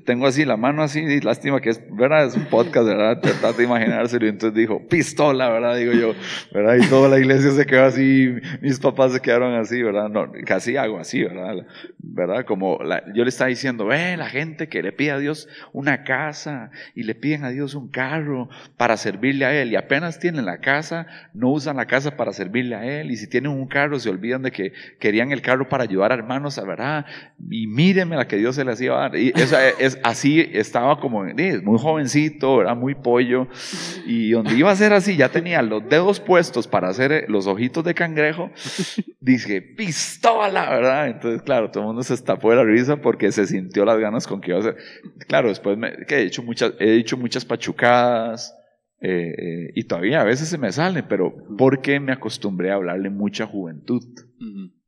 tengo 0.05 0.27
así 0.27 0.45
la 0.45 0.57
mano 0.57 0.83
así, 0.83 1.01
y 1.01 1.21
lástima 1.21 1.61
que 1.61 1.71
es, 1.71 1.83
¿verdad? 1.95 2.27
Es 2.27 2.35
un 2.35 2.47
podcast, 2.47 2.87
¿verdad? 2.87 3.21
Tratar 3.21 3.55
de 3.55 3.65
imaginárselo 3.65 4.27
y 4.27 4.31
entonces 4.31 4.57
dijo, 4.59 4.87
pistola, 4.89 5.49
¿verdad? 5.49 5.77
Digo 5.77 5.93
yo, 5.93 6.15
¿verdad? 6.53 6.77
Y 6.85 6.89
toda 6.89 7.09
la 7.09 7.19
iglesia 7.19 7.53
se 7.53 7.67
quedó 7.67 7.85
así, 7.85 8.35
mis 8.61 8.81
papás 8.81 9.13
se 9.13 9.21
quedaron 9.21 9.55
así, 9.55 9.81
¿verdad? 9.83 10.09
No, 10.09 10.33
casi 10.45 10.77
hago 10.77 10.99
así, 10.99 11.23
¿verdad? 11.23 11.67
¿Verdad? 11.99 12.45
Como 12.45 12.79
la, 12.83 13.05
yo 13.15 13.23
le 13.23 13.29
estaba 13.29 13.49
diciendo, 13.49 13.87
ve, 13.87 14.17
la 14.17 14.29
gente 14.29 14.69
que 14.69 14.83
le 14.83 14.93
pide 14.93 15.13
a 15.13 15.19
Dios 15.19 15.49
una 15.73 16.03
casa 16.05 16.71
y 16.95 17.05
le 17.05 17.15
piden 17.29 17.45
a 17.45 17.51
Dios 17.51 17.75
un 17.75 17.89
carro 17.89 18.49
para 18.79 18.97
servirle 18.97 19.45
a 19.45 19.61
Él 19.61 19.73
y 19.73 19.77
apenas 19.77 20.19
tienen 20.19 20.47
la 20.47 20.61
casa, 20.61 21.07
no 21.35 21.51
usan 21.51 21.77
la 21.77 21.85
casa 21.85 22.17
para 22.17 22.33
servirle 22.33 22.75
a 22.75 22.85
Él 22.85 23.11
y 23.11 23.17
si 23.17 23.29
tienen 23.29 23.53
un 23.53 23.67
carro 23.67 23.99
se 23.99 24.09
olvidan 24.09 24.41
de 24.41 24.51
que 24.51 24.73
querían 24.99 25.31
el 25.31 25.43
carro 25.43 25.69
para 25.69 25.85
ayudar 25.85 26.11
a 26.11 26.15
hermanos 26.15 26.59
¿verdad? 26.67 27.05
Y 27.51 27.67
míreme 27.67 28.17
la 28.17 28.27
que 28.27 28.37
Dios 28.37 28.57
se 28.57 28.65
les 28.65 28.81
iba 28.81 28.97
a 28.97 29.09
dar. 29.11 29.17
Y 29.17 29.33
es, 29.37 29.99
así 30.03 30.41
estaba 30.53 30.99
como, 31.01 31.23
muy 31.25 31.79
jovencito, 31.79 32.63
era 32.63 32.75
muy 32.75 32.95
pollo. 32.95 33.47
Y 34.07 34.31
donde 34.31 34.55
iba 34.55 34.71
a 34.71 34.77
ser 34.77 34.95
así, 34.95 35.17
ya 35.17 35.29
tenía 35.29 35.61
los 35.61 35.87
dedos 35.87 36.19
puestos 36.21 36.67
para 36.67 36.89
hacer 36.89 37.13
eh, 37.13 37.25
los 37.29 37.47
ojitos 37.47 37.85
de 37.85 37.95
cangrejo. 37.95 38.51
Dije, 39.21 39.61
pistola, 39.61 40.71
¿verdad? 40.71 41.09
Entonces, 41.09 41.43
claro, 41.43 41.71
todo 41.71 41.83
el 41.83 41.87
mundo 41.89 42.03
se 42.03 42.15
estapó 42.15 42.51
de 42.51 42.57
la 42.57 42.65
risa 42.65 42.97
porque 42.97 43.31
se 43.31 43.47
sintió 43.47 43.85
las 43.85 43.99
ganas 43.99 44.27
con 44.27 44.41
que 44.41 44.53
iba 44.53 44.61
a 44.61 44.63
ser. 44.63 44.77
Claro, 45.27 45.49
después 45.49 45.77
me, 45.77 46.07
que 46.07 46.17
he 46.17 46.23
hecho 46.23 46.43
muchas, 46.43 46.73
he 46.79 46.97
hecho 46.97 47.18
muchas 47.19 47.45
pachucadas 47.45 48.55
eh, 49.01 49.35
eh, 49.39 49.73
y 49.75 49.85
todavía 49.85 50.21
a 50.21 50.25
veces 50.25 50.49
se 50.49 50.59
me 50.59 50.73
sale, 50.73 51.03
pero 51.03 51.35
porque 51.57 52.01
me 52.01 52.13
acostumbré 52.13 52.71
a 52.71 52.75
hablarle 52.75 53.11
mucha 53.11 53.47
juventud 53.47 54.03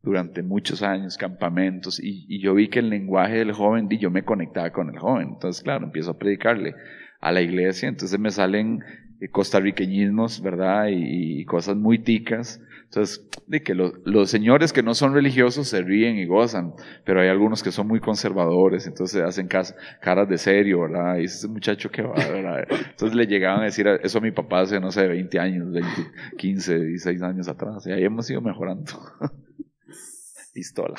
durante 0.03 0.43
muchos 0.43 0.83
años, 0.83 1.16
campamentos, 1.16 2.01
y, 2.03 2.41
yo 2.41 2.55
vi 2.55 2.68
que 2.68 2.78
el 2.78 2.89
lenguaje 2.89 3.39
del 3.39 3.53
joven, 3.53 3.87
y 3.91 3.99
yo 3.99 4.11
me 4.11 4.24
conectaba 4.24 4.70
con 4.70 4.89
el 4.89 4.99
joven. 4.99 5.28
Entonces, 5.35 5.62
claro, 5.62 5.85
empiezo 5.85 6.12
a 6.12 6.18
predicarle 6.18 6.74
a 7.20 7.33
la 7.33 7.43
iglesia, 7.43 7.89
entonces 7.89 8.18
me 8.18 8.31
salen 8.31 8.83
eh, 9.20 9.28
costarriqueñismos, 9.28 10.43
¿verdad? 10.43 10.87
Y, 10.91 11.45
cosas 11.45 11.76
muy 11.76 11.99
ticas. 11.99 12.61
Entonces, 12.91 13.24
de 13.47 13.62
que 13.62 13.72
los 13.72 14.30
señores 14.30 14.72
que 14.72 14.82
no 14.82 14.95
son 14.95 15.14
religiosos 15.14 15.68
se 15.68 15.80
ríen 15.80 16.16
y 16.16 16.26
gozan, 16.26 16.74
pero 17.05 17.20
hay 17.20 17.28
algunos 17.28 17.62
que 17.62 17.70
son 17.70 17.86
muy 17.86 18.01
conservadores, 18.01 18.84
entonces 18.88 19.22
hacen 19.22 19.47
caras 19.47 20.28
de 20.28 20.36
serio, 20.36 20.80
¿verdad? 20.80 21.18
Y 21.18 21.26
ese 21.26 21.47
muchacho 21.47 21.88
que 21.88 22.03
va, 22.03 22.14
¿verdad? 22.16 22.66
Entonces 22.68 23.14
le 23.14 23.28
llegaban 23.28 23.61
a 23.61 23.66
decir 23.66 23.86
eso 23.86 24.18
a 24.18 24.20
mi 24.20 24.32
papá 24.32 24.62
hace, 24.62 24.80
no 24.80 24.91
sé, 24.91 25.07
20 25.07 25.38
años, 25.38 25.70
20, 25.70 25.88
15, 26.36 26.80
16 26.80 27.22
años 27.22 27.47
atrás, 27.47 27.86
y 27.86 27.93
ahí 27.93 28.03
hemos 28.03 28.28
ido 28.28 28.41
mejorando. 28.41 28.93
Pistola. 30.53 30.97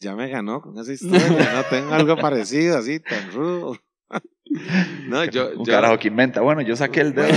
Ya 0.00 0.14
me 0.14 0.28
ganó 0.28 0.60
con 0.60 0.78
esa 0.78 0.92
historia, 0.92 1.54
no 1.54 1.62
tengo 1.70 1.94
algo 1.94 2.18
parecido 2.18 2.76
así, 2.76 3.00
tan 3.00 3.32
rudo. 3.32 3.74
No, 5.06 5.24
yo. 5.26 5.52
Un 5.56 5.64
carajo 5.64 5.96
que 5.96 6.08
inventa. 6.08 6.40
Bueno, 6.40 6.60
yo 6.60 6.74
saqué 6.74 7.02
el 7.02 7.14
dedo. 7.14 7.28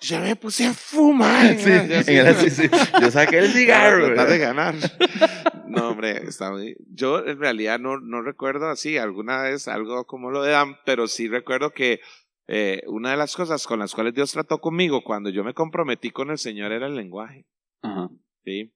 Yo 0.00 0.20
me 0.20 0.36
puse 0.36 0.66
a 0.66 0.74
fumar. 0.74 1.56
Sí, 1.58 1.70
sí, 2.04 2.50
sí, 2.50 2.70
Yo 3.00 3.10
saqué 3.10 3.38
el 3.38 3.48
cigarro. 3.52 4.14
Para 4.14 4.30
de 4.30 4.38
ganar. 4.38 4.74
No, 5.68 5.90
hombre, 5.90 6.22
está 6.26 6.50
Yo 6.90 7.24
en 7.26 7.38
realidad 7.38 7.78
no, 7.78 8.00
no 8.00 8.22
recuerdo 8.22 8.70
así 8.70 8.96
alguna 8.96 9.42
vez 9.42 9.68
algo 9.68 10.06
como 10.06 10.30
lo 10.30 10.42
de 10.42 10.52
Dan, 10.52 10.78
pero 10.86 11.06
sí 11.06 11.28
recuerdo 11.28 11.72
que 11.72 12.00
eh, 12.46 12.82
una 12.86 13.10
de 13.10 13.18
las 13.18 13.36
cosas 13.36 13.66
con 13.66 13.78
las 13.78 13.94
cuales 13.94 14.14
Dios 14.14 14.32
trató 14.32 14.62
conmigo 14.62 15.04
cuando 15.04 15.28
yo 15.28 15.44
me 15.44 15.52
comprometí 15.52 16.10
con 16.10 16.30
el 16.30 16.38
Señor 16.38 16.72
era 16.72 16.86
el 16.86 16.96
lenguaje. 16.96 17.44
Ajá. 17.82 18.08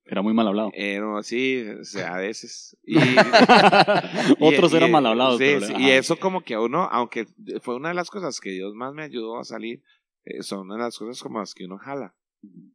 Era 0.05 0.23
muy 0.23 0.35
mal 0.35 0.49
hablado. 0.49 0.70
Eh, 0.75 1.01
sí, 1.23 1.64
o 1.81 1.85
sea, 1.85 2.14
a 2.14 2.18
veces. 2.18 2.77
Y, 2.85 2.97
Otros 4.41 4.73
eran 4.75 4.91
mal 4.91 5.07
hablados. 5.07 5.39
Sí, 5.39 5.57
y 5.79 5.91
eso 5.91 6.16
como 6.16 6.43
que 6.43 6.55
a 6.55 6.61
uno, 6.61 6.89
aunque 6.91 7.27
fue 7.61 7.77
una 7.77 7.89
de 7.89 7.95
las 7.95 8.11
cosas 8.11 8.41
que 8.41 8.51
Dios 8.51 8.75
más 8.75 8.93
me 8.93 9.03
ayudó 9.03 9.39
a 9.39 9.45
salir, 9.45 9.83
eh, 10.25 10.43
son 10.43 10.61
una 10.61 10.75
de 10.75 10.81
las 10.83 10.99
cosas 10.99 11.23
como 11.23 11.39
las 11.41 11.55
que 11.55 11.64
uno 11.64 11.79
jala. 11.79 12.14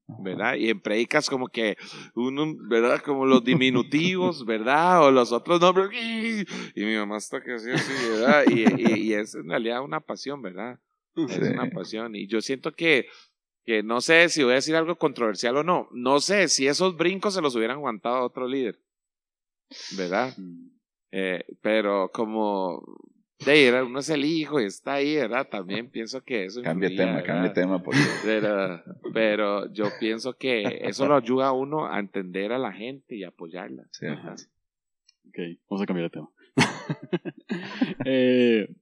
¿verdad? 0.08 0.56
Y 0.56 0.70
en 0.70 0.80
predicas 0.80 1.30
como 1.30 1.50
que 1.50 1.76
uno, 2.16 2.56
¿verdad? 2.70 3.02
Como 3.04 3.26
los 3.26 3.44
diminutivos, 3.44 4.46
¿verdad? 4.46 5.04
O 5.04 5.12
los 5.12 5.34
otros 5.34 5.60
nombres. 5.60 5.90
Y 6.74 6.86
mi 6.86 6.96
mamá 6.96 7.18
está 7.18 7.42
que 7.42 7.54
así, 7.54 7.72
así, 7.72 8.10
¿verdad? 8.12 8.46
Y, 8.50 9.10
y, 9.10 9.14
es 9.14 9.36
en 9.36 9.50
realidad 9.50 9.84
una 9.84 10.00
pasión, 10.00 10.42
¿verdad? 10.42 10.80
Es 11.16 11.38
una 11.38 11.70
pasión. 11.70 12.16
Y 12.16 12.28
yo 12.28 12.40
siento 12.42 12.72
que 12.72 13.08
que 13.68 13.84
no 13.84 14.00
sé 14.00 14.30
si 14.30 14.44
voy 14.44 14.54
a 14.54 14.56
decir 14.56 14.78
algo 14.78 14.98
controversial 14.98 15.58
o 15.58 15.64
no. 15.64 15.90
No 15.92 16.22
sé 16.22 16.48
si 16.48 16.68
esos 16.68 16.96
brincos 16.96 17.34
se 17.34 17.42
los 17.42 17.54
hubieran 17.54 17.76
aguantado 17.76 18.16
a 18.16 18.26
otro 18.26 18.48
líder. 18.48 18.80
¿Verdad? 19.98 20.34
Mm. 20.38 20.70
Eh, 21.12 21.44
pero 21.62 22.10
como 22.14 22.82
de 23.46 23.84
uno 23.84 24.00
es 24.00 24.10
el 24.10 24.26
hijo 24.26 24.60
y 24.60 24.66
está 24.66 24.96
ahí, 24.96 25.16
¿verdad? 25.16 25.48
También 25.48 25.90
pienso 25.90 26.22
que 26.24 26.46
eso. 26.46 26.62
Cambia 26.62 26.90
tema, 26.90 27.22
cambia 27.24 27.54
tema. 27.54 27.82
Por 27.82 27.96
pero, 28.24 28.84
pero 29.14 29.72
yo 29.74 29.86
pienso 30.00 30.34
que 30.38 30.82
eso 30.84 31.08
lo 31.08 31.16
ayuda 31.16 31.48
a 31.48 31.52
uno 31.52 31.86
a 31.86 32.00
entender 32.00 32.52
a 32.52 32.58
la 32.58 32.74
gente 32.74 33.16
y 33.16 33.24
apoyarla. 33.24 33.88
Sí, 33.92 34.08
ok, 34.08 35.40
vamos 35.70 35.84
a 35.84 35.86
cambiar 35.86 36.10
de 36.10 36.14
tema. 36.18 36.30
eh, 38.06 38.76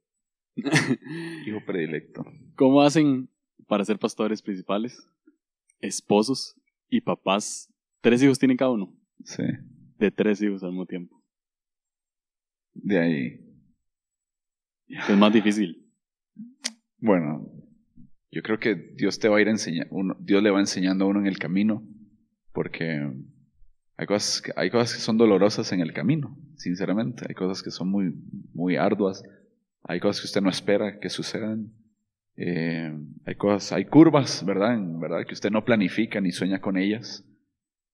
hijo 1.46 1.60
predilecto. 1.66 2.26
¿Cómo 2.56 2.82
hacen 2.82 3.30
para 3.68 3.86
ser 3.86 3.98
pastores 4.00 4.42
principales, 4.42 5.08
esposos 5.80 6.56
y 6.90 7.02
papás. 7.02 7.72
Tres 8.02 8.22
hijos 8.24 8.40
tienen 8.40 8.58
cada 8.58 8.72
uno. 8.72 8.96
Sí. 9.24 9.44
De 9.98 10.12
tres 10.12 10.42
hijos 10.42 10.64
al 10.64 10.70
mismo 10.70 10.86
tiempo. 10.86 11.22
De 12.74 13.00
ahí. 13.00 13.45
Es 14.88 15.18
más 15.18 15.34
difícil. 15.34 15.92
Bueno, 17.00 17.50
yo 18.32 18.42
creo 18.42 18.60
que 18.60 18.76
Dios 18.76 19.20
te 19.20 19.30
va 19.30 19.38
a 19.38 19.42
ir 19.42 19.48
enseñando, 19.48 20.16
Dios 20.20 20.44
le 20.44 20.52
va 20.52 20.60
enseñando 20.60 21.06
a 21.06 21.08
uno 21.08 21.20
en 21.20 21.28
el 21.28 21.38
camino, 21.38 21.84
porque 22.52 23.12
hay 23.98 24.08
cosas, 24.08 24.42
que, 24.42 24.52
hay 24.56 24.70
cosas 24.70 24.96
que 24.96 25.02
son 25.02 25.18
dolorosas 25.18 25.72
en 25.72 25.80
el 25.80 25.94
camino, 25.94 26.38
sinceramente. 26.58 27.26
Hay 27.28 27.36
cosas 27.36 27.64
que 27.64 27.72
son 27.72 27.90
muy, 27.90 28.14
muy 28.54 28.76
arduas. 28.76 29.24
Hay 29.84 30.00
cosas 30.00 30.22
que 30.22 30.26
usted 30.26 30.42
no 30.42 30.50
espera 30.50 31.00
que 31.00 31.10
sucedan. 31.10 31.72
Eh, 32.38 32.94
hay 33.26 33.36
cosas, 33.36 33.72
hay 33.72 33.86
curvas, 33.86 34.46
¿verdad? 34.46 34.78
¿verdad? 35.00 35.26
Que 35.26 35.34
usted 35.34 35.52
no 35.52 35.64
planifica 35.64 36.20
ni 36.20 36.32
sueña 36.32 36.60
con 36.60 36.78
ellas, 36.78 37.24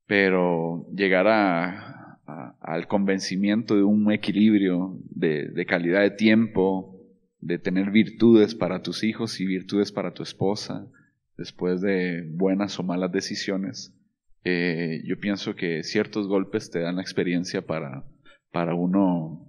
pero 0.07 0.87
llegar 0.95 1.27
a, 1.27 2.00
al 2.25 2.87
convencimiento 2.87 3.75
de 3.75 3.83
un 3.83 4.11
equilibrio 4.11 4.97
de, 5.09 5.65
calidad 5.67 6.01
de 6.01 6.11
tiempo, 6.11 6.97
de 7.39 7.59
tener 7.59 7.91
virtudes 7.91 8.55
para 8.55 8.81
tus 8.81 9.03
hijos 9.03 9.39
y 9.39 9.45
virtudes 9.45 9.91
para 9.91 10.13
tu 10.13 10.23
esposa, 10.23 10.87
después 11.37 11.81
de 11.81 12.23
buenas 12.31 12.79
o 12.79 12.83
malas 12.83 13.11
decisiones, 13.11 13.93
eh, 14.43 15.01
yo 15.05 15.19
pienso 15.19 15.55
que 15.55 15.83
ciertos 15.83 16.27
golpes 16.27 16.71
te 16.71 16.79
dan 16.79 16.95
la 16.95 17.01
experiencia 17.01 17.65
para, 17.65 18.03
para 18.51 18.75
uno 18.75 19.45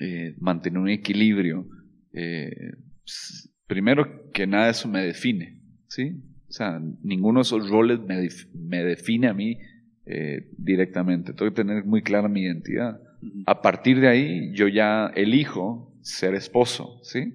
eh, 0.00 0.34
mantener 0.38 0.78
un 0.78 0.88
equilibrio 0.88 1.66
primero 3.68 4.30
que 4.32 4.46
nada 4.46 4.70
eso 4.70 4.88
me 4.88 5.04
define, 5.04 5.60
¿sí? 5.86 6.20
O 6.48 6.52
sea, 6.52 6.80
ninguno 7.02 7.40
de 7.40 7.42
esos 7.42 7.68
roles 7.68 8.00
me, 8.00 8.82
define 8.82 9.28
a 9.28 9.34
mí 9.34 9.58
eh, 10.10 10.48
directamente. 10.56 11.34
Tengo 11.34 11.50
que 11.50 11.62
tener 11.62 11.84
muy 11.84 12.00
clara 12.00 12.28
mi 12.28 12.40
identidad. 12.40 12.98
A 13.44 13.60
partir 13.60 14.00
de 14.00 14.08
ahí, 14.08 14.52
yo 14.54 14.66
ya 14.66 15.12
elijo 15.14 15.92
ser 16.00 16.34
esposo, 16.34 16.98
¿sí? 17.02 17.34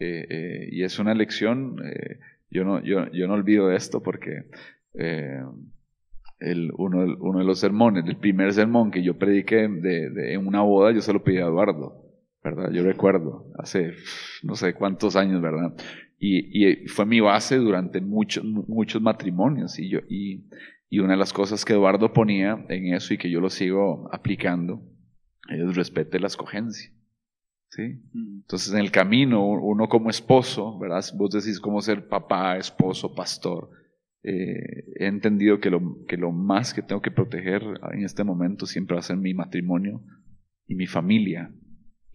Eh, 0.00 0.26
eh, 0.28 0.68
y 0.72 0.82
es 0.82 0.98
una 0.98 1.12
elección, 1.12 1.76
yo, 2.50 2.64
no, 2.64 2.82
yo, 2.82 3.08
yo 3.12 3.28
no 3.28 3.34
olvido 3.34 3.70
esto 3.70 4.02
porque 4.02 4.46
el, 6.40 6.72
uno, 6.76 7.16
uno, 7.20 7.38
de 7.38 7.44
los 7.44 7.60
sermones, 7.60 8.04
el 8.04 8.16
primer 8.16 8.52
sermón 8.52 8.90
que 8.90 9.04
yo 9.04 9.16
prediqué 9.16 9.68
de, 9.68 10.32
en 10.32 10.44
una 10.44 10.62
boda, 10.62 10.90
yo 10.90 11.00
se 11.00 11.12
lo 11.12 11.22
pedí 11.22 11.36
a 11.36 11.42
Eduardo. 11.42 12.04
¿verdad? 12.42 12.72
Yo 12.72 12.82
recuerdo, 12.82 13.46
hace 13.58 13.92
no 14.42 14.56
sé 14.56 14.74
cuántos 14.74 15.14
años, 15.14 15.40
¿verdad? 15.40 15.72
Y, 16.18 16.66
y 16.68 16.88
fue 16.88 17.06
mi 17.06 17.20
base 17.20 17.56
durante 17.58 18.00
muchos, 18.00 18.44
muchos 18.44 19.00
matrimonios. 19.00 19.78
Y, 19.78 19.88
yo, 19.88 20.00
y, 20.08 20.42
y 20.88 21.00
una 21.00 21.12
de 21.12 21.18
las 21.18 21.32
cosas 21.32 21.64
que 21.64 21.74
Eduardo 21.74 22.12
ponía 22.12 22.64
en 22.68 22.94
eso 22.94 23.14
y 23.14 23.18
que 23.18 23.30
yo 23.30 23.40
lo 23.40 23.50
sigo 23.50 24.08
aplicando 24.12 24.82
es 25.48 25.74
respete 25.76 26.18
la 26.18 26.26
escogencia. 26.26 26.92
¿Sí? 27.70 27.82
Mm. 28.12 28.40
Entonces, 28.40 28.72
en 28.72 28.80
el 28.80 28.90
camino, 28.90 29.46
uno 29.46 29.88
como 29.88 30.08
esposo, 30.08 30.78
¿verdad? 30.78 31.04
Vos 31.16 31.30
decís 31.30 31.60
cómo 31.60 31.82
ser 31.82 32.08
papá, 32.08 32.56
esposo, 32.56 33.14
pastor. 33.14 33.70
Eh, 34.22 34.84
he 34.96 35.06
entendido 35.06 35.60
que 35.60 35.70
lo, 35.70 36.04
que 36.06 36.16
lo 36.16 36.32
más 36.32 36.72
que 36.72 36.82
tengo 36.82 37.02
que 37.02 37.10
proteger 37.10 37.62
en 37.92 38.04
este 38.04 38.24
momento 38.24 38.66
siempre 38.66 38.94
va 38.94 39.00
a 39.00 39.02
ser 39.02 39.16
mi 39.16 39.34
matrimonio 39.34 40.02
y 40.66 40.74
mi 40.74 40.86
familia, 40.86 41.52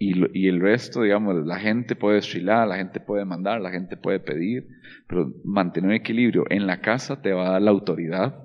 y, 0.03 0.47
el 0.47 0.59
resto, 0.59 1.03
digamos, 1.03 1.45
la 1.45 1.59
gente 1.59 1.95
puede 1.95 2.15
desfilar, 2.15 2.67
la 2.67 2.75
gente 2.75 2.99
puede 2.99 3.25
mandar, 3.25 3.61
la 3.61 3.71
gente 3.71 3.95
puede 3.95 4.19
pedir, 4.19 4.67
pero 5.07 5.31
mantener 5.45 5.91
un 5.91 5.95
equilibrio 5.95 6.43
en 6.49 6.67
la 6.67 6.81
casa 6.81 7.21
te 7.21 7.31
va 7.31 7.47
a 7.47 7.51
dar 7.51 7.61
la 7.61 7.71
autoridad, 7.71 8.42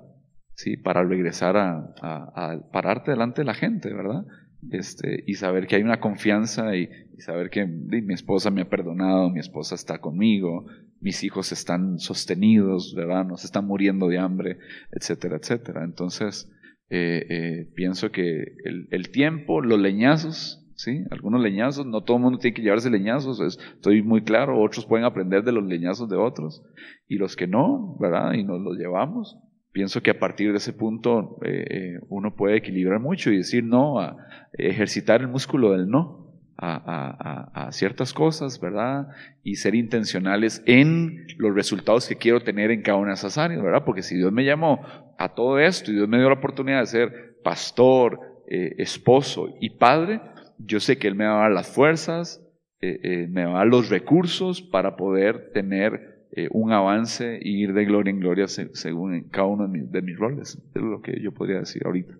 ¿sí? 0.59 0.75
Para 0.75 1.03
regresar 1.03 1.55
a, 1.55 2.59
pararte 2.73 3.11
delante 3.11 3.41
de 3.41 3.45
la 3.45 3.53
gente, 3.53 3.93
¿verdad? 3.93 4.25
Este, 4.71 5.23
y 5.25 5.35
saber 5.35 5.67
que 5.67 5.77
hay 5.77 5.83
una 5.83 6.01
confianza 6.01 6.75
y, 6.75 6.89
saber 7.19 7.49
que 7.49 7.65
mi 7.65 8.13
esposa 8.13 8.49
me 8.49 8.61
ha 8.61 8.69
perdonado, 8.69 9.29
mi 9.29 9.39
esposa 9.39 9.75
está 9.75 9.99
conmigo, 9.99 10.65
mis 11.01 11.23
hijos 11.23 11.51
están 11.51 11.99
sostenidos, 11.99 12.93
¿verdad? 12.95 13.25
No 13.25 13.35
se 13.35 13.47
están 13.47 13.67
muriendo 13.67 14.07
de 14.07 14.19
hambre, 14.19 14.57
etcétera, 14.91 15.37
etcétera. 15.37 15.83
Entonces, 15.83 16.49
eh, 16.89 17.25
eh, 17.29 17.71
pienso 17.75 18.11
que 18.11 18.55
el, 18.63 18.87
el 18.91 19.11
tiempo, 19.11 19.61
los 19.61 19.79
leñazos, 19.79 20.65
¿sí? 20.75 21.03
Algunos 21.11 21.41
leñazos, 21.41 21.85
no 21.85 22.03
todo 22.03 22.17
el 22.17 22.23
mundo 22.23 22.39
tiene 22.39 22.55
que 22.55 22.61
llevarse 22.61 22.89
leñazos, 22.89 23.39
estoy 23.41 24.01
muy 24.01 24.23
claro, 24.23 24.61
otros 24.61 24.85
pueden 24.85 25.05
aprender 25.05 25.43
de 25.43 25.51
los 25.53 25.65
leñazos 25.65 26.09
de 26.09 26.17
otros, 26.17 26.63
y 27.07 27.15
los 27.15 27.35
que 27.35 27.47
no, 27.47 27.97
¿verdad? 27.99 28.33
Y 28.33 28.43
nos 28.43 28.61
los 28.61 28.77
llevamos, 28.77 29.37
pienso 29.71 30.01
que 30.01 30.11
a 30.11 30.19
partir 30.19 30.51
de 30.51 30.57
ese 30.57 30.73
punto 30.73 31.37
eh, 31.43 31.65
eh, 31.69 31.99
uno 32.09 32.35
puede 32.35 32.57
equilibrar 32.57 32.99
mucho 32.99 33.31
y 33.31 33.37
decir 33.37 33.63
no, 33.63 33.99
a 33.99 34.17
ejercitar 34.53 35.21
el 35.21 35.27
músculo 35.27 35.71
del 35.71 35.87
no. 35.87 36.27
A, 36.61 37.69
ciertas 37.71 38.11
cosas, 38.11 38.59
¿verdad? 38.59 39.07
Y 39.43 39.55
ser 39.55 39.75
intencionales 39.75 40.61
en 40.65 41.25
los 41.37 41.55
resultados 41.55 42.05
que 42.05 42.17
quiero 42.17 42.41
tener 42.41 42.69
en 42.69 42.81
cada 42.81 42.97
una 42.97 43.11
de 43.11 43.13
esas 43.13 43.37
áreas, 43.37 43.63
¿verdad? 43.63 43.85
Porque 43.85 44.01
si 44.01 44.17
Dios 44.17 44.33
me 44.33 44.43
llamó 44.43 44.85
a 45.17 45.35
todo 45.35 45.57
esto 45.57 45.89
y 45.89 45.95
Dios 45.95 46.09
me 46.09 46.17
dio 46.17 46.27
la 46.27 46.35
oportunidad 46.35 46.81
de 46.81 46.85
ser 46.87 47.37
pastor, 47.45 48.19
eh, 48.49 48.75
esposo 48.77 49.55
y 49.61 49.69
padre, 49.77 50.19
yo 50.57 50.81
sé 50.81 50.97
que 50.97 51.07
Él 51.07 51.15
me 51.15 51.27
va 51.27 51.37
a 51.37 51.41
dar 51.43 51.51
las 51.51 51.73
fuerzas, 51.73 52.45
me 52.81 53.45
va 53.45 53.51
a 53.51 53.57
dar 53.59 53.67
los 53.67 53.89
recursos 53.89 54.61
para 54.61 54.97
poder 54.97 55.51
tener 55.53 56.08
eh, 56.31 56.47
un 56.51 56.71
avance 56.71 57.37
e 57.37 57.49
ir 57.49 57.73
de 57.73 57.85
gloria 57.85 58.11
en 58.11 58.19
gloria 58.19 58.47
según 58.47 59.29
cada 59.29 59.47
uno 59.47 59.67
de 59.67 60.01
mis, 60.01 60.17
roles. 60.17 60.61
Es 60.75 60.81
lo 60.81 61.01
que 61.01 61.19
yo 61.21 61.33
podría 61.33 61.59
decir 61.59 61.85
ahorita. 61.85 62.17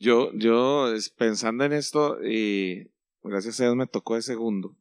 Yo, 0.00 0.32
yo 0.34 0.92
pensando 1.16 1.64
en 1.64 1.72
esto, 1.72 2.18
y 2.24 2.90
gracias 3.22 3.60
a 3.60 3.64
Dios 3.64 3.76
me 3.76 3.86
tocó 3.86 4.16
de 4.16 4.22
segundo, 4.22 4.76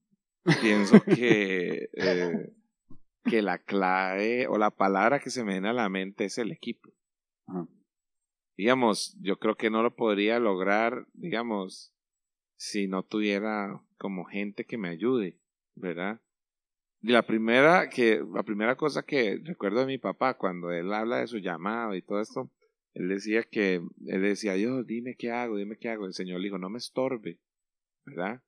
pienso 0.62 1.00
que, 1.06 1.90
eh, 1.94 2.52
que 3.26 3.42
la 3.44 3.60
clave 3.60 4.48
o 4.48 4.58
la 4.58 4.72
palabra 4.72 5.20
que 5.20 5.30
se 5.30 5.44
me 5.44 5.54
viene 5.54 5.70
a 5.70 5.74
la 5.74 5.90
mente 5.90 6.26
es 6.26 6.40
el 6.40 6.52
equipo. 6.52 6.90
Digamos, 8.58 9.16
yo 9.22 9.38
creo 9.38 9.56
que 9.56 9.70
no 9.70 9.84
lo 9.84 9.96
podría 9.96 10.40
lograr, 10.40 11.06
digamos, 11.14 11.94
si 12.58 12.88
no 12.88 13.04
tuviera 13.04 13.82
como 13.98 14.26
gente 14.26 14.66
que 14.66 14.78
me 14.78 14.90
ayude, 14.90 15.40
¿verdad? 15.76 16.22
La 17.02 17.24
primera 17.24 17.90
que 17.90 18.24
la 18.34 18.44
primera 18.44 18.76
cosa 18.76 19.04
que 19.04 19.40
recuerdo 19.44 19.80
de 19.82 19.86
mi 19.88 19.98
papá 19.98 20.36
cuando 20.36 20.72
él 20.72 20.94
habla 20.94 21.18
de 21.18 21.28
su 21.28 21.40
llamado 21.40 21.96
y 21.96 22.02
todo 22.02 22.22
esto 22.22 22.52
él 22.94 23.10
decía 23.10 23.44
que 23.44 23.82
él 24.06 24.22
decía 24.22 24.54
Dios 24.54 24.86
dime 24.86 25.16
qué 25.18 25.32
hago 25.32 25.58
dime 25.58 25.78
qué 25.78 25.90
hago 25.90 26.06
el 26.06 26.14
señor 26.14 26.40
le 26.40 26.46
dijo 26.46 26.58
no 26.58 26.70
me 26.70 26.78
estorbe 26.78 27.40
verdad 28.06 28.42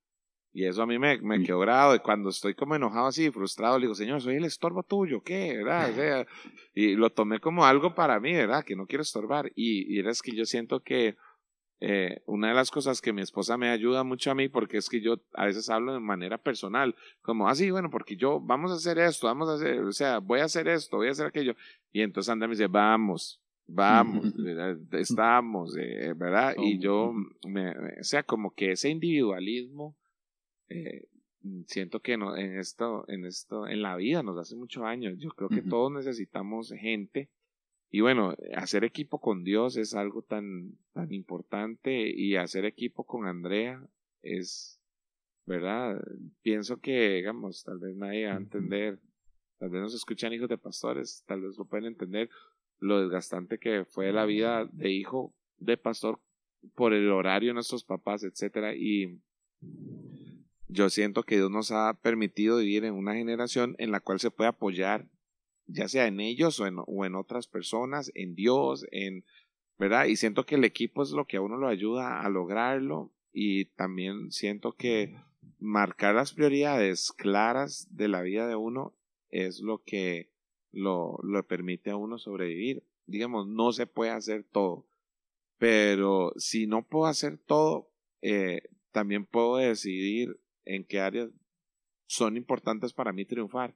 y 0.56 0.66
eso 0.66 0.84
a 0.84 0.86
mí 0.86 1.00
me, 1.00 1.20
me 1.22 1.44
quedó 1.44 1.60
grado 1.60 1.96
y 1.96 2.00
cuando 2.00 2.30
estoy 2.30 2.54
como 2.54 2.76
enojado 2.76 3.08
así 3.08 3.32
frustrado 3.32 3.80
le 3.80 3.86
digo 3.86 3.96
señor 3.96 4.22
soy 4.22 4.36
el 4.36 4.46
estorbo 4.46 4.84
tuyo 4.84 5.24
qué 5.24 5.58
verdad 5.58 5.90
o 5.90 5.96
sea, 5.96 6.28
y 6.76 6.96
lo 6.96 7.10
tomé 7.12 7.40
como 7.40 7.66
algo 7.66 7.96
para 7.96 8.20
mí 8.20 8.34
verdad 8.34 8.64
que 8.64 8.76
no 8.76 8.88
quiero 8.88 9.04
estorbar. 9.04 9.52
Y, 9.56 9.96
y 9.96 10.08
es 10.08 10.22
que 10.22 10.36
yo 10.36 10.46
siento 10.46 10.82
que 10.82 11.16
eh, 11.86 12.22
una 12.28 12.48
de 12.48 12.54
las 12.54 12.72
cosas 12.72 13.02
que 13.02 13.12
mi 13.12 13.22
esposa 13.22 13.58
me 13.58 13.70
ayuda 13.70 14.06
mucho 14.06 14.32
a 14.32 14.36
mí, 14.36 14.48
porque 14.48 14.78
es 14.78 14.88
que 14.88 15.02
yo 15.02 15.20
a 15.34 15.48
veces 15.48 15.70
hablo 15.70 15.92
de 15.92 16.00
manera 16.00 16.38
personal, 16.38 16.96
como, 17.22 17.50
así, 17.50 17.68
ah, 17.68 17.72
bueno, 17.74 17.90
porque 17.90 18.16
yo, 18.16 18.40
vamos 18.40 18.72
a 18.72 18.76
hacer 18.76 18.98
esto, 19.00 19.28
vamos 19.28 19.50
a 19.50 19.56
hacer, 19.56 19.82
o 19.82 19.92
sea, 19.92 20.20
voy 20.20 20.40
a 20.40 20.46
hacer 20.46 20.70
esto, 20.70 20.96
voy 20.96 21.10
a 21.10 21.12
hacer 21.12 21.26
aquello. 21.26 21.58
Y 21.92 22.00
entonces 22.00 22.32
anda 22.32 22.48
me 22.48 22.54
dice, 22.54 22.68
vamos, 22.68 23.42
vamos, 23.68 24.24
estamos, 24.94 25.76
eh, 25.78 26.14
¿verdad? 26.16 26.56
Y 26.58 26.80
yo, 26.80 27.14
me, 27.46 27.72
o 27.72 28.04
sea, 28.04 28.24
como 28.24 28.52
que 28.52 28.72
ese 28.72 28.88
individualismo, 28.90 29.98
eh, 30.70 31.10
siento 31.68 32.00
que 32.00 32.16
no, 32.16 32.38
en 32.38 32.60
esto, 32.60 33.04
en 33.10 33.26
esto, 33.26 33.68
en 33.68 33.82
la 33.82 33.98
vida 33.98 34.24
nos 34.24 34.38
hace 34.38 34.56
muchos 34.56 34.84
años. 34.84 35.18
Yo 35.18 35.32
creo 35.32 35.50
que 35.50 35.62
todos 35.62 35.92
necesitamos 35.92 36.72
gente 36.72 37.30
y 37.96 38.02
bueno, 38.02 38.34
hacer 38.56 38.84
equipo 38.86 39.22
con 39.22 39.44
Dios 39.44 39.78
es 39.78 39.94
algo 39.94 40.24
tan, 40.24 40.80
tan 40.94 41.14
importante 41.14 42.10
y 42.10 42.36
hacer 42.38 42.66
equipo 42.66 43.04
con 43.04 43.28
Andrea 43.28 43.88
es, 44.24 44.82
¿verdad? 45.46 46.02
Pienso 46.42 46.78
que, 46.80 47.18
digamos, 47.18 47.64
tal 47.64 47.78
vez 47.78 47.96
nadie 47.96 48.26
va 48.26 48.34
a 48.34 48.38
entender, 48.38 49.00
tal 49.60 49.70
vez 49.70 49.84
nos 49.84 49.94
escuchan 49.94 50.34
hijos 50.34 50.50
de 50.50 50.58
pastores, 50.58 51.24
tal 51.28 51.42
vez 51.42 51.56
lo 51.56 51.66
pueden 51.66 51.86
entender 51.86 52.32
lo 52.80 53.00
desgastante 53.00 53.60
que 53.60 53.86
fue 53.86 54.12
la 54.12 54.26
vida 54.26 54.66
de 54.72 54.90
hijo 54.90 55.32
de 55.60 55.78
pastor 55.78 56.20
por 56.74 56.94
el 56.94 57.12
horario 57.12 57.52
de 57.52 57.54
nuestros 57.54 57.84
papás, 57.84 58.24
etcétera, 58.24 58.74
y 58.76 59.22
yo 60.68 60.90
siento 60.90 61.22
que 61.22 61.36
Dios 61.36 61.52
nos 61.52 61.72
ha 61.72 61.94
permitido 62.02 62.58
vivir 62.58 62.86
en 62.86 62.96
una 62.96 63.14
generación 63.14 63.76
en 63.78 63.92
la 63.92 64.00
cual 64.00 64.20
se 64.20 64.32
puede 64.32 64.48
apoyar 64.48 65.08
ya 65.68 65.88
sea 65.88 66.08
en 66.08 66.20
ellos 66.20 66.60
o 66.60 66.68
en, 66.68 66.76
o 66.86 67.06
en 67.06 67.16
otras 67.16 67.48
personas, 67.48 68.12
en 68.16 68.36
Dios, 68.36 68.86
en, 68.92 69.26
¿verdad? 69.78 70.06
Y 70.06 70.16
siento 70.16 70.46
que 70.46 70.56
el 70.56 70.64
equipo 70.64 71.04
es 71.04 71.12
lo 71.12 71.26
que 71.26 71.38
a 71.38 71.42
uno 71.42 71.58
lo 71.58 71.68
ayuda 71.68 72.22
a 72.22 72.30
lograrlo 72.30 73.12
y 73.32 73.66
también 73.66 74.32
siento 74.32 74.74
que 74.74 75.16
marcar 75.60 76.16
las 76.16 76.34
prioridades 76.34 77.12
claras 77.12 77.88
de 77.92 78.08
la 78.08 78.22
vida 78.22 78.48
de 78.48 78.56
uno 78.56 78.94
es 79.30 79.62
lo 79.62 79.84
que 79.84 80.30
lo, 80.72 81.18
lo 81.24 81.46
permite 81.48 81.90
a 81.90 81.96
uno 81.96 82.18
sobrevivir. 82.18 82.84
Digamos, 83.06 83.48
no 83.48 83.72
se 83.72 83.88
puede 83.88 84.12
hacer 84.12 84.44
todo, 84.44 84.88
pero 85.58 86.34
si 86.38 86.68
no 86.68 86.88
puedo 86.88 87.06
hacer 87.06 87.38
todo, 87.38 87.90
eh, 88.22 88.62
también 88.92 89.26
puedo 89.26 89.58
decidir 89.58 90.40
en 90.66 90.86
qué 90.86 91.00
áreas 91.00 91.30
son 92.06 92.38
importantes 92.38 92.94
para 92.94 93.12
mí 93.12 93.26
triunfar, 93.26 93.76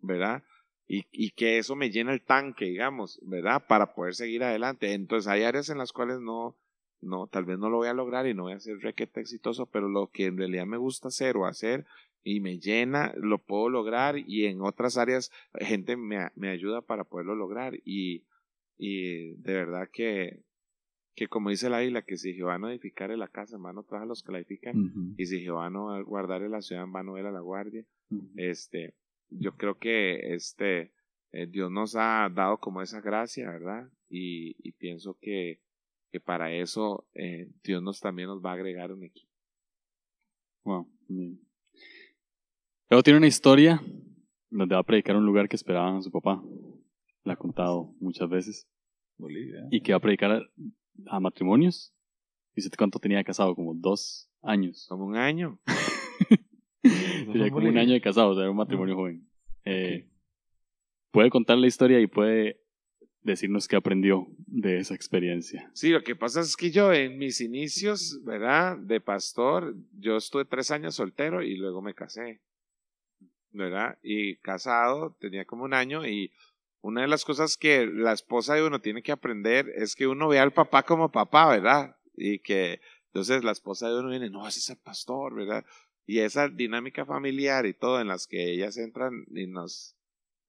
¿verdad? 0.00 0.42
Y, 0.88 1.06
y, 1.10 1.30
que 1.30 1.58
eso 1.58 1.74
me 1.74 1.90
llena 1.90 2.12
el 2.12 2.22
tanque, 2.22 2.66
digamos, 2.66 3.18
¿verdad? 3.22 3.64
Para 3.66 3.94
poder 3.94 4.14
seguir 4.14 4.44
adelante. 4.44 4.92
Entonces 4.92 5.26
hay 5.26 5.42
áreas 5.42 5.68
en 5.68 5.78
las 5.78 5.92
cuales 5.92 6.20
no, 6.20 6.56
no, 7.00 7.26
tal 7.26 7.44
vez 7.44 7.58
no 7.58 7.70
lo 7.70 7.78
voy 7.78 7.88
a 7.88 7.94
lograr 7.94 8.26
y 8.26 8.34
no 8.34 8.44
voy 8.44 8.52
a 8.52 8.60
ser 8.60 8.78
requete 8.78 9.20
exitoso, 9.20 9.66
pero 9.66 9.88
lo 9.88 10.08
que 10.08 10.26
en 10.26 10.36
realidad 10.36 10.66
me 10.66 10.76
gusta 10.76 11.08
hacer 11.08 11.36
o 11.36 11.46
hacer 11.46 11.86
y 12.22 12.40
me 12.40 12.58
llena, 12.58 13.12
lo 13.16 13.38
puedo 13.38 13.68
lograr 13.68 14.16
y 14.18 14.46
en 14.46 14.60
otras 14.60 14.96
áreas 14.96 15.30
gente 15.60 15.96
me, 15.96 16.28
me 16.34 16.50
ayuda 16.50 16.82
para 16.82 17.04
poderlo 17.04 17.34
lograr 17.34 17.74
y, 17.84 18.24
y 18.78 19.34
de 19.36 19.54
verdad 19.54 19.88
que, 19.92 20.42
que 21.14 21.28
como 21.28 21.50
dice 21.50 21.70
la 21.70 21.84
isla, 21.84 22.02
que 22.02 22.16
si 22.16 22.34
Jehová 22.34 22.58
no 22.58 22.68
edificare 22.68 23.16
la 23.16 23.28
casa, 23.28 23.56
en 23.56 23.62
vano 23.62 23.84
trabaja 23.84 24.06
los 24.06 24.22
que 24.22 24.32
la 24.32 24.38
edifican, 24.38 25.14
y 25.16 25.26
si 25.26 25.40
Jehová 25.40 25.70
no 25.70 26.04
guardare 26.04 26.48
la 26.48 26.62
ciudad, 26.62 26.84
en 26.84 26.92
vano 26.92 27.14
vela 27.14 27.30
la 27.30 27.40
guardia, 27.40 27.84
este, 28.36 28.94
yo 29.30 29.56
creo 29.56 29.78
que 29.78 30.34
este 30.34 30.92
eh, 31.32 31.46
Dios 31.46 31.70
nos 31.70 31.96
ha 31.96 32.28
dado 32.34 32.58
como 32.58 32.82
esa 32.82 33.00
gracia, 33.00 33.50
¿verdad? 33.50 33.90
Y, 34.08 34.56
y 34.66 34.72
pienso 34.72 35.18
que, 35.20 35.60
que 36.10 36.20
para 36.20 36.52
eso 36.52 37.06
eh, 37.14 37.50
Dios 37.62 37.82
nos 37.82 38.00
también 38.00 38.28
nos 38.28 38.44
va 38.44 38.50
a 38.50 38.54
agregar 38.54 38.92
un 38.92 39.04
equipo. 39.04 39.30
Wow. 40.64 40.88
Luego 42.88 43.02
tiene 43.02 43.18
una 43.18 43.26
historia 43.26 43.80
donde 44.50 44.74
va 44.74 44.80
a 44.80 44.84
predicar 44.84 45.16
un 45.16 45.26
lugar 45.26 45.48
que 45.48 45.56
esperaban 45.56 45.96
a 45.96 46.02
su 46.02 46.10
papá. 46.10 46.42
La 47.24 47.34
ha 47.34 47.36
contado 47.36 47.94
muchas 48.00 48.28
veces. 48.28 48.68
Bolivia. 49.18 49.66
Y 49.70 49.80
que 49.80 49.92
va 49.92 49.98
a 49.98 50.00
predicar 50.00 50.42
a, 51.06 51.20
matrimonios. 51.20 51.92
Dice 52.54 52.70
cuánto 52.76 52.98
tenía 52.98 53.22
casado, 53.24 53.54
como 53.54 53.74
dos 53.74 54.30
años. 54.42 54.86
Como 54.88 55.06
un 55.06 55.16
año. 55.16 55.60
Tenía 57.32 57.50
como 57.50 57.68
un 57.68 57.78
año 57.78 57.92
de 57.92 58.00
casado, 58.00 58.30
o 58.30 58.34
sea, 58.34 58.50
un 58.50 58.56
matrimonio 58.56 58.94
joven. 58.94 59.28
Eh, 59.64 60.08
puede 61.10 61.30
contar 61.30 61.58
la 61.58 61.66
historia 61.66 62.00
y 62.00 62.06
puede 62.06 62.60
decirnos 63.22 63.66
qué 63.66 63.76
aprendió 63.76 64.28
de 64.46 64.78
esa 64.78 64.94
experiencia. 64.94 65.68
Sí, 65.74 65.90
lo 65.90 66.02
que 66.02 66.14
pasa 66.14 66.40
es 66.40 66.56
que 66.56 66.70
yo 66.70 66.92
en 66.92 67.18
mis 67.18 67.40
inicios, 67.40 68.20
¿verdad? 68.24 68.78
De 68.78 69.00
pastor, 69.00 69.74
yo 69.98 70.16
estuve 70.16 70.44
tres 70.44 70.70
años 70.70 70.94
soltero 70.94 71.42
y 71.42 71.56
luego 71.56 71.82
me 71.82 71.94
casé, 71.94 72.40
¿verdad? 73.50 73.98
Y 74.02 74.36
casado, 74.36 75.16
tenía 75.18 75.44
como 75.44 75.64
un 75.64 75.74
año 75.74 76.06
y 76.06 76.30
una 76.82 77.00
de 77.00 77.08
las 77.08 77.24
cosas 77.24 77.56
que 77.56 77.86
la 77.86 78.12
esposa 78.12 78.54
de 78.54 78.64
uno 78.64 78.80
tiene 78.80 79.02
que 79.02 79.10
aprender 79.10 79.68
es 79.74 79.96
que 79.96 80.06
uno 80.06 80.28
ve 80.28 80.38
al 80.38 80.52
papá 80.52 80.84
como 80.84 81.10
papá, 81.10 81.48
¿verdad? 81.48 81.96
Y 82.16 82.38
que 82.38 82.80
entonces 83.06 83.42
la 83.42 83.52
esposa 83.52 83.88
de 83.88 83.98
uno 83.98 84.10
viene, 84.10 84.30
no, 84.30 84.46
ese 84.46 84.60
es 84.60 84.70
el 84.70 84.76
pastor, 84.76 85.34
¿verdad? 85.34 85.64
Y 86.06 86.20
esa 86.20 86.48
dinámica 86.48 87.04
familiar 87.04 87.66
y 87.66 87.74
todo 87.74 88.00
en 88.00 88.08
las 88.08 88.26
que 88.26 88.52
ellas 88.52 88.76
entran 88.76 89.26
y 89.34 89.48
nos, 89.48 89.96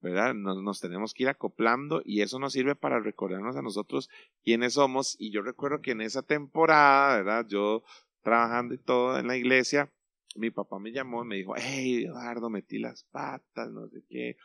¿verdad? 0.00 0.32
Nos, 0.34 0.62
nos, 0.62 0.80
tenemos 0.80 1.12
que 1.12 1.24
ir 1.24 1.28
acoplando 1.28 2.00
y 2.04 2.22
eso 2.22 2.38
nos 2.38 2.52
sirve 2.52 2.76
para 2.76 3.00
recordarnos 3.00 3.56
a 3.56 3.62
nosotros 3.62 4.08
quiénes 4.44 4.74
somos. 4.74 5.16
Y 5.18 5.32
yo 5.32 5.42
recuerdo 5.42 5.80
que 5.80 5.90
en 5.90 6.00
esa 6.00 6.22
temporada, 6.22 7.16
¿verdad? 7.16 7.46
Yo 7.48 7.82
trabajando 8.22 8.74
y 8.74 8.78
todo 8.78 9.18
en 9.18 9.26
la 9.26 9.36
iglesia, 9.36 9.92
mi 10.36 10.50
papá 10.50 10.78
me 10.78 10.92
llamó 10.92 11.24
y 11.24 11.26
me 11.26 11.36
dijo, 11.36 11.54
hey, 11.56 12.04
Eduardo, 12.04 12.50
metí 12.50 12.78
las 12.78 13.02
patas, 13.04 13.70
no 13.70 13.88
sé 13.88 14.04
qué. 14.08 14.36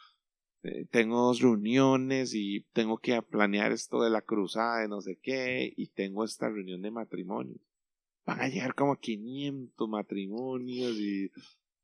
Eh, 0.64 0.86
tengo 0.90 1.22
dos 1.22 1.42
reuniones 1.42 2.34
y 2.34 2.62
tengo 2.74 2.98
que 2.98 3.22
planear 3.22 3.72
esto 3.72 4.02
de 4.02 4.10
la 4.10 4.22
cruzada 4.22 4.80
de 4.80 4.88
no 4.88 5.02
sé 5.02 5.20
qué 5.22 5.74
y 5.76 5.88
tengo 5.90 6.24
esta 6.24 6.50
reunión 6.50 6.82
de 6.82 6.90
matrimonio 6.90 7.60
van 8.26 8.42
a 8.42 8.48
llegar 8.48 8.74
como 8.76 8.96
500 8.96 9.90
matrimonios 9.90 10.92
y 10.98 11.32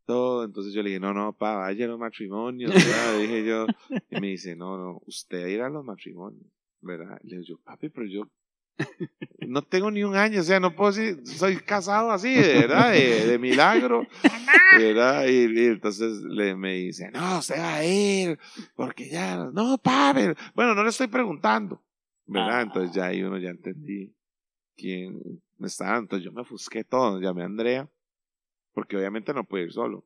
todo. 0.05 0.43
Entonces 0.43 0.73
yo 0.73 0.81
le 0.81 0.89
dije, 0.89 0.99
no, 0.99 1.13
no, 1.13 1.33
pa, 1.33 1.55
vaya 1.55 1.85
a 1.85 1.89
los 1.89 1.99
matrimonios, 1.99 2.73
¿verdad? 2.73 3.19
dije 3.19 3.45
yo. 3.45 3.67
Y 4.09 4.19
me 4.19 4.27
dice, 4.27 4.55
no, 4.55 4.77
no, 4.77 5.01
usted 5.05 5.47
irá 5.47 5.67
a 5.67 5.69
los 5.69 5.83
matrimonios, 5.83 6.45
¿verdad? 6.81 7.19
le 7.23 7.37
dije 7.37 7.49
yo, 7.51 7.57
papi, 7.59 7.89
pero 7.89 8.07
yo 8.07 8.27
no 9.47 9.61
tengo 9.61 9.91
ni 9.91 10.03
un 10.03 10.15
año, 10.15 10.39
o 10.39 10.43
sea, 10.43 10.59
no 10.59 10.75
puedo 10.75 10.91
decir, 10.91 11.27
soy 11.27 11.57
casado 11.57 12.11
así, 12.11 12.33
de 12.33 12.53
verdad, 12.53 12.93
de, 12.93 13.37
milagro, 13.37 14.07
¿verdad? 14.77 15.27
Y, 15.27 15.65
entonces 15.65 16.21
le, 16.23 16.55
me 16.55 16.75
dice, 16.75 17.11
no, 17.11 17.41
se 17.41 17.57
va 17.57 17.75
a 17.75 17.85
ir, 17.85 18.39
porque 18.75 19.09
ya, 19.09 19.49
no, 19.51 19.77
Pavel, 19.77 20.35
bueno, 20.55 20.75
no 20.75 20.83
le 20.83 20.89
estoy 20.89 21.07
preguntando, 21.07 21.83
¿verdad? 22.25 22.61
Entonces 22.61 22.95
ya 22.95 23.07
ahí 23.07 23.21
uno 23.21 23.37
ya 23.37 23.49
entendí 23.49 24.15
quién 24.77 25.19
estaba, 25.68 25.97
entonces 25.97 26.26
yo 26.26 26.32
me 26.32 26.41
ofusqué 26.41 26.84
todo, 26.84 27.20
llamé 27.20 27.43
a 27.43 27.45
Andrea, 27.45 27.89
porque 28.74 28.97
obviamente 28.97 29.34
no 29.34 29.43
puede 29.43 29.66
ir 29.66 29.72
solo. 29.72 30.05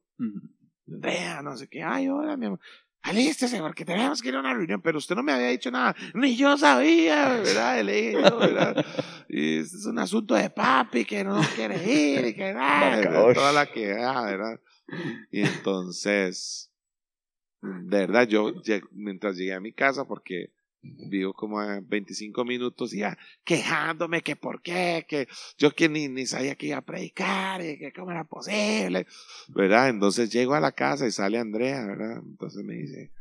Andrea, 0.87 1.41
no 1.41 1.55
sé 1.55 1.67
qué, 1.67 1.83
ay, 1.83 2.09
hola, 2.09 2.37
mi 2.37 2.47
amor 2.47 2.59
alístese 3.03 3.59
porque 3.59 3.85
tenemos 3.85 4.21
que 4.21 4.29
ir 4.29 4.35
a 4.35 4.39
una 4.39 4.53
reunión, 4.53 4.81
pero 4.81 4.97
usted 4.97 5.15
no 5.15 5.23
me 5.23 5.33
había 5.33 5.49
dicho 5.49 5.69
nada, 5.69 5.95
ni 6.13 6.35
yo 6.35 6.57
sabía, 6.57 7.37
¿verdad? 7.37 7.81
Le 7.83 7.93
dije, 7.93 8.17
¿verdad? 8.17 8.85
Y 9.27 9.57
es 9.59 9.85
un 9.85 9.99
asunto 9.99 10.35
de 10.35 10.49
papi 10.49 11.05
que 11.05 11.23
no 11.23 11.41
quiere 11.55 11.83
ir 11.83 12.27
y 12.27 12.33
que 12.33 12.53
nada, 12.53 13.33
toda 13.33 13.51
la 13.51 13.65
que 13.67 13.87
¿verdad? 13.87 14.59
Y 15.31 15.41
entonces, 15.41 16.71
de 17.61 17.97
verdad, 17.99 18.27
yo 18.27 18.53
mientras 18.91 19.37
llegué 19.37 19.53
a 19.53 19.59
mi 19.59 19.73
casa, 19.73 20.05
porque 20.05 20.53
vivo 20.83 21.33
como 21.33 21.59
a 21.59 21.79
25 21.81 22.43
minutos 22.45 22.91
ya 22.91 23.17
quejándome 23.43 24.21
que 24.21 24.35
por 24.35 24.61
qué, 24.61 25.05
que 25.07 25.27
yo 25.57 25.71
que 25.71 25.89
ni, 25.89 26.09
ni 26.09 26.25
sabía 26.25 26.55
que 26.55 26.67
iba 26.67 26.77
a 26.77 26.85
predicar 26.85 27.61
y 27.61 27.77
que 27.79 27.93
cómo 27.93 28.11
era 28.11 28.25
posible, 28.25 29.07
¿verdad? 29.47 29.89
Entonces 29.89 30.31
llego 30.31 30.53
a 30.53 30.59
la 30.59 30.73
casa 30.73 31.07
y 31.07 31.11
sale 31.11 31.39
Andrea, 31.39 31.85
¿verdad? 31.85 32.17
Entonces 32.17 32.63
me 32.63 32.75
dice, 32.75 33.11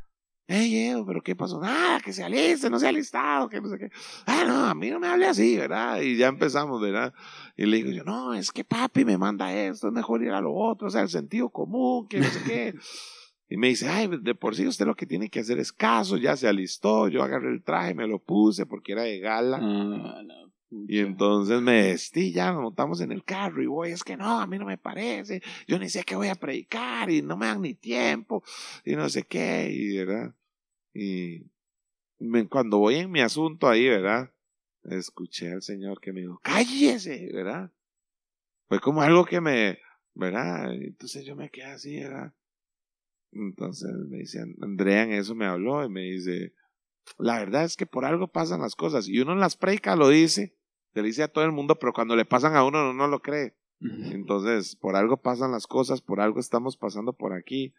hey, 0.47 0.89
Evo, 0.89 1.05
pero 1.05 1.21
¿qué 1.21 1.35
pasó? 1.35 1.59
Nada, 1.59 1.99
que 2.01 2.11
se 2.11 2.23
aliste, 2.23 2.69
no 2.69 2.79
se 2.79 2.87
ha 2.87 2.91
listado, 2.91 3.47
que 3.47 3.61
no 3.61 3.69
sé 3.69 3.77
qué. 3.77 3.89
Ah, 4.25 4.43
no, 4.45 4.65
a 4.65 4.75
mí 4.75 4.89
no 4.89 4.99
me 4.99 5.07
hable 5.07 5.27
así, 5.27 5.57
¿verdad? 5.57 6.01
Y 6.01 6.17
ya 6.17 6.27
empezamos, 6.27 6.81
¿verdad? 6.81 7.13
Y 7.55 7.65
le 7.65 7.77
digo 7.77 7.91
yo, 7.91 8.03
no, 8.03 8.33
es 8.33 8.51
que 8.51 8.63
papi 8.63 9.05
me 9.05 9.17
manda 9.17 9.53
esto, 9.53 9.87
es 9.87 9.93
mejor 9.93 10.21
ir 10.21 10.31
a 10.31 10.41
lo 10.41 10.53
otro, 10.53 10.87
o 10.87 10.91
sea, 10.91 11.01
el 11.01 11.09
sentido 11.09 11.49
común, 11.49 12.07
que 12.07 12.19
no 12.19 12.29
sé 12.29 12.43
qué. 12.45 12.75
Y 13.53 13.57
me 13.57 13.67
dice, 13.67 13.87
ay, 13.87 14.09
de 14.19 14.33
por 14.33 14.55
sí 14.55 14.65
usted 14.65 14.87
lo 14.87 14.95
que 14.95 15.05
tiene 15.05 15.29
que 15.29 15.41
hacer 15.41 15.59
es 15.59 15.71
caso, 15.71 16.17
ya 16.17 16.35
se 16.35 16.47
alistó, 16.47 17.07
yo 17.07 17.21
agarré 17.21 17.51
el 17.51 17.61
traje, 17.61 17.93
me 17.93 18.07
lo 18.07 18.17
puse 18.17 18.65
porque 18.65 18.93
era 18.93 19.03
de 19.03 19.19
gala. 19.19 19.59
Ah, 19.61 20.23
y 20.87 20.97
entonces 20.97 21.61
me 21.61 21.83
vestí, 21.83 22.31
ya 22.31 22.51
nos 22.51 22.63
montamos 22.63 22.99
en 23.01 23.11
el 23.11 23.23
carro 23.23 23.61
y 23.61 23.67
voy, 23.67 23.91
es 23.91 24.03
que 24.03 24.17
no, 24.17 24.41
a 24.41 24.47
mí 24.47 24.57
no 24.57 24.65
me 24.65 24.79
parece, 24.79 25.43
yo 25.67 25.77
ni 25.77 25.87
sé 25.87 26.03
qué 26.03 26.15
voy 26.15 26.29
a 26.29 26.35
predicar 26.35 27.11
y 27.11 27.21
no 27.21 27.37
me 27.37 27.45
dan 27.45 27.61
ni 27.61 27.75
tiempo 27.75 28.43
y 28.83 28.95
no 28.95 29.07
sé 29.07 29.21
qué, 29.21 29.69
y 29.71 29.97
verdad. 29.97 30.33
Y 30.91 31.45
cuando 32.49 32.79
voy 32.79 32.95
en 32.95 33.11
mi 33.11 33.21
asunto 33.21 33.69
ahí, 33.69 33.87
¿verdad? 33.87 34.31
Escuché 34.83 35.51
al 35.51 35.61
Señor 35.61 36.01
que 36.01 36.11
me 36.11 36.21
dijo, 36.21 36.39
cállese, 36.41 37.29
¿verdad? 37.31 37.71
Fue 38.67 38.79
como 38.79 39.03
algo 39.03 39.25
que 39.25 39.39
me, 39.41 39.77
¿verdad? 40.15 40.73
Entonces 40.73 41.23
yo 41.23 41.35
me 41.35 41.51
quedé 41.51 41.65
así, 41.65 41.99
¿verdad? 41.99 42.33
Entonces 43.35 43.91
me 44.09 44.19
dice, 44.19 44.43
Andrea 44.61 45.03
en 45.03 45.13
eso 45.13 45.35
me 45.35 45.45
habló 45.45 45.83
y 45.83 45.89
me 45.89 46.01
dice, 46.01 46.53
la 47.17 47.39
verdad 47.39 47.63
es 47.63 47.75
que 47.75 47.85
por 47.85 48.05
algo 48.05 48.27
pasan 48.27 48.61
las 48.61 48.75
cosas. 48.75 49.07
Y 49.07 49.19
uno 49.19 49.33
en 49.33 49.39
las 49.39 49.57
predicas 49.57 49.97
lo 49.97 50.09
dice, 50.09 50.55
se 50.93 51.01
le 51.01 51.07
dice 51.07 51.23
a 51.23 51.27
todo 51.27 51.43
el 51.43 51.51
mundo, 51.51 51.77
pero 51.79 51.93
cuando 51.93 52.15
le 52.15 52.25
pasan 52.25 52.55
a 52.55 52.63
uno 52.63 52.93
no, 52.93 53.07
lo 53.07 53.21
cree. 53.21 53.55
Entonces, 53.81 54.77
por 54.77 54.95
algo 54.95 55.17
pasan 55.17 55.51
las 55.51 55.67
cosas, 55.67 56.01
por 56.01 56.21
algo 56.21 56.39
estamos 56.39 56.77
pasando 56.77 57.13
por 57.13 57.33
aquí. 57.33 57.73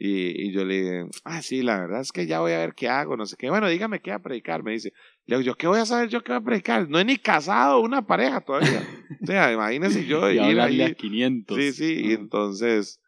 Y, 0.00 0.52
yo 0.52 0.64
le 0.64 0.80
dije, 0.80 1.10
ah, 1.24 1.42
sí, 1.42 1.62
la 1.62 1.80
verdad 1.80 2.00
es 2.00 2.12
que 2.12 2.26
ya 2.26 2.38
voy 2.38 2.52
a 2.52 2.58
ver 2.58 2.74
qué 2.74 2.88
hago, 2.88 3.16
no 3.16 3.26
sé 3.26 3.36
qué. 3.36 3.50
Bueno, 3.50 3.68
dígame 3.68 4.00
qué 4.00 4.10
va 4.10 4.16
a 4.16 4.22
predicar, 4.22 4.62
me 4.62 4.72
dice. 4.72 4.92
Le 5.26 5.36
digo, 5.36 5.46
¿yo 5.46 5.56
qué 5.56 5.66
voy 5.66 5.80
a 5.80 5.86
saber 5.86 6.08
yo 6.08 6.22
qué 6.22 6.32
voy 6.32 6.40
a 6.40 6.44
predicar? 6.44 6.88
No 6.88 7.00
he 7.00 7.04
ni 7.04 7.16
casado 7.16 7.80
una 7.80 8.06
pareja 8.06 8.40
todavía. 8.40 8.86
o 9.22 9.26
sea, 9.26 9.52
imagínese 9.52 10.06
yo 10.06 10.30
y 10.30 10.38
ir 10.38 10.60
ahí. 10.60 10.94
500. 10.94 11.56
Sí, 11.56 11.72
sí, 11.72 12.00
y 12.04 12.12
entonces 12.12 13.00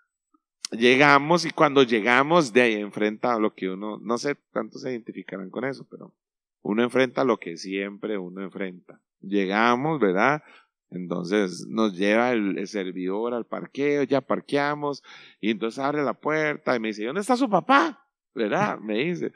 llegamos 0.70 1.44
y 1.44 1.50
cuando 1.50 1.82
llegamos 1.82 2.52
de 2.52 2.62
ahí 2.62 2.74
enfrenta 2.74 3.38
lo 3.38 3.54
que 3.54 3.68
uno, 3.68 3.98
no 3.98 4.18
sé 4.18 4.36
cuántos 4.52 4.82
se 4.82 4.90
identificarán 4.90 5.50
con 5.50 5.64
eso, 5.64 5.86
pero 5.90 6.14
uno 6.62 6.82
enfrenta 6.82 7.24
lo 7.24 7.38
que 7.38 7.56
siempre 7.56 8.18
uno 8.18 8.42
enfrenta. 8.42 9.00
Llegamos, 9.20 10.00
¿verdad? 10.00 10.42
Entonces 10.90 11.66
nos 11.68 11.96
lleva 11.96 12.32
el, 12.32 12.66
servidor 12.66 13.34
al 13.34 13.46
parqueo, 13.46 14.02
ya 14.02 14.20
parqueamos 14.20 15.02
y 15.40 15.50
entonces 15.50 15.78
abre 15.78 16.02
la 16.02 16.14
puerta 16.14 16.74
y 16.74 16.80
me 16.80 16.88
dice, 16.88 17.04
¿dónde 17.04 17.20
está 17.20 17.36
su 17.36 17.48
papá? 17.48 18.06
¿Verdad? 18.34 18.78
Me 18.80 19.04
dice. 19.04 19.32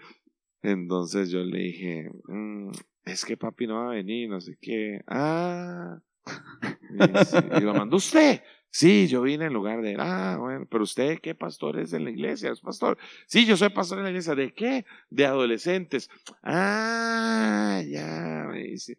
Entonces 0.62 1.30
yo 1.30 1.40
le 1.40 1.58
dije, 1.58 2.10
mm, 2.24 2.70
es 3.04 3.24
que 3.24 3.36
papi 3.36 3.66
no 3.66 3.76
va 3.76 3.90
a 3.90 3.94
venir, 3.94 4.28
no 4.30 4.40
sé 4.40 4.56
qué. 4.60 5.02
Ah. 5.06 6.00
y 7.58 7.60
lo 7.60 7.74
mandó 7.74 7.96
usted. 7.96 8.42
Sí, 8.74 9.06
yo 9.06 9.22
vine 9.22 9.44
en 9.44 9.52
lugar 9.52 9.82
de. 9.82 9.94
Ah, 10.00 10.36
bueno, 10.40 10.66
pero 10.68 10.82
usted, 10.82 11.20
¿qué 11.20 11.36
pastor 11.36 11.78
es 11.78 11.92
de 11.92 12.00
la 12.00 12.10
iglesia? 12.10 12.50
¿Es 12.50 12.60
pastor? 12.60 12.98
Sí, 13.28 13.46
yo 13.46 13.56
soy 13.56 13.68
pastor 13.68 13.98
en 13.98 14.04
la 14.04 14.10
iglesia. 14.10 14.34
¿De 14.34 14.52
qué? 14.52 14.84
De 15.10 15.24
adolescentes. 15.26 16.10
Ah, 16.42 17.80
ya, 17.88 18.48
me 18.50 18.64
dice. 18.64 18.98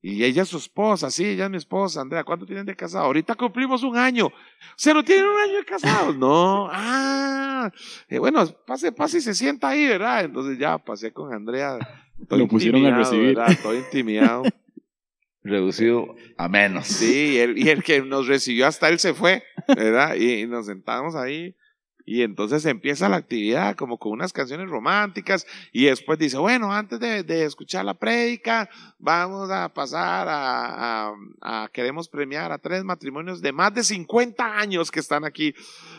Y 0.00 0.22
ella 0.22 0.42
es 0.42 0.48
su 0.48 0.58
esposa, 0.58 1.10
sí, 1.10 1.26
ella 1.26 1.46
es 1.46 1.50
mi 1.50 1.56
esposa, 1.56 2.00
Andrea, 2.00 2.22
¿cuánto 2.22 2.46
tienen 2.46 2.64
de 2.64 2.76
casado? 2.76 3.06
Ahorita 3.06 3.34
cumplimos 3.34 3.82
un 3.82 3.96
año. 3.96 4.30
¿Se 4.76 4.94
no 4.94 5.02
tienen 5.02 5.26
un 5.26 5.36
año 5.36 5.56
de 5.56 5.64
casados? 5.64 6.16
No, 6.16 6.68
ah, 6.70 7.72
eh, 8.08 8.20
bueno, 8.20 8.46
pase, 8.68 8.92
pase 8.92 9.18
y 9.18 9.20
se 9.20 9.34
sienta 9.34 9.70
ahí, 9.70 9.84
¿verdad? 9.84 10.26
Entonces 10.26 10.56
ya 10.60 10.78
pasé 10.78 11.12
con 11.12 11.34
Andrea. 11.34 11.76
Lo 12.30 12.46
pusieron 12.46 12.86
a 12.86 12.96
recibir. 12.96 13.34
¿verdad? 13.34 13.50
Estoy 13.50 13.78
intimidado 13.78 14.44
reducido 15.48 16.14
a 16.36 16.48
menos. 16.48 16.86
Sí, 16.86 17.34
y 17.34 17.38
el, 17.38 17.58
y 17.58 17.68
el, 17.68 17.82
que 17.82 18.02
nos 18.02 18.26
recibió 18.26 18.66
hasta 18.66 18.88
él 18.88 18.98
se 18.98 19.14
fue, 19.14 19.42
¿verdad? 19.68 20.14
Y, 20.16 20.46
nos 20.46 20.66
sentamos 20.66 21.14
ahí 21.14 21.54
y 22.10 22.22
entonces 22.22 22.64
empieza 22.64 23.06
la 23.10 23.18
actividad 23.18 23.76
como 23.76 23.98
con 23.98 24.12
unas 24.12 24.32
canciones 24.32 24.70
románticas 24.70 25.46
y 25.72 25.84
después 25.84 26.18
dice, 26.18 26.38
bueno, 26.38 26.72
antes 26.72 26.98
de, 27.00 27.22
de 27.22 27.44
escuchar 27.44 27.84
la 27.84 27.92
prédica, 27.92 28.70
vamos 28.98 29.50
a 29.50 29.68
pasar 29.68 30.26
a, 30.30 31.68
queremos 31.70 32.08
premiar 32.08 32.50
a 32.50 32.56
tres 32.56 32.82
matrimonios 32.82 33.42
de 33.42 33.52
más 33.52 33.74
de 33.74 33.84
50 33.84 34.58
años 34.58 34.90
que 34.90 35.00
están 35.00 35.26
aquí. 35.26 35.54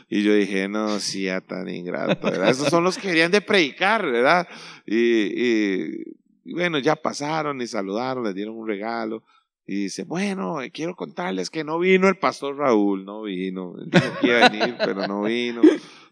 Y 0.09 0.23
yo 0.23 0.33
dije, 0.33 0.67
no, 0.67 0.99
sí, 0.99 1.25
ya 1.25 1.41
tan 1.41 1.69
ingrato, 1.69 2.25
¿verdad? 2.25 2.49
Esos 2.49 2.69
son 2.69 2.83
los 2.83 2.97
que 2.97 3.09
querían 3.09 3.31
predicar, 3.45 4.03
¿verdad? 4.03 4.47
Y, 4.87 4.95
y 4.95 6.03
bueno, 6.45 6.79
ya 6.79 6.95
pasaron 6.95 7.61
y 7.61 7.67
saludaron, 7.67 8.23
les 8.23 8.33
dieron 8.33 8.57
un 8.57 8.67
regalo. 8.67 9.23
Y 9.69 9.83
dice, 9.83 10.03
bueno, 10.03 10.57
quiero 10.73 10.95
contarles 10.95 11.51
que 11.51 11.63
no 11.63 11.77
vino 11.77 12.07
el 12.09 12.17
pastor 12.17 12.57
Raúl, 12.57 13.05
no 13.05 13.21
vino. 13.21 13.75
Dijo 13.85 14.19
que 14.19 14.27
iba 14.27 14.43
a 14.47 14.49
venir, 14.49 14.75
pero 14.83 15.07
no 15.07 15.21
vino. 15.21 15.61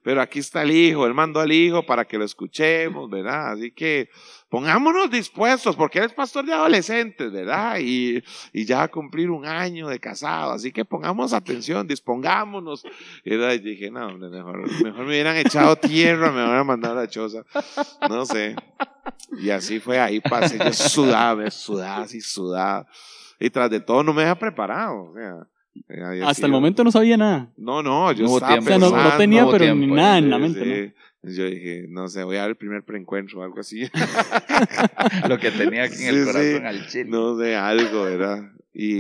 Pero 0.03 0.22
aquí 0.22 0.38
está 0.38 0.62
el 0.62 0.70
hijo, 0.70 1.08
él 1.08 1.16
mandó 1.16 1.39
al 1.39 1.51
hijo 1.51 1.84
para 1.84 2.05
que 2.05 2.20
lo 2.20 2.24
escuchemos, 2.24 3.10
¿verdad? 3.10 3.53
Así 3.53 3.72
que 3.72 4.12
pongámonos 4.47 5.10
dispuestos, 5.10 5.76
porque 5.76 5.97
él 5.97 6.05
es 6.05 6.14
pastor 6.14 6.45
de 6.45 6.53
adolescentes, 6.53 7.32
¿verdad? 7.32 7.80
Y, 7.82 8.24
y 8.53 8.64
ya 8.64 8.78
va 8.78 8.84
a 8.84 8.88
cumplir 8.89 9.32
un 9.32 9.47
año 9.47 9.88
de 9.88 9.99
casado, 9.99 10.51
así 10.51 10.72
que 10.72 10.86
pongamos 10.86 11.34
atención, 11.34 11.88
dispongámonos. 11.88 12.86
Y 13.26 13.36
dije, 13.58 13.89
no, 13.89 14.16
mejor, 14.20 14.84
mejor 14.84 14.99
me 14.99 15.08
hubieran 15.08 15.36
echado 15.36 15.76
tierra, 15.78 16.32
me 16.32 16.43
hubieran 16.43 16.68
mandado 16.68 16.99
a 16.99 17.01
la 17.01 17.10
choza. 17.10 17.43
No 18.08 18.24
sé. 18.24 18.55
Y 19.39 19.49
así 19.49 19.80
fue, 19.80 19.99
ahí 19.99 20.20
pasé, 20.20 20.60
yo 20.60 20.72
sudaba, 20.74 21.49
sudaba, 21.49 22.03
así 22.03 22.22
sudaba. 22.22 22.88
Y 23.40 23.50
tras 23.50 23.70
de 23.70 23.80
todo 23.80 24.04
no 24.04 24.14
me 24.14 24.24
había 24.24 24.38
preparado. 24.38 25.12
O 25.12 25.14
sea, 25.14 26.28
Hasta 26.28 26.46
el 26.46 26.52
momento 26.52 26.84
no 26.84 26.92
sabía 26.92 27.18
nada. 27.18 27.52
No, 27.58 27.84
no, 27.84 28.12
yo 28.12 28.26
estaba 28.26 28.56
pensando, 28.56 28.92
no, 28.92 29.04
no, 29.04 29.18
tenía, 29.18 29.48
pero 29.50 29.76
ni 29.76 29.88
nada 29.88 30.18
en 30.18 30.30
la 30.30 30.38
mente. 30.40 30.96
Yo 31.24 31.46
dije, 31.46 31.88
no 31.90 32.08
sé, 32.08 32.24
voy 32.24 32.38
a 32.38 32.42
dar 32.42 32.50
el 32.50 32.56
primer 32.56 32.84
preencuentro 32.84 33.40
o 33.40 33.44
algo 33.44 33.60
así. 33.60 33.90
Lo 35.28 35.38
que 35.38 35.52
tenía 35.52 35.84
aquí 35.84 36.04
en 36.04 36.16
el 36.16 36.26
corazón 36.26 36.66
al 36.66 36.88
chile. 36.88 37.10
No 37.10 37.38
sé, 37.38 37.56
algo, 37.56 38.04
¿verdad? 38.04 38.52
Y 38.74 39.00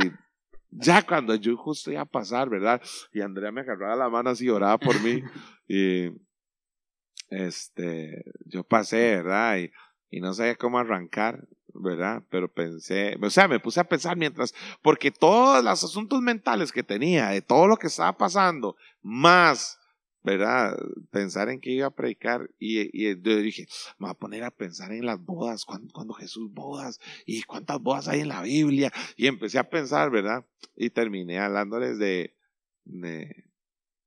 ya 0.71 1.01
cuando 1.03 1.35
yo 1.35 1.55
justo 1.55 1.91
iba 1.91 2.01
a 2.01 2.05
pasar, 2.05 2.49
¿verdad? 2.49 2.81
Y 3.13 3.21
Andrea 3.21 3.51
me 3.51 3.61
agarraba 3.61 3.95
la 3.95 4.09
mano 4.09 4.31
así, 4.31 4.49
oraba 4.49 4.77
por 4.77 5.01
mí. 5.01 5.21
y 5.67 6.11
este, 7.29 8.25
yo 8.45 8.63
pasé, 8.63 9.17
¿verdad? 9.17 9.59
Y, 9.59 9.71
y 10.09 10.19
no 10.19 10.33
sabía 10.33 10.55
cómo 10.55 10.79
arrancar. 10.79 11.47
¿Verdad? 11.79 12.23
Pero 12.29 12.51
pensé, 12.51 13.17
o 13.21 13.29
sea, 13.29 13.47
me 13.47 13.59
puse 13.59 13.79
a 13.79 13.87
pensar 13.87 14.17
mientras, 14.17 14.53
porque 14.81 15.11
todos 15.11 15.63
los 15.63 15.83
asuntos 15.83 16.21
mentales 16.21 16.71
que 16.71 16.83
tenía, 16.83 17.29
de 17.29 17.41
todo 17.41 17.67
lo 17.67 17.77
que 17.77 17.87
estaba 17.87 18.17
pasando, 18.17 18.75
más, 19.01 19.79
¿verdad? 20.23 20.77
Pensar 21.11 21.49
en 21.49 21.61
que 21.61 21.71
iba 21.71 21.87
a 21.87 21.91
predicar, 21.91 22.49
y, 22.59 22.81
y 22.91 23.21
yo 23.21 23.37
dije, 23.37 23.67
me 23.97 24.07
voy 24.07 24.11
a 24.11 24.19
poner 24.19 24.43
a 24.43 24.51
pensar 24.51 24.91
en 24.91 25.05
las 25.05 25.23
bodas, 25.23 25.65
cuando, 25.65 26.13
Jesús 26.13 26.51
bodas, 26.51 26.99
y 27.25 27.43
cuántas 27.43 27.79
bodas 27.79 28.07
hay 28.07 28.21
en 28.21 28.29
la 28.29 28.41
Biblia, 28.41 28.91
y 29.15 29.27
empecé 29.27 29.59
a 29.59 29.69
pensar, 29.69 30.11
¿verdad? 30.11 30.45
Y 30.75 30.89
terminé 30.89 31.39
hablándoles 31.39 31.97
de, 31.97 32.35
de, 32.85 33.45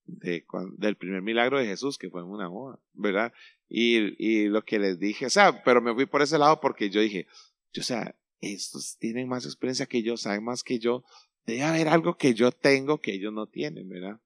de, 0.04 0.44
del 0.76 0.96
primer 0.96 1.22
milagro 1.22 1.58
de 1.58 1.66
Jesús, 1.66 1.98
que 1.98 2.10
fue 2.10 2.20
en 2.20 2.28
una 2.28 2.48
boda, 2.48 2.78
¿verdad? 2.92 3.32
Y, 3.68 4.16
y 4.18 4.48
lo 4.48 4.62
que 4.64 4.80
les 4.80 4.98
dije, 4.98 5.26
o 5.26 5.30
sea, 5.30 5.62
pero 5.62 5.80
me 5.80 5.94
fui 5.94 6.04
por 6.04 6.22
ese 6.22 6.38
lado 6.38 6.60
porque 6.60 6.90
yo 6.90 7.00
dije, 7.00 7.28
yo, 7.72 7.80
o 7.80 7.84
sea, 7.84 8.14
estos 8.40 8.96
tienen 8.98 9.28
más 9.28 9.44
experiencia 9.44 9.86
que 9.86 10.02
yo, 10.02 10.16
saben 10.16 10.44
más 10.44 10.62
que 10.62 10.78
yo, 10.78 11.04
debe 11.46 11.62
haber 11.62 11.88
algo 11.88 12.16
que 12.16 12.34
yo 12.34 12.52
tengo 12.52 13.00
que 13.00 13.14
ellos 13.14 13.32
no 13.32 13.46
tienen, 13.46 13.88
¿verdad? 13.88 14.20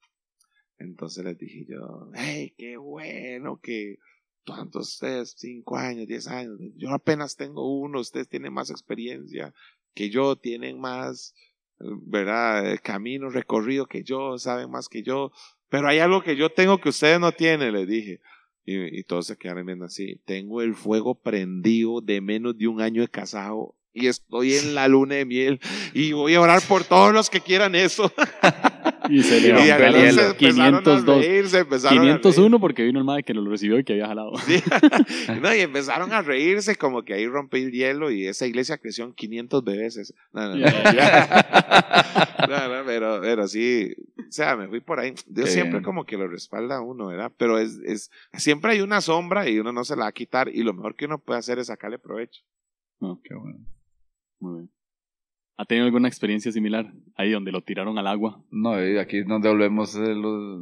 Entonces 0.79 1.25
les 1.25 1.39
dije 1.39 1.67
yo, 1.69 2.11
hey, 2.15 2.55
qué 2.57 2.77
bueno 2.77 3.61
que 3.61 3.99
tantos 4.45 4.95
ustedes, 4.95 5.35
cinco 5.37 5.77
años, 5.77 6.07
diez 6.07 6.27
años, 6.29 6.59
yo 6.77 6.91
apenas 6.91 7.37
tengo 7.37 7.79
uno, 7.79 8.01
ustedes 8.01 8.29
tienen 8.29 8.53
más 8.53 8.71
experiencia 8.71 9.55
que 9.95 10.11
yo, 10.11 10.37
tienen 10.37 10.79
más, 10.79 11.35
¿verdad? 11.79 12.79
Camino 12.83 13.31
recorrido 13.31 13.87
que 13.87 14.03
yo, 14.03 14.39
saben 14.39 14.71
más 14.71 14.89
que 14.89 15.03
yo, 15.03 15.33
pero 15.69 15.89
hay 15.89 15.99
algo 15.99 16.23
que 16.23 16.37
yo 16.37 16.51
tengo 16.51 16.79
que 16.79 16.91
ustedes 16.91 17.19
no 17.19 17.33
tienen, 17.33 17.73
les 17.73 17.89
dije. 17.89 18.21
Y, 18.65 18.99
y 18.99 19.03
todos 19.05 19.27
se 19.27 19.37
quedaron 19.37 19.67
viendo 19.67 19.85
así. 19.85 20.21
Tengo 20.25 20.63
el 20.63 20.75
fuego 20.75 21.15
prendido 21.15 22.01
de 22.01 22.21
menos 22.21 22.57
de 22.57 22.69
un 22.69 22.81
año 22.81 23.03
de 23.03 23.09
casado 23.09 23.75
y 23.95 24.09
estoy 24.09 24.55
en 24.55 24.75
la 24.75 24.89
luna 24.89 25.15
de 25.15 25.25
miel 25.25 25.61
y 25.95 26.13
voy 26.13 26.35
a 26.35 26.41
orar 26.41 26.61
por 26.63 26.85
todos 26.85 27.15
los 27.15 27.31
que 27.31 27.41
quieran 27.41 27.75
eso. 27.75 28.13
Y 29.11 29.23
se 29.23 29.41
le 29.41 29.49
Y 29.49 29.51
el 29.51 29.59
entonces 29.59 29.93
hielo. 29.93 30.23
empezaron 30.31 30.75
a 30.75 30.79
502. 30.83 31.19
reírse, 31.27 31.59
empezaron 31.59 31.99
a 31.99 32.03
501 32.03 32.61
porque 32.61 32.83
vino 32.85 32.99
el 32.99 33.05
madre 33.05 33.23
que 33.23 33.35
lo 33.35 33.45
recibió 33.49 33.79
y 33.79 33.85
que 33.85 33.93
había 33.95 34.07
jalado. 34.07 34.33
Sí. 34.47 34.63
No, 35.43 35.55
y 35.55 35.61
empezaron 35.61 36.13
a 36.13 36.23
reírse 36.23 36.77
como 36.77 37.03
que 37.05 37.15
ahí 37.15 37.27
rompí 37.27 37.59
el 37.59 37.71
hielo 37.73 38.11
y 38.11 38.27
esa 38.27 38.47
iglesia 38.47 38.79
creció 38.79 39.05
en 39.05 39.13
500 39.13 39.65
bebés. 39.65 40.15
No, 40.33 40.49
no, 40.49 40.57
no. 40.57 40.67
No, 42.49 42.69
no, 42.69 42.85
pero, 42.85 43.21
pero 43.23 43.49
sí, 43.49 43.95
o 44.19 44.31
sea, 44.31 44.55
me 44.57 44.69
fui 44.69 44.81
por 44.81 45.01
ahí. 45.01 45.15
Dios 45.27 45.47
Qué 45.49 45.53
siempre 45.53 45.79
bien. 45.79 45.85
como 45.85 46.05
que 46.05 46.17
lo 46.19 46.29
respalda 46.29 46.77
a 46.77 46.81
uno, 46.83 47.07
¿verdad? 47.07 47.33
Pero 47.39 47.59
es, 47.59 47.79
es, 47.87 48.11
siempre 48.35 48.73
hay 48.73 48.81
una 48.83 49.01
sombra 49.01 49.49
y 49.49 49.59
uno 49.59 49.73
no 49.73 49.83
se 49.85 49.97
la 49.97 50.03
va 50.03 50.09
a 50.09 50.13
quitar 50.13 50.49
y 50.49 50.63
lo 50.63 50.75
mejor 50.75 50.95
que 50.95 51.07
uno 51.07 51.19
puede 51.19 51.39
hacer 51.39 51.59
es 51.59 51.69
sacarle 51.69 51.99
provecho. 51.99 52.43
No, 53.01 53.19
Qué 53.25 53.35
bueno. 53.35 53.59
muy 54.41 54.55
bien. 54.59 54.71
¿Ha 55.57 55.65
tenido 55.67 55.87
alguna 55.87 56.09
experiencia 56.09 56.51
similar? 56.51 56.93
Ahí 57.17 57.31
donde 57.31 57.53
lo 57.53 57.63
tiraron 57.63 57.97
al 57.99 58.09
agua. 58.09 58.45
No, 58.51 58.73
aquí 59.01 59.19
es 59.19 59.27
donde 59.27 59.49
volvemos 59.49 59.95
de 59.95 60.15
lo, 60.15 60.59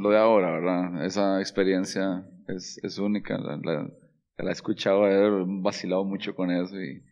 lo 0.00 0.10
de 0.10 0.16
ahora, 0.16 0.50
¿verdad? 0.50 1.04
Esa 1.04 1.40
experiencia 1.40 2.24
es, 2.48 2.80
es 2.82 2.98
única. 2.98 3.36
La, 3.38 3.90
he 4.38 4.50
escuchado, 4.50 5.06
he 5.06 5.44
vacilado 5.60 6.04
mucho 6.04 6.34
con 6.34 6.50
eso 6.50 6.76
y, 6.80 7.02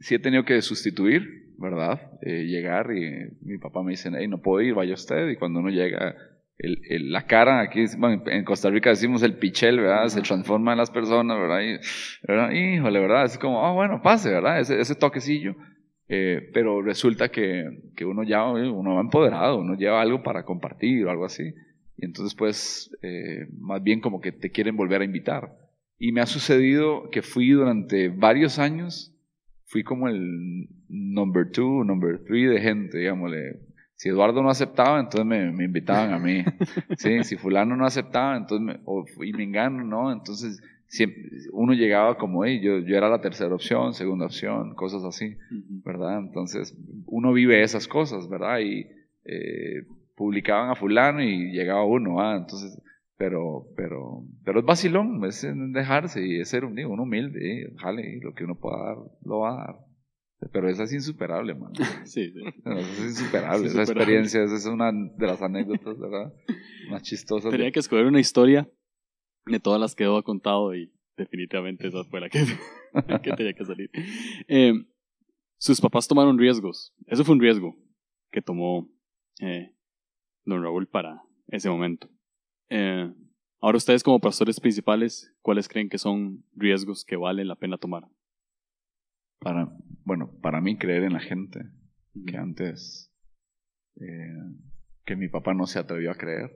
sí 0.00 0.14
he 0.14 0.18
tenido 0.18 0.44
que 0.44 0.60
sustituir, 0.60 1.54
¿verdad? 1.58 2.12
Eh, 2.22 2.44
llegar 2.44 2.90
y 2.94 3.30
mi 3.40 3.58
papá 3.58 3.82
me 3.82 3.92
dice, 3.92 4.10
hey, 4.14 4.28
no 4.28 4.42
puedo 4.42 4.60
ir, 4.60 4.74
vaya 4.74 4.94
usted. 4.94 5.28
Y 5.28 5.36
cuando 5.36 5.60
uno 5.60 5.70
llega, 5.70 6.14
la 6.58 7.26
cara, 7.26 7.60
aquí 7.60 7.84
bueno, 7.98 8.22
en 8.26 8.44
Costa 8.44 8.70
Rica 8.70 8.90
decimos 8.90 9.22
el 9.22 9.38
pichel, 9.38 9.80
¿verdad? 9.80 10.08
Se 10.08 10.22
transforma 10.22 10.72
en 10.72 10.78
las 10.78 10.90
personas, 10.90 11.38
¿verdad? 11.38 11.60
Y, 11.60 11.78
¿verdad? 12.26 12.50
Híjole, 12.52 13.00
¿verdad? 13.00 13.24
Es 13.24 13.38
como, 13.38 13.66
ah, 13.66 13.72
bueno, 13.72 14.02
pase, 14.02 14.30
¿verdad? 14.30 14.60
Ese, 14.60 14.80
ese 14.80 14.94
toquecillo. 14.94 15.56
Eh, 16.08 16.50
pero 16.52 16.82
resulta 16.82 17.30
que, 17.30 17.90
que 17.96 18.04
uno 18.04 18.22
ya 18.22 18.44
uno 18.44 18.94
va 18.94 19.00
empoderado, 19.00 19.58
uno 19.58 19.74
lleva 19.74 20.02
algo 20.02 20.22
para 20.22 20.44
compartir 20.44 21.06
o 21.06 21.10
algo 21.10 21.24
así. 21.24 21.54
Y 21.96 22.04
entonces, 22.04 22.34
pues, 22.34 22.90
eh, 23.02 23.46
más 23.58 23.82
bien 23.82 24.00
como 24.00 24.20
que 24.20 24.32
te 24.32 24.50
quieren 24.50 24.76
volver 24.76 25.00
a 25.00 25.04
invitar. 25.04 25.56
Y 25.98 26.12
me 26.12 26.20
ha 26.20 26.26
sucedido 26.26 27.08
que 27.10 27.22
fui 27.22 27.50
durante 27.50 28.08
varios 28.08 28.58
años, 28.58 29.14
fui 29.64 29.84
como 29.84 30.08
el 30.08 30.68
number 30.88 31.50
two, 31.50 31.84
number 31.84 32.22
three 32.24 32.46
de 32.46 32.60
gente, 32.60 32.98
digámosle. 32.98 33.60
Si 33.96 34.08
Eduardo 34.08 34.42
no 34.42 34.50
aceptaba, 34.50 34.98
entonces 34.98 35.24
me, 35.24 35.52
me 35.52 35.64
invitaban 35.64 36.12
a 36.12 36.18
mí. 36.18 36.44
Sí, 36.98 37.22
si 37.22 37.36
fulano 37.36 37.76
no 37.76 37.86
aceptaba, 37.86 38.36
entonces 38.36 38.66
me, 38.66 38.80
o, 38.84 39.04
y 39.24 39.32
me 39.32 39.44
engano, 39.44 39.84
¿no? 39.84 40.12
Entonces 40.12 40.60
siempre, 40.86 41.22
uno 41.52 41.72
llegaba 41.72 42.16
como, 42.16 42.44
hey, 42.44 42.60
yo, 42.62 42.78
yo 42.78 42.96
era 42.96 43.08
la 43.08 43.20
tercera 43.20 43.54
opción, 43.54 43.94
segunda 43.94 44.26
opción, 44.26 44.74
cosas 44.74 45.04
así. 45.04 45.36
¿verdad? 45.84 46.18
Entonces, 46.18 46.76
uno 47.06 47.32
vive 47.32 47.62
esas 47.62 47.88
cosas, 47.88 48.28
¿verdad? 48.28 48.60
Y 48.60 48.86
eh, 49.24 49.86
publicaban 50.14 50.70
a 50.70 50.74
fulano 50.74 51.22
y 51.22 51.52
llegaba 51.52 51.84
uno, 51.84 52.20
ah, 52.20 52.36
entonces, 52.36 52.80
pero, 53.16 53.66
pero, 53.76 54.24
pero 54.44 54.60
es 54.60 54.64
vacilón, 54.66 55.24
es 55.24 55.46
dejarse 55.72 56.26
y 56.26 56.40
es 56.40 56.48
ser 56.48 56.64
un, 56.64 56.74
digo, 56.74 56.92
un 56.92 57.00
humilde, 57.00 57.62
eh, 57.62 57.72
jale, 57.78 58.20
lo 58.20 58.34
que 58.34 58.44
uno 58.44 58.56
pueda 58.56 58.78
dar, 58.78 58.96
lo 59.24 59.40
va 59.40 59.52
a 59.52 59.66
dar. 59.66 59.76
Pero 60.52 60.68
esa 60.68 60.84
es 60.84 60.92
insuperable, 60.92 61.54
man. 61.54 61.72
Sí, 62.04 62.30
sí. 62.30 62.40
Esa 62.64 62.80
es 62.80 63.00
insuperable. 63.00 63.66
Es 63.66 63.72
Esa 63.72 63.82
experiencia, 63.82 64.42
esa 64.42 64.56
es 64.56 64.66
una 64.66 64.92
de 64.92 65.26
las 65.26 65.40
anécdotas, 65.40 65.98
¿verdad? 65.98 66.34
Más 66.90 67.02
chistosas. 67.02 67.50
Tenía 67.50 67.72
que 67.72 67.80
escoger 67.80 68.04
una 68.04 68.20
historia 68.20 68.68
de 69.46 69.60
todas 69.60 69.80
las 69.80 69.94
que 69.94 70.04
Edo 70.04 70.16
ha 70.16 70.22
contado 70.22 70.74
y 70.74 70.92
definitivamente 71.16 71.86
esa 71.86 72.04
fue 72.04 72.20
la 72.20 72.28
que, 72.28 72.40
que 73.22 73.32
tenía 73.32 73.52
que 73.52 73.64
salir. 73.64 73.90
Eh, 74.48 74.72
sus 75.58 75.80
papás 75.80 76.08
tomaron 76.08 76.38
riesgos. 76.38 76.94
Eso 77.06 77.24
fue 77.24 77.34
un 77.34 77.40
riesgo 77.40 77.76
que 78.30 78.42
tomó 78.42 78.90
eh, 79.40 79.74
don 80.44 80.62
Raúl 80.62 80.88
para 80.88 81.22
ese 81.48 81.68
momento. 81.70 82.08
Eh, 82.68 83.12
ahora 83.60 83.78
ustedes 83.78 84.02
como 84.02 84.20
pastores 84.20 84.60
principales, 84.60 85.34
¿cuáles 85.42 85.68
creen 85.68 85.88
que 85.88 85.98
son 85.98 86.44
riesgos 86.54 87.04
que 87.04 87.16
vale 87.16 87.44
la 87.44 87.56
pena 87.56 87.78
tomar? 87.78 88.04
Para, 89.40 89.68
bueno, 90.04 90.32
para 90.40 90.60
mí 90.60 90.76
creer 90.76 91.04
en 91.04 91.12
la 91.12 91.20
gente, 91.20 91.60
que 92.26 92.36
antes 92.36 93.10
que 95.04 95.16
mi 95.16 95.28
papá 95.28 95.54
no 95.54 95.66
se 95.66 95.78
atrevió 95.78 96.10
a 96.10 96.16
creer. 96.16 96.50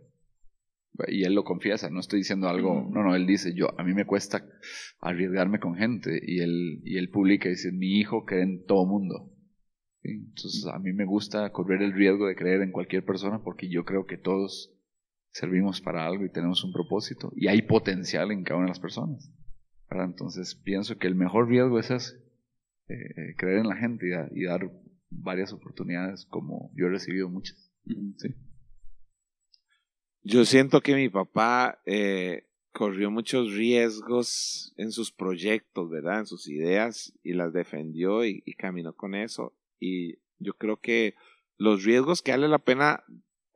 Y 1.07 1.25
él 1.25 1.35
lo 1.35 1.45
confiesa, 1.45 1.91
no 1.91 2.01
estoy 2.01 2.21
diciendo 2.21 2.49
algo, 2.49 2.89
no, 2.93 3.03
no, 3.03 3.15
él 3.15 3.27
dice, 3.27 3.55
yo, 3.55 3.69
a 3.79 3.85
mí 3.85 3.95
me 3.95 4.05
cuesta 4.07 4.45
arriesgarme 5.01 5.61
con 5.61 5.77
gente. 5.77 6.21
Y 6.27 6.41
él, 6.41 6.81
y 6.85 6.99
él 6.99 7.11
publica 7.11 7.49
y 7.49 7.53
dice, 7.53 7.71
mi 7.73 7.99
hijo 7.99 8.25
cree 8.25 8.43
en 8.43 8.65
todo 8.65 8.87
mundo. 8.87 9.33
¿Sí? 10.03 10.11
Entonces 10.11 10.67
a 10.67 10.79
mí 10.79 10.93
me 10.93 11.05
gusta 11.05 11.51
correr 11.51 11.83
el 11.83 11.93
riesgo 11.93 12.27
de 12.27 12.37
creer 12.37 12.63
en 12.63 12.73
cualquier 12.73 13.05
persona 13.05 13.43
porque 13.43 13.69
yo 13.69 13.85
creo 13.85 14.07
que 14.07 14.17
todos 14.17 14.73
servimos 15.33 15.81
para 15.81 16.07
algo 16.07 16.25
y 16.25 16.31
tenemos 16.33 16.65
un 16.65 16.73
propósito 16.73 17.33
y 17.37 17.49
hay 17.49 17.63
potencial 17.63 18.31
en 18.33 18.45
cada 18.45 18.59
una 18.59 18.67
de 18.67 18.71
las 18.71 18.81
personas. 18.81 19.31
¿verdad? 19.91 20.07
Entonces 20.07 20.55
pienso 20.55 20.99
que 20.99 21.07
el 21.07 21.15
mejor 21.15 21.49
riesgo 21.49 21.79
es 21.79 21.91
ese, 21.91 22.17
eh, 22.89 22.95
eh, 22.95 23.35
creer 23.37 23.59
en 23.59 23.69
la 23.69 23.77
gente 23.77 24.07
y, 24.07 24.11
da- 24.11 24.29
y 24.33 24.45
dar 24.45 24.71
varias 25.11 25.53
oportunidades 25.53 26.27
como 26.27 26.71
yo 26.77 26.87
he 26.87 26.91
recibido 26.91 27.29
muchas. 27.29 27.73
Sí. 28.19 28.35
Yo 30.23 30.45
siento 30.45 30.81
que 30.81 30.95
mi 30.95 31.09
papá 31.09 31.81
eh, 31.87 32.49
corrió 32.73 33.11
muchos 33.11 33.55
riesgos 33.55 34.73
en 34.77 34.93
sus 34.93 35.11
proyectos, 35.13 35.91
¿verdad? 35.91 36.21
En 36.21 36.27
sus 36.27 36.49
ideas 36.49 37.13
y 37.23 37.33
las 37.35 37.53
defendió 37.53 38.25
y, 38.25 38.43
caminó 38.57 38.95
con 38.95 39.15
eso. 39.15 39.55
Y 39.81 40.19
yo 40.39 40.55
creo 40.55 40.77
que 40.79 41.15
los 41.57 41.85
riesgos 41.85 42.23
que 42.23 42.33
vale 42.33 42.49
la 42.49 42.59
pena 42.59 43.05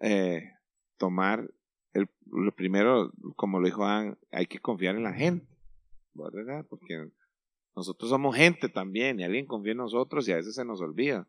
eh, 0.00 0.50
tomar, 0.96 1.52
el, 1.92 2.08
lo 2.26 2.52
primero, 2.52 3.12
como 3.36 3.60
lo 3.60 3.66
dijo 3.66 3.84
Ann, 3.84 4.18
hay 4.30 4.46
que 4.46 4.60
confiar 4.60 4.96
en 4.96 5.04
la 5.04 5.12
gente, 5.12 5.46
¿verdad? 6.14 6.66
Porque 6.68 7.08
nosotros 7.74 8.10
somos 8.10 8.36
gente 8.36 8.68
también 8.68 9.18
y 9.18 9.24
alguien 9.24 9.46
confía 9.46 9.72
en 9.72 9.78
nosotros 9.78 10.28
y 10.28 10.32
a 10.32 10.36
veces 10.36 10.54
se 10.54 10.64
nos 10.64 10.80
olvida. 10.80 11.28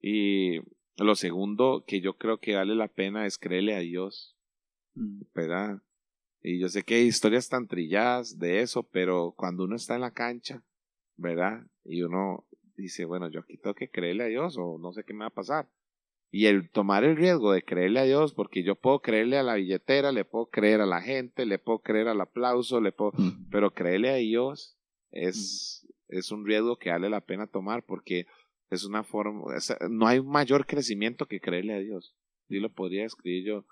Y 0.00 0.60
lo 0.96 1.14
segundo 1.14 1.84
que 1.86 2.00
yo 2.00 2.16
creo 2.16 2.38
que 2.38 2.56
vale 2.56 2.74
la 2.74 2.88
pena 2.88 3.26
es 3.26 3.38
creerle 3.38 3.74
a 3.74 3.80
Dios. 3.80 4.36
¿Verdad? 5.34 5.82
Y 6.42 6.58
yo 6.60 6.68
sé 6.68 6.82
que 6.84 6.94
hay 6.96 7.06
historias 7.06 7.48
tan 7.48 7.66
trilladas 7.66 8.38
de 8.38 8.60
eso, 8.60 8.82
pero 8.84 9.34
cuando 9.36 9.64
uno 9.64 9.76
está 9.76 9.94
en 9.96 10.02
la 10.02 10.12
cancha, 10.12 10.62
¿verdad? 11.16 11.66
Y 11.84 12.02
uno 12.02 12.46
dice, 12.76 13.04
bueno, 13.04 13.28
yo 13.28 13.40
aquí 13.40 13.56
tengo 13.58 13.74
que 13.74 13.90
creerle 13.90 14.24
a 14.24 14.28
Dios 14.28 14.56
o 14.58 14.78
no 14.78 14.92
sé 14.92 15.02
qué 15.04 15.12
me 15.12 15.20
va 15.20 15.26
a 15.26 15.30
pasar. 15.34 15.68
Y 16.30 16.46
el 16.46 16.70
tomar 16.70 17.04
el 17.04 17.16
riesgo 17.16 17.52
de 17.52 17.62
creerle 17.64 18.00
a 18.00 18.04
Dios, 18.04 18.34
porque 18.34 18.62
yo 18.62 18.76
puedo 18.76 19.00
creerle 19.00 19.38
a 19.38 19.42
la 19.42 19.54
billetera, 19.54 20.12
le 20.12 20.24
puedo 20.24 20.46
creer 20.46 20.80
a 20.82 20.86
la 20.86 21.00
gente, 21.00 21.46
le 21.46 21.58
puedo 21.58 21.80
creer 21.80 22.06
al 22.08 22.20
aplauso, 22.20 22.80
le 22.80 22.92
puedo, 22.92 23.12
Mm. 23.16 23.48
pero 23.50 23.72
creerle 23.72 24.10
a 24.10 24.14
Dios 24.16 24.78
es, 25.10 25.86
es 26.08 26.30
un 26.30 26.46
riesgo 26.46 26.76
que 26.78 26.90
vale 26.90 27.08
la 27.10 27.22
pena 27.22 27.46
tomar 27.46 27.84
porque 27.84 28.26
es 28.70 28.84
una 28.84 29.02
forma, 29.04 29.56
es- 29.56 29.74
no 29.88 30.06
hay 30.06 30.22
mayor 30.22 30.66
crecimiento 30.66 31.26
que 31.26 31.40
creerle 31.40 31.74
a 31.74 31.78
Dios. 31.80 32.14
Y 32.48 32.60
lo 32.60 32.70
podría 32.70 33.06
escribir 33.06 33.44
yo. 33.46 33.64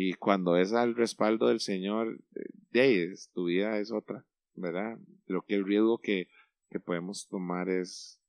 Y 0.00 0.12
cuando 0.12 0.56
es 0.56 0.72
al 0.74 0.94
respaldo 0.94 1.48
del 1.48 1.58
Señor, 1.58 2.20
eh, 2.36 2.44
de 2.70 3.16
tu 3.34 3.46
vida 3.46 3.80
es 3.80 3.90
otra, 3.90 4.24
¿verdad? 4.54 4.96
Creo 5.26 5.42
que 5.42 5.56
el 5.56 5.64
riesgo 5.64 5.98
que, 5.98 6.28
que 6.70 6.78
podemos 6.78 7.26
tomar 7.26 7.68
es 7.68 8.22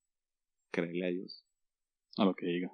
creerle 0.72 1.06
a 1.06 1.10
Dios. 1.12 1.46
A 2.18 2.26
lo 2.26 2.34
que 2.34 2.48
diga. 2.48 2.72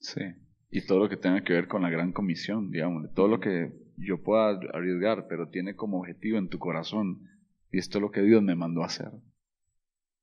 Sí. 0.00 0.20
Y 0.68 0.84
todo 0.84 0.98
lo 0.98 1.08
que 1.08 1.16
tenga 1.16 1.44
que 1.44 1.52
ver 1.52 1.68
con 1.68 1.82
la 1.82 1.90
gran 1.90 2.10
comisión, 2.10 2.72
digamos, 2.72 3.08
todo 3.14 3.28
lo 3.28 3.38
que 3.38 3.72
yo 3.96 4.20
pueda 4.20 4.48
arriesgar, 4.72 5.28
pero 5.28 5.48
tiene 5.48 5.76
como 5.76 6.00
objetivo 6.00 6.38
en 6.38 6.48
tu 6.48 6.58
corazón, 6.58 7.28
y 7.70 7.78
esto 7.78 7.98
es 7.98 8.02
lo 8.02 8.10
que 8.10 8.22
Dios 8.22 8.42
me 8.42 8.56
mandó 8.56 8.82
a 8.82 8.86
hacer. 8.86 9.12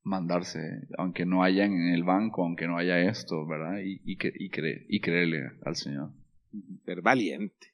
Mandarse, 0.04 0.86
aunque 0.98 1.26
no 1.26 1.44
haya 1.44 1.64
en 1.64 1.94
el 1.94 2.04
banco, 2.04 2.44
aunque 2.44 2.68
no 2.68 2.78
haya 2.78 3.00
esto, 3.10 3.48
¿verdad? 3.48 3.80
Y, 3.86 4.02
y, 4.04 4.18
y, 4.18 4.52
y 4.90 5.00
creerle 5.00 5.52
al 5.64 5.78
Señor. 5.78 6.12
Ser 6.86 7.02
valiente. 7.02 7.74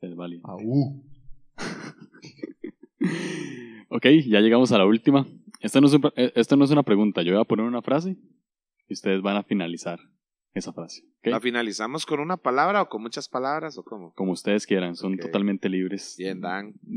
Es 0.00 0.14
válido. 0.14 0.42
Aú. 0.48 1.02
Ok, 3.88 4.06
ya 4.26 4.40
llegamos 4.40 4.72
a 4.72 4.78
la 4.78 4.86
última. 4.86 5.26
Esto 5.60 5.80
no, 5.80 5.86
es, 5.86 5.94
un- 5.94 6.12
eh, 6.16 6.32
esto 6.34 6.56
no 6.56 6.64
es 6.64 6.70
una 6.70 6.82
pregunta. 6.82 7.22
Yo 7.22 7.32
voy 7.32 7.40
a 7.40 7.44
poner 7.44 7.64
una 7.66 7.82
frase 7.82 8.16
y 8.88 8.92
ustedes 8.92 9.22
van 9.22 9.36
a 9.36 9.42
finalizar 9.42 9.98
esa 10.54 10.72
frase. 10.72 11.02
¿ok? 11.20 11.26
¿La 11.28 11.40
finalizamos 11.40 12.04
con 12.06 12.20
una 12.20 12.36
palabra 12.36 12.82
o 12.82 12.88
con 12.88 13.02
muchas 13.02 13.28
palabras 13.28 13.78
o 13.78 13.84
cómo? 13.84 14.12
Como 14.14 14.32
ustedes 14.32 14.66
quieran, 14.66 14.96
son 14.96 15.14
Ok. 15.14 15.20
totalmente 15.20 15.68
libres. 15.68 16.16
Bien, 16.18 16.40
Dan. 16.40 16.74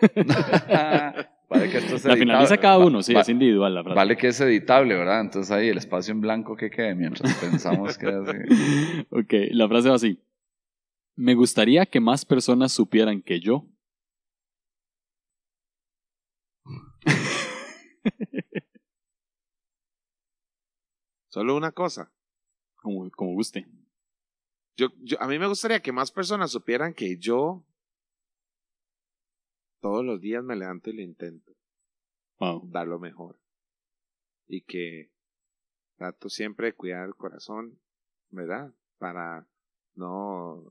vale 1.48 1.70
que 1.70 1.78
esto 1.78 1.96
es 1.96 2.04
La 2.04 2.16
finaliza 2.16 2.54
editable. 2.54 2.58
cada 2.60 2.78
Va- 2.78 2.86
uno, 2.86 3.02
sí, 3.02 3.14
va- 3.14 3.20
es 3.20 3.28
individual 3.28 3.74
la 3.74 3.82
frase. 3.84 3.96
Vale 3.96 4.16
que 4.16 4.28
es 4.28 4.40
editable, 4.40 4.94
¿verdad? 4.96 5.20
Entonces 5.20 5.50
ahí 5.50 5.68
el 5.68 5.78
espacio 5.78 6.12
en 6.12 6.20
blanco 6.20 6.56
que 6.56 6.70
quede 6.70 6.94
mientras 6.94 7.32
pensamos 7.36 7.96
que 7.96 8.06
así. 8.08 9.06
ok, 9.10 9.32
la 9.52 9.68
frase 9.68 9.88
va 9.88 9.94
así. 9.94 10.18
Me 11.16 11.34
gustaría 11.34 11.86
que 11.86 12.00
más 12.00 12.24
personas 12.24 12.72
supieran 12.72 13.22
que 13.22 13.40
yo. 13.40 13.68
Solo 21.28 21.56
una 21.56 21.72
cosa. 21.72 22.12
Como, 22.76 23.10
como 23.10 23.34
guste. 23.34 23.66
Yo, 24.76 24.88
yo, 25.02 25.20
a 25.20 25.28
mí 25.28 25.38
me 25.38 25.46
gustaría 25.46 25.80
que 25.80 25.92
más 25.92 26.10
personas 26.10 26.50
supieran 26.50 26.94
que 26.94 27.16
yo 27.16 27.64
todos 29.80 30.04
los 30.04 30.20
días 30.20 30.42
me 30.42 30.56
levanto 30.56 30.90
y 30.90 30.94
lo 30.94 31.02
intento. 31.02 31.52
Wow. 32.40 32.68
dar 32.70 32.88
lo 32.88 32.98
mejor. 32.98 33.38
Y 34.48 34.62
que 34.62 35.12
trato 35.96 36.28
siempre 36.28 36.66
de 36.68 36.74
cuidar 36.74 37.06
el 37.06 37.14
corazón, 37.14 37.80
¿verdad? 38.30 38.74
Para 38.98 39.46
no 39.94 40.64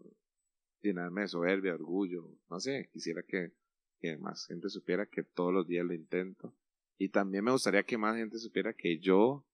llenarme 0.84 1.22
de 1.22 1.28
soberbia, 1.30 1.74
orgullo, 1.74 2.30
no 2.50 2.60
sé, 2.60 2.90
quisiera 2.92 3.24
que, 3.24 3.54
que 4.00 4.18
más 4.18 4.46
gente 4.48 4.70
supiera 4.70 5.06
que 5.06 5.24
todos 5.24 5.54
los 5.54 5.68
días 5.68 5.86
lo 5.86 5.94
intento. 5.94 6.54
Y 6.98 7.10
también 7.10 7.44
me 7.44 7.52
gustaría 7.52 7.84
que 7.84 7.98
más 7.98 8.16
gente 8.16 8.38
supiera 8.38 8.74
que 8.74 9.00
yo 9.00 9.46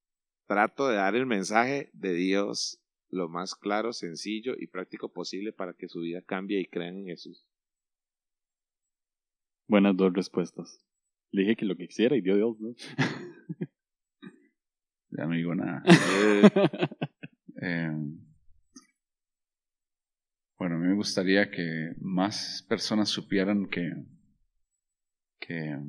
trato 0.47 0.88
de 0.88 0.95
dar 0.95 1.15
el 1.15 1.25
mensaje 1.25 1.89
de 1.93 2.13
Dios 2.13 2.82
lo 3.09 3.27
más 3.27 3.55
claro, 3.55 3.93
sencillo 3.93 4.55
y 4.57 4.67
práctico 4.67 5.11
posible 5.11 5.51
para 5.51 5.73
que 5.73 5.88
su 5.88 6.01
vida 6.01 6.21
cambie 6.21 6.59
y 6.59 6.65
crean 6.65 6.97
en 6.97 7.05
Jesús. 7.05 7.45
Buenas 9.67 9.95
dos 9.95 10.13
respuestas. 10.13 10.84
Le 11.32 11.43
dije 11.43 11.55
que 11.55 11.65
lo 11.65 11.75
que 11.75 11.88
quisiera 11.88 12.15
y 12.15 12.21
dio 12.21 12.36
Dios, 12.36 12.59
¿no? 12.59 12.75
Ya 15.11 15.25
no 15.25 15.36
digo 15.36 15.55
nada. 15.55 15.84
Eh, 17.61 17.91
bueno, 20.60 20.76
a 20.76 20.78
mí 20.80 20.88
me 20.89 20.95
gustaría 20.95 21.49
que 21.49 21.93
más 22.01 22.66
personas 22.68 23.07
supieran 23.07 23.70
que, 23.70 23.93
que 25.39 25.80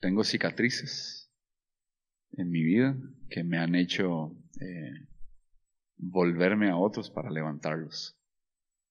tengo 0.00 0.24
cicatrices 0.24 1.30
en 2.32 2.50
mi 2.50 2.64
vida 2.64 2.96
que 3.28 3.44
me 3.44 3.58
han 3.58 3.74
hecho 3.74 4.34
eh, 4.58 5.06
volverme 5.98 6.70
a 6.70 6.78
otros 6.78 7.10
para 7.10 7.30
levantarlos. 7.30 8.18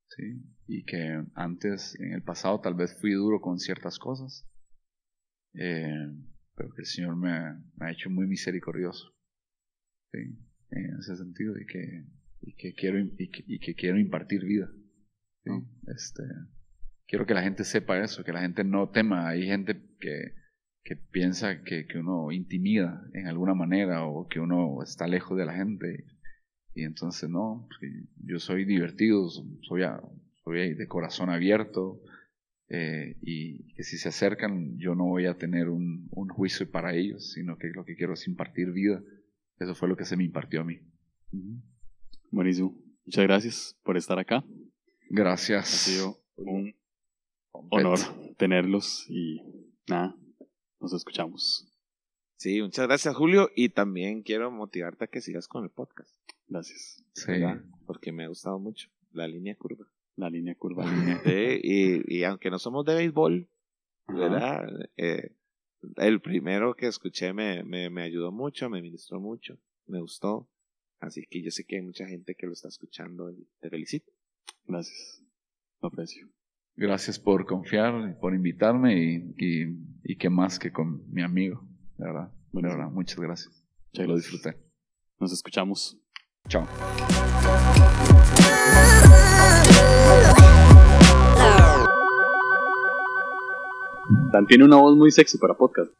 ¿sí? 0.09 0.43
Y 0.67 0.85
que 0.85 1.23
antes, 1.33 1.99
en 1.99 2.13
el 2.13 2.21
pasado, 2.21 2.61
tal 2.61 2.75
vez 2.75 2.95
fui 3.01 3.13
duro 3.13 3.41
con 3.41 3.57
ciertas 3.57 3.97
cosas, 3.97 4.47
eh, 5.55 6.07
pero 6.55 6.69
que 6.71 6.81
el 6.81 6.85
Señor 6.85 7.15
me, 7.15 7.31
ha- 7.31 7.91
hecho 7.91 8.11
muy 8.11 8.27
misericordioso. 8.27 9.11
¿sí? 10.11 10.19
En 10.69 10.99
ese 10.99 11.15
sentido, 11.15 11.57
y 11.59 11.65
que, 11.65 12.05
y 12.41 12.53
que, 12.53 12.75
quiero, 12.75 12.99
y 12.99 13.29
que, 13.31 13.43
y 13.47 13.59
que 13.59 13.73
quiero 13.73 13.97
impartir 13.97 14.45
vida. 14.45 14.69
¿Sí? 15.43 15.51
Este, 15.87 16.23
quiero 17.07 17.25
que 17.25 17.33
la 17.33 17.43
gente 17.43 17.63
sepa 17.63 17.99
eso, 18.03 18.23
que 18.23 18.33
la 18.33 18.41
gente 18.41 18.63
no 18.63 18.89
tema. 18.89 19.27
Hay 19.29 19.45
gente 19.45 19.81
que, 19.99 20.33
que 20.83 20.95
piensa 20.95 21.63
que, 21.63 21.85
que 21.87 21.97
uno 21.99 22.31
intimida 22.31 23.03
en 23.13 23.27
alguna 23.27 23.53
manera 23.55 24.05
o 24.05 24.27
que 24.27 24.39
uno 24.39 24.81
está 24.83 25.07
lejos 25.07 25.37
de 25.37 25.45
la 25.45 25.53
gente. 25.55 26.05
Y 26.75 26.83
entonces 26.83 27.29
no, 27.29 27.67
yo 28.23 28.39
soy 28.39 28.65
divertido, 28.65 29.29
soy, 29.29 29.81
soy 30.43 30.75
de 30.75 30.87
corazón 30.87 31.29
abierto. 31.29 32.01
eh, 32.69 33.17
y 33.21 33.73
que 33.73 33.83
si 33.83 33.97
se 33.97 34.09
acercan 34.09 34.77
yo 34.77 34.93
no 34.95 35.05
voy 35.05 35.25
a 35.25 35.37
tener 35.37 35.69
un, 35.69 36.07
un 36.11 36.29
juicio 36.29 36.69
para 36.69 36.93
ellos, 36.95 37.31
sino 37.33 37.57
que 37.57 37.69
lo 37.69 37.83
que 37.85 37.95
quiero 37.95 38.13
es 38.13 38.27
impartir 38.27 38.71
vida. 38.71 39.01
Eso 39.57 39.75
fue 39.75 39.89
lo 39.89 39.97
que 39.97 40.05
se 40.05 40.15
me 40.15 40.23
impartió 40.23 40.61
a 40.61 40.65
mí. 40.65 40.79
Buenísimo. 42.31 42.75
Muchas 43.05 43.23
gracias 43.25 43.79
por 43.83 43.97
estar 43.97 44.19
acá. 44.19 44.43
Ha 45.11 45.15
Gracias. 45.15 45.67
sido 45.69 46.17
un 46.35 46.71
Pet. 46.73 47.63
honor 47.71 47.99
tenerlos 48.37 49.05
y 49.09 49.41
nada, 49.87 50.15
nos 50.79 50.93
escuchamos. 50.93 51.65
Sí, 52.37 52.61
muchas 52.61 52.87
gracias 52.87 53.15
Julio 53.15 53.49
y 53.55 53.69
también 53.69 54.21
quiero 54.23 54.49
motivarte 54.51 55.05
a 55.05 55.07
que 55.07 55.19
sigas 55.21 55.47
con 55.47 55.63
el 55.63 55.69
podcast. 55.71 56.13
Gracias. 56.47 57.03
Sí. 57.13 57.31
¿verdad? 57.31 57.61
Porque 57.85 58.11
me 58.11 58.23
ha 58.23 58.27
gustado 58.27 58.59
mucho 58.59 58.89
la 59.11 59.27
línea 59.27 59.55
curva. 59.55 59.87
La 60.15 60.29
línea 60.29 60.55
curva. 60.55 60.85
Sí, 61.23 61.59
y, 61.63 62.17
y 62.19 62.23
aunque 62.23 62.49
no 62.49 62.59
somos 62.59 62.85
de 62.85 62.95
béisbol. 62.95 63.49
¿verdad? 64.07 64.67
Eh, 64.97 65.35
el 65.97 66.21
primero 66.21 66.75
que 66.75 66.87
escuché 66.87 67.33
me, 67.33 67.63
me, 67.63 67.89
me 67.89 68.03
ayudó 68.03 68.31
mucho, 68.31 68.69
me 68.69 68.81
ministró 68.81 69.19
mucho, 69.19 69.57
me 69.87 69.99
gustó. 70.01 70.47
Así 70.99 71.25
que 71.29 71.41
yo 71.41 71.51
sé 71.51 71.63
que 71.65 71.77
hay 71.77 71.81
mucha 71.81 72.05
gente 72.07 72.35
que 72.35 72.45
lo 72.47 72.53
está 72.53 72.67
escuchando 72.67 73.31
y 73.31 73.47
te 73.59 73.69
felicito. 73.69 74.11
Gracias. 74.65 75.23
Lo 75.81 75.87
aprecio. 75.87 76.27
Gracias 76.75 77.19
por 77.19 77.45
confiar, 77.45 78.17
por 78.19 78.33
invitarme 78.33 79.03
y, 79.03 79.35
y, 79.37 79.77
y 80.03 80.17
que 80.17 80.29
más 80.29 80.59
que 80.59 80.71
con 80.71 81.03
mi 81.11 81.21
amigo, 81.21 81.67
de 81.97 82.05
verdad. 82.05 82.31
De 82.51 82.61
verdad, 82.61 82.89
muchas 82.89 83.19
gracias. 83.19 83.63
Muchas 83.91 84.07
Lo 84.07 84.15
disfruté. 84.15 84.57
Nos 85.19 85.33
escuchamos. 85.33 85.97
Chao. 86.47 86.65
Dan 94.31 94.47
tiene 94.47 94.63
una 94.63 94.77
voz 94.77 94.95
muy 94.95 95.11
sexy 95.11 95.37
para 95.37 95.55
podcast. 95.55 95.91